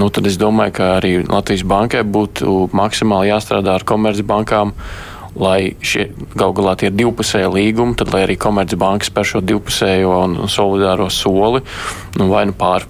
nu, 0.00 0.10
tad 0.10 0.30
es 0.30 0.38
domāju, 0.40 0.76
ka 0.80 0.92
arī 1.00 1.18
Latvijas 1.24 1.66
bankai 1.66 2.02
būtu 2.06 2.70
maksimāli 2.76 3.32
jāstrādā 3.32 3.76
ar 3.78 3.86
komercbankām 3.86 4.74
lai 5.40 5.76
šie 5.84 6.08
gal 6.36 6.54
galā 6.56 6.76
tie 6.78 6.90
ir 6.90 6.96
divpusēji 6.96 7.50
līgumi, 7.52 7.96
tad 7.98 8.12
lai 8.14 8.24
arī 8.26 8.36
Komercbanka 8.40 9.08
spēr 9.08 9.28
šo 9.28 9.42
divpusējo 9.44 10.12
un 10.24 10.36
solidāro 10.50 11.08
soli, 11.12 11.62
nu, 12.16 12.28
vai 12.30 12.46
nu 12.48 12.54
pār, 12.56 12.86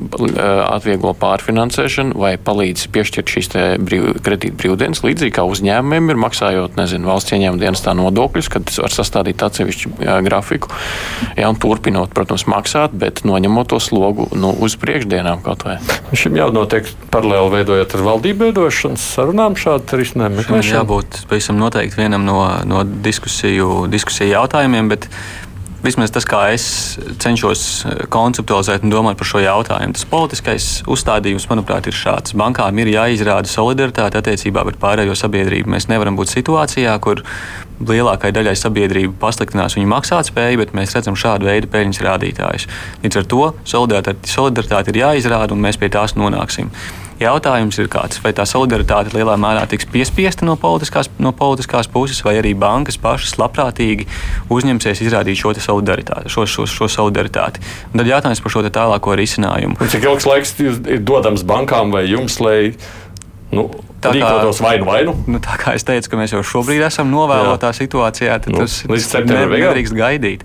atvieglo 0.67 1.13
pārfinansēšanu, 1.19 2.17
vai 2.21 2.35
palīdz 2.39 2.87
piešķirt 2.95 3.35
šīs 3.35 3.53
brīv, 3.83 4.09
kredīt 4.25 4.57
brīvdienas, 4.61 5.03
līdzīgi 5.07 5.35
kā 5.37 5.47
uzņēmumiem 5.49 6.15
ir 6.15 6.21
maksājot, 6.27 6.79
nezinu, 6.79 7.11
valsts 7.11 7.35
ieņēmuma 7.37 7.63
dienas 7.63 7.85
tā 7.85 7.97
nodokļus, 7.99 8.51
kad 8.53 8.71
var 8.79 8.95
sastādīt 8.95 9.43
atsevišķu 9.47 9.95
jā, 10.07 10.19
grafiku, 10.27 10.71
jā, 11.39 11.51
un 11.51 11.59
turpinot, 11.63 12.15
protams, 12.17 12.47
maksāt, 12.51 12.95
bet 12.97 13.25
noņemot 13.27 13.73
to 13.73 13.81
slogu 13.83 14.29
nu, 14.39 14.53
uz 14.63 14.79
priekšdienām 14.81 15.43
kaut 15.47 15.67
vai. 15.67 15.79
Šim 16.17 16.39
jau 16.39 16.49
notiek 16.55 16.89
paralēli 17.13 17.57
veidojot 17.59 17.97
ar 17.99 18.07
valdību 18.11 18.49
veidošanas 18.49 19.05
sarunām 19.17 19.59
šādu 19.59 19.99
risinājumu. 20.01 20.45
Jābūt 20.67 21.23
pavisam 21.31 21.59
noteikti 21.61 21.99
vienam 22.01 22.25
no 22.27 22.36
no, 22.37 22.47
no 22.69 22.85
diskusiju, 22.85 23.87
diskusiju 23.93 24.35
jautājumiem. 24.35 24.93
Bet 24.93 25.09
vismaz 25.87 26.11
tas, 26.15 26.27
kā 26.27 26.41
es 26.55 26.65
cenšos 27.23 27.61
konceptualizēt 28.13 28.85
un 28.87 28.93
domāt 28.93 29.19
par 29.21 29.29
šo 29.29 29.43
jautājumu, 29.45 29.95
tas 29.97 30.09
politiskais 30.11 30.67
uzstādījums, 30.91 31.47
manuprāt, 31.51 31.87
ir 31.87 31.97
šāds. 31.97 32.35
Bankām 32.39 32.81
ir 32.83 32.91
jāizrāda 32.95 33.51
solidaritāte 33.51 34.21
attiecībā 34.21 34.65
pret 34.67 34.81
pārējo 34.83 35.17
sabiedrību. 35.19 35.71
Mēs 35.77 35.89
nevaram 35.93 36.19
būt 36.19 36.33
situācijā, 36.33 36.97
kur 37.05 37.23
lielākai 37.87 38.33
daļai 38.35 38.57
sabiedrība 38.59 39.17
pasliktinās 39.21 39.77
viņu 39.77 39.91
maksātspēju, 39.93 40.63
bet 40.63 40.77
mēs 40.77 40.97
redzam 40.97 41.19
šādu 41.19 41.51
veidu 41.51 41.71
peļņas 41.73 42.05
rādītājus. 42.09 42.69
Līdz 43.05 43.21
ar 43.21 43.33
to 43.33 43.43
solidaritāte, 43.69 44.33
solidaritāte 44.33 44.95
ir 44.95 45.03
jāizrāda, 45.05 45.53
un 45.53 45.67
mēs 45.67 45.79
pie 45.81 45.93
tās 45.93 46.17
nonāksim. 46.17 46.73
Jautājums 47.17 47.79
ir 47.81 47.89
kāds, 47.89 48.19
vai 48.21 48.35
tā 48.37 48.45
solidaritāte 48.49 49.15
lielā 49.17 49.39
mērā 49.41 49.63
tiks 49.71 49.89
piespiesta 49.89 50.45
no 50.45 50.59
politiskās, 50.61 51.09
no 51.23 51.33
politiskās 51.37 51.89
puses, 51.89 52.21
vai 52.27 52.35
arī 52.43 52.53
bankas 52.59 52.99
pašas 53.01 53.39
labprātīgi 53.41 54.05
uzņemsies 54.53 55.01
izrādīt 55.07 55.41
šo 55.41 55.55
solidaritāti. 55.57 56.33
Šo, 56.33 56.45
šo, 56.51 56.67
šo 56.69 56.91
solidaritāti. 56.93 57.65
Un 57.93 58.03
tad 58.03 58.11
jautājums 58.11 58.43
par 58.45 58.53
šo 58.53 58.65
tālāko 58.69 59.17
risinājumu. 59.17 59.79
Un 59.81 59.93
cik 59.93 60.05
ilgs 60.05 60.29
laiks 60.29 60.55
ir 60.61 61.01
dodams 61.01 61.47
bankām 61.49 61.95
vai 61.95 62.05
jums, 62.11 62.37
lai 62.45 62.59
nu, 63.57 63.69
tā 64.03 64.13
rīkotos 64.13 64.61
vainu 64.65 64.89
vainu? 64.89 65.15
Nu, 65.31 65.41
tā 65.43 65.57
kā 65.61 65.73
es 65.79 65.87
teicu, 65.87 66.13
ka 66.13 66.21
mēs 66.21 66.35
jau 66.35 66.43
šobrīd 66.45 66.85
esam 66.85 67.09
novēlotā 67.13 67.71
Jā. 67.73 67.79
situācijā, 67.81 68.37
tad 68.45 68.53
nu, 68.53 68.65
tas, 68.65 68.83
tas 68.85 69.15
nedrīkst 69.25 69.97
gaidīt. 69.97 70.45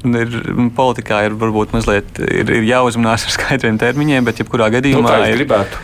Ir, 0.00 0.36
politikā 0.76 1.24
ir 1.28 1.34
varbūt 1.40 1.74
mazliet 1.76 2.20
ir, 2.24 2.52
ir 2.60 2.68
jāuzmanās 2.68 3.26
ar 3.28 3.34
skaidriem 3.36 3.80
termiņiem, 3.80 4.28
bet 4.28 4.40
jebkurā 4.40 4.70
gadījumā 4.76 5.16
nu, 5.16 5.32
ir 5.32 5.42
gribētu. 5.42 5.82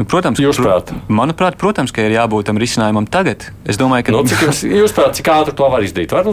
Nu, 0.00 0.06
protams, 0.08 0.40
jūs 0.40 0.56
prāt? 0.62 0.94
Manuprāt, 1.12 1.58
protams, 1.60 1.92
ka 1.92 2.06
ir 2.06 2.14
jābūt 2.14 2.48
tam 2.48 2.58
risinājumam 2.60 3.04
tagad. 3.10 3.50
Es 3.68 3.76
domāju, 3.80 4.08
ka. 4.08 4.14
Nu, 4.16 4.24
cik 4.24 4.46
jūs, 4.46 4.62
jūs 4.64 4.96
prāt, 4.96 5.12
cik 5.18 5.28
ātri 5.34 5.52
to 5.58 5.68
var 5.68 5.84
izdarīt? 5.84 6.14
Var, 6.16 6.30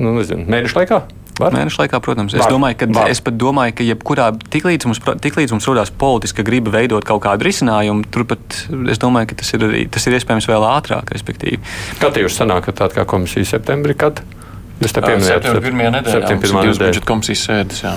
nu, 0.00 0.14
nezinu, 0.16 0.46
mēnešu 0.48 0.78
laikā? 0.80 1.02
Var? 1.36 1.52
Mēnešu 1.52 1.82
laikā, 1.82 2.00
protams. 2.00 2.32
Es, 2.32 2.40
var. 2.40 2.54
domāju, 2.54 2.78
ka, 2.80 2.88
var. 2.96 3.10
es 3.12 3.20
pat 3.20 3.36
domāju, 3.36 3.74
ka 3.76 3.84
jebkurā 3.84 4.30
tiklīdz 4.54 4.88
mums, 4.88 5.02
tiklīdz 5.26 5.52
mums 5.52 5.68
rodās 5.68 5.92
politiska 5.92 6.46
griba 6.46 6.72
veidot 6.78 7.04
kaut 7.04 7.20
kādu 7.26 7.44
risinājumu, 7.44 8.08
turpat 8.14 8.62
es 8.88 9.02
domāju, 9.02 9.34
ka 9.34 9.42
tas 9.42 9.52
ir, 9.58 9.66
tas 9.92 10.08
ir 10.08 10.16
iespējams 10.16 10.48
vēl 10.48 10.64
ātrāk. 10.70 11.12
Respektīvi. 11.12 11.60
Kad 12.00 12.16
jūs 12.16 12.40
sanākat 12.40 12.80
tāda 12.80 13.02
kā 13.02 13.08
komisija 13.12 13.44
septembrī? 13.52 13.98
Kad? 14.00 14.24
Jūs 14.76 14.92
te 14.92 15.00
pieminējāt, 15.00 15.46
ka 15.46 15.60
pirmā 15.64 15.88
nedēļa 15.94 16.34
ir 16.36 16.80
budžeta 16.82 17.08
komisijas 17.08 17.44
sēdes. 17.46 17.78
Jā. 17.80 17.94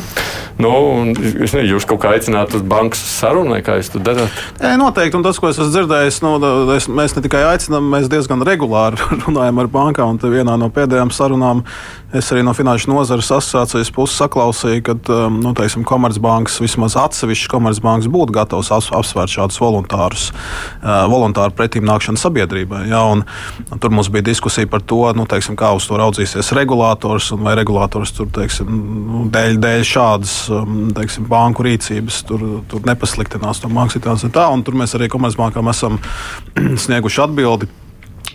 Nu, 0.59 0.71
es 1.11 1.51
nezinu, 1.51 1.65
jūs 1.73 1.87
kaut 1.87 1.99
kā 2.03 2.13
aicināt 2.15 2.55
uz 2.55 2.63
bankas 2.67 3.01
sarunu, 3.17 3.57
kā 3.63 3.75
jūs 3.81 3.91
to 3.91 3.99
darāt? 4.03 4.39
E, 4.59 4.71
noteikti, 4.79 5.17
un 5.19 5.25
tas, 5.25 5.39
ko 5.39 5.51
es 5.51 5.59
esmu 5.59 5.73
dzirdējis, 5.73 6.21
nu, 6.23 6.33
es, 6.75 6.87
mēs 6.87 7.17
ne 7.17 7.23
tikai 7.25 7.43
aicinām, 7.49 7.89
mēs 7.91 8.07
diezgan 8.11 8.43
regulāri 8.47 8.99
runājam 9.25 9.59
ar 9.59 9.71
bankām, 9.75 10.15
un 10.15 10.35
vienā 10.35 10.55
no 10.59 10.71
pēdējām 10.75 11.11
sarunām 11.15 11.65
Es 12.09 12.31
arī 12.33 12.41
no 12.41 12.55
Finanšu 12.57 12.89
nozares 12.89 13.27
asociācijas 13.29 13.91
puses 13.93 14.17
saklausīju, 14.17 14.81
ka 14.81 14.95
um, 15.13 15.35
nu, 15.43 15.51
teiksim, 15.53 15.83
Komercbankas 15.85 16.55
vismaz 16.57 16.95
atsevišķas 16.97 17.51
Komercbankas 17.51 18.07
būtu 18.09 18.33
gatavas 18.33 18.71
apsvērt 18.73 19.29
šādus 19.29 19.59
voluntārus, 19.61 20.23
uh, 20.31 21.03
voluntāru 21.11 21.53
pretīm 21.53 21.85
nākšanu 21.85 22.17
sabiedrībai. 22.17 22.87
Ja, 22.89 23.03
un, 23.13 23.21
un 23.69 23.81
tur 23.83 23.93
mums 23.93 24.09
bija 24.09 24.25
diskusija 24.25 24.65
par 24.71 24.81
to, 24.81 25.03
nu, 25.13 25.27
teiksim, 25.29 25.53
kā 25.59 25.69
uz 25.77 25.85
to 25.85 25.99
raudzīsies 26.01 26.49
regulators 26.57 27.29
vai 27.37 27.53
regulators 27.59 28.15
tur 28.17 28.31
teiksim, 28.33 28.71
nu, 29.09 29.25
dēļ, 29.29 29.59
dēļ 29.61 29.85
šādas 29.91 30.33
um, 30.55 30.79
teiksim, 30.97 31.27
banku 31.29 31.67
rīcības 31.67 32.23
tur, 32.25 32.47
tur 32.73 32.89
nepasliktinās 32.89 33.61
to 33.61 33.69
banku 33.69 33.99
situāciju. 33.99 34.33
Tā, 34.33 34.47
tur 34.65 34.81
mēs 34.81 34.97
arī 34.97 35.11
Komercbankām 35.13 35.69
esam 35.69 36.01
snieguši 36.87 37.23
atbildi 37.27 37.69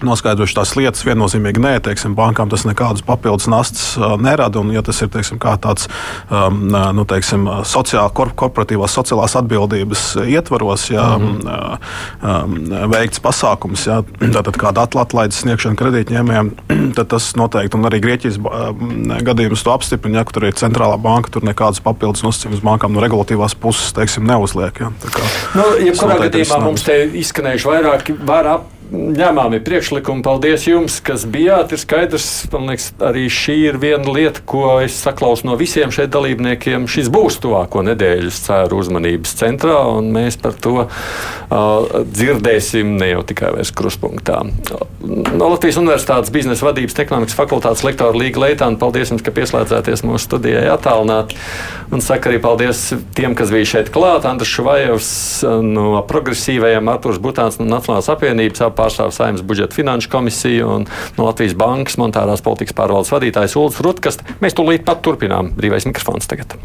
noskaidrojuši 0.06 0.58
tās 0.58 0.74
lietas, 0.78 1.04
viennozīmīgi 1.06 1.62
nē, 1.62 1.74
teiksim, 1.84 2.14
bankām 2.18 2.50
tas 2.52 2.66
nekādas 2.68 3.04
papildus 3.06 3.48
nastas 3.50 3.94
uh, 3.98 4.14
nerada. 4.20 4.60
Un, 4.60 4.72
ja 4.74 4.82
tas 4.84 5.00
ir 5.04 5.10
teiksim, 5.12 5.38
tāds 5.38 5.88
um, 6.30 6.66
nu, 6.70 7.04
teiksim, 7.08 7.46
sociāla, 7.68 8.12
korporatīvās 8.14 8.94
sociālās 8.96 9.36
atbildības 9.40 10.04
ietvaros, 10.24 10.88
ja, 10.90 11.06
mm 11.18 11.38
-hmm. 11.40 11.78
um, 12.22 12.90
veikts 12.92 13.22
pasākums, 13.24 13.86
ja, 13.88 14.02
tātad 14.20 14.58
kāda 14.60 14.86
atlaides 14.88 15.40
sniegšana 15.44 15.78
kredītņēmējiem, 15.80 16.52
tad 16.96 17.10
tas 17.14 17.32
noteikti, 17.36 17.76
un 17.76 17.88
arī 17.88 18.00
Grieķijas 18.04 18.38
gadījums 19.24 19.64
to 19.64 19.72
apstiprina, 19.72 20.18
ja 20.18 20.24
tur 20.24 20.48
ir 20.48 20.58
centrālā 20.58 20.98
banka, 21.00 21.30
tur 21.30 21.46
nekādas 21.46 21.80
papildus 21.84 22.24
nosacījumus 22.26 22.62
bankām 22.64 22.94
no 22.94 23.02
regulatīvās 23.04 23.56
puses 23.60 23.92
teiksim, 23.96 24.26
neuzliek. 24.28 24.80
Ja, 24.80 24.92
kā, 25.04 25.24
nu, 25.54 25.66
jebkurā 25.86 26.18
gadījumā 26.26 26.60
mums 26.64 26.86
te 26.86 27.00
izskanējuši 27.22 27.70
vairāki, 27.70 28.16
vairāk 28.26 28.73
ņēmāmi 28.92 29.60
priekšlikumi. 29.64 30.22
Paldies 30.24 30.66
jums, 30.68 30.98
kas 31.04 31.24
bijāt. 31.28 31.72
Ir 31.74 31.80
skaidrs, 31.80 32.28
man 32.52 32.68
liekas, 32.70 32.90
arī 33.04 33.26
šī 33.32 33.56
ir 33.70 33.78
viena 33.80 34.12
lieta, 34.14 34.42
ko 34.46 34.78
es 34.84 34.96
saklausu 35.00 35.48
no 35.48 35.56
visiem 35.60 35.92
šeit 35.94 36.12
dalībniekiem. 36.14 36.88
Šis 36.90 37.10
būs 37.12 37.40
tuvāko 37.42 37.84
nedēļu, 37.86 38.30
es 38.32 38.40
ceru, 38.44 38.80
uzmanības 38.82 39.34
centrā, 39.40 39.78
un 39.96 40.10
mēs 40.14 40.38
par 40.40 40.56
to 40.60 40.74
uh, 40.84 42.02
dzirdēsim 42.04 42.96
ne 43.00 43.12
jau 43.14 43.24
tikai 43.26 43.54
vairs 43.56 43.72
kruspunktā. 43.74 44.42
No 45.04 45.50
Latvijas 45.52 45.80
Universitātes 45.80 46.32
biznesa 46.34 46.68
vadības 46.68 46.98
ekonomikas 47.04 47.36
fakultātes 47.38 47.84
lektora 47.86 48.16
Līga 48.16 48.44
Leitāna, 48.46 48.80
paldies 48.80 49.12
jums, 49.12 49.24
ka 49.24 49.34
pieslēdzāties 49.34 50.04
mūsu 50.06 50.26
studijai 50.28 50.66
attālināti. 50.72 51.38
Un 51.94 52.02
saka 52.04 52.30
arī 52.30 52.40
paldies 52.42 52.86
tiem, 53.16 53.36
kas 53.38 53.52
bija 53.54 53.68
šeit 53.74 53.90
klāt. 53.94 54.26
Andris 54.28 54.50
Šuvajevs 54.50 55.10
no 55.64 56.00
progresīvajiem, 56.08 56.88
Arturs 56.90 57.20
Butāns 57.22 57.60
no 57.60 57.68
Nacionālās 57.68 58.08
apvienības 58.12 58.64
pārstāv 58.84 59.14
Saimnes 59.14 59.44
budžeta 59.46 59.76
finanšu 59.76 60.12
komisiju 60.12 60.72
un 60.78 60.88
no 61.18 61.28
Latvijas 61.28 61.56
bankas 61.58 61.98
monetārās 62.00 62.44
politikas 62.44 62.76
pārvaldes 62.76 63.12
vadītājs 63.14 63.56
Ulris 63.60 63.80
Rutkast. 63.84 64.26
Mēs 64.44 64.56
tūlīt 64.58 64.84
pat 64.88 65.04
turpinām 65.06 65.54
brīvais 65.56 65.88
mikrofons 65.88 66.28
tagad. 66.30 66.58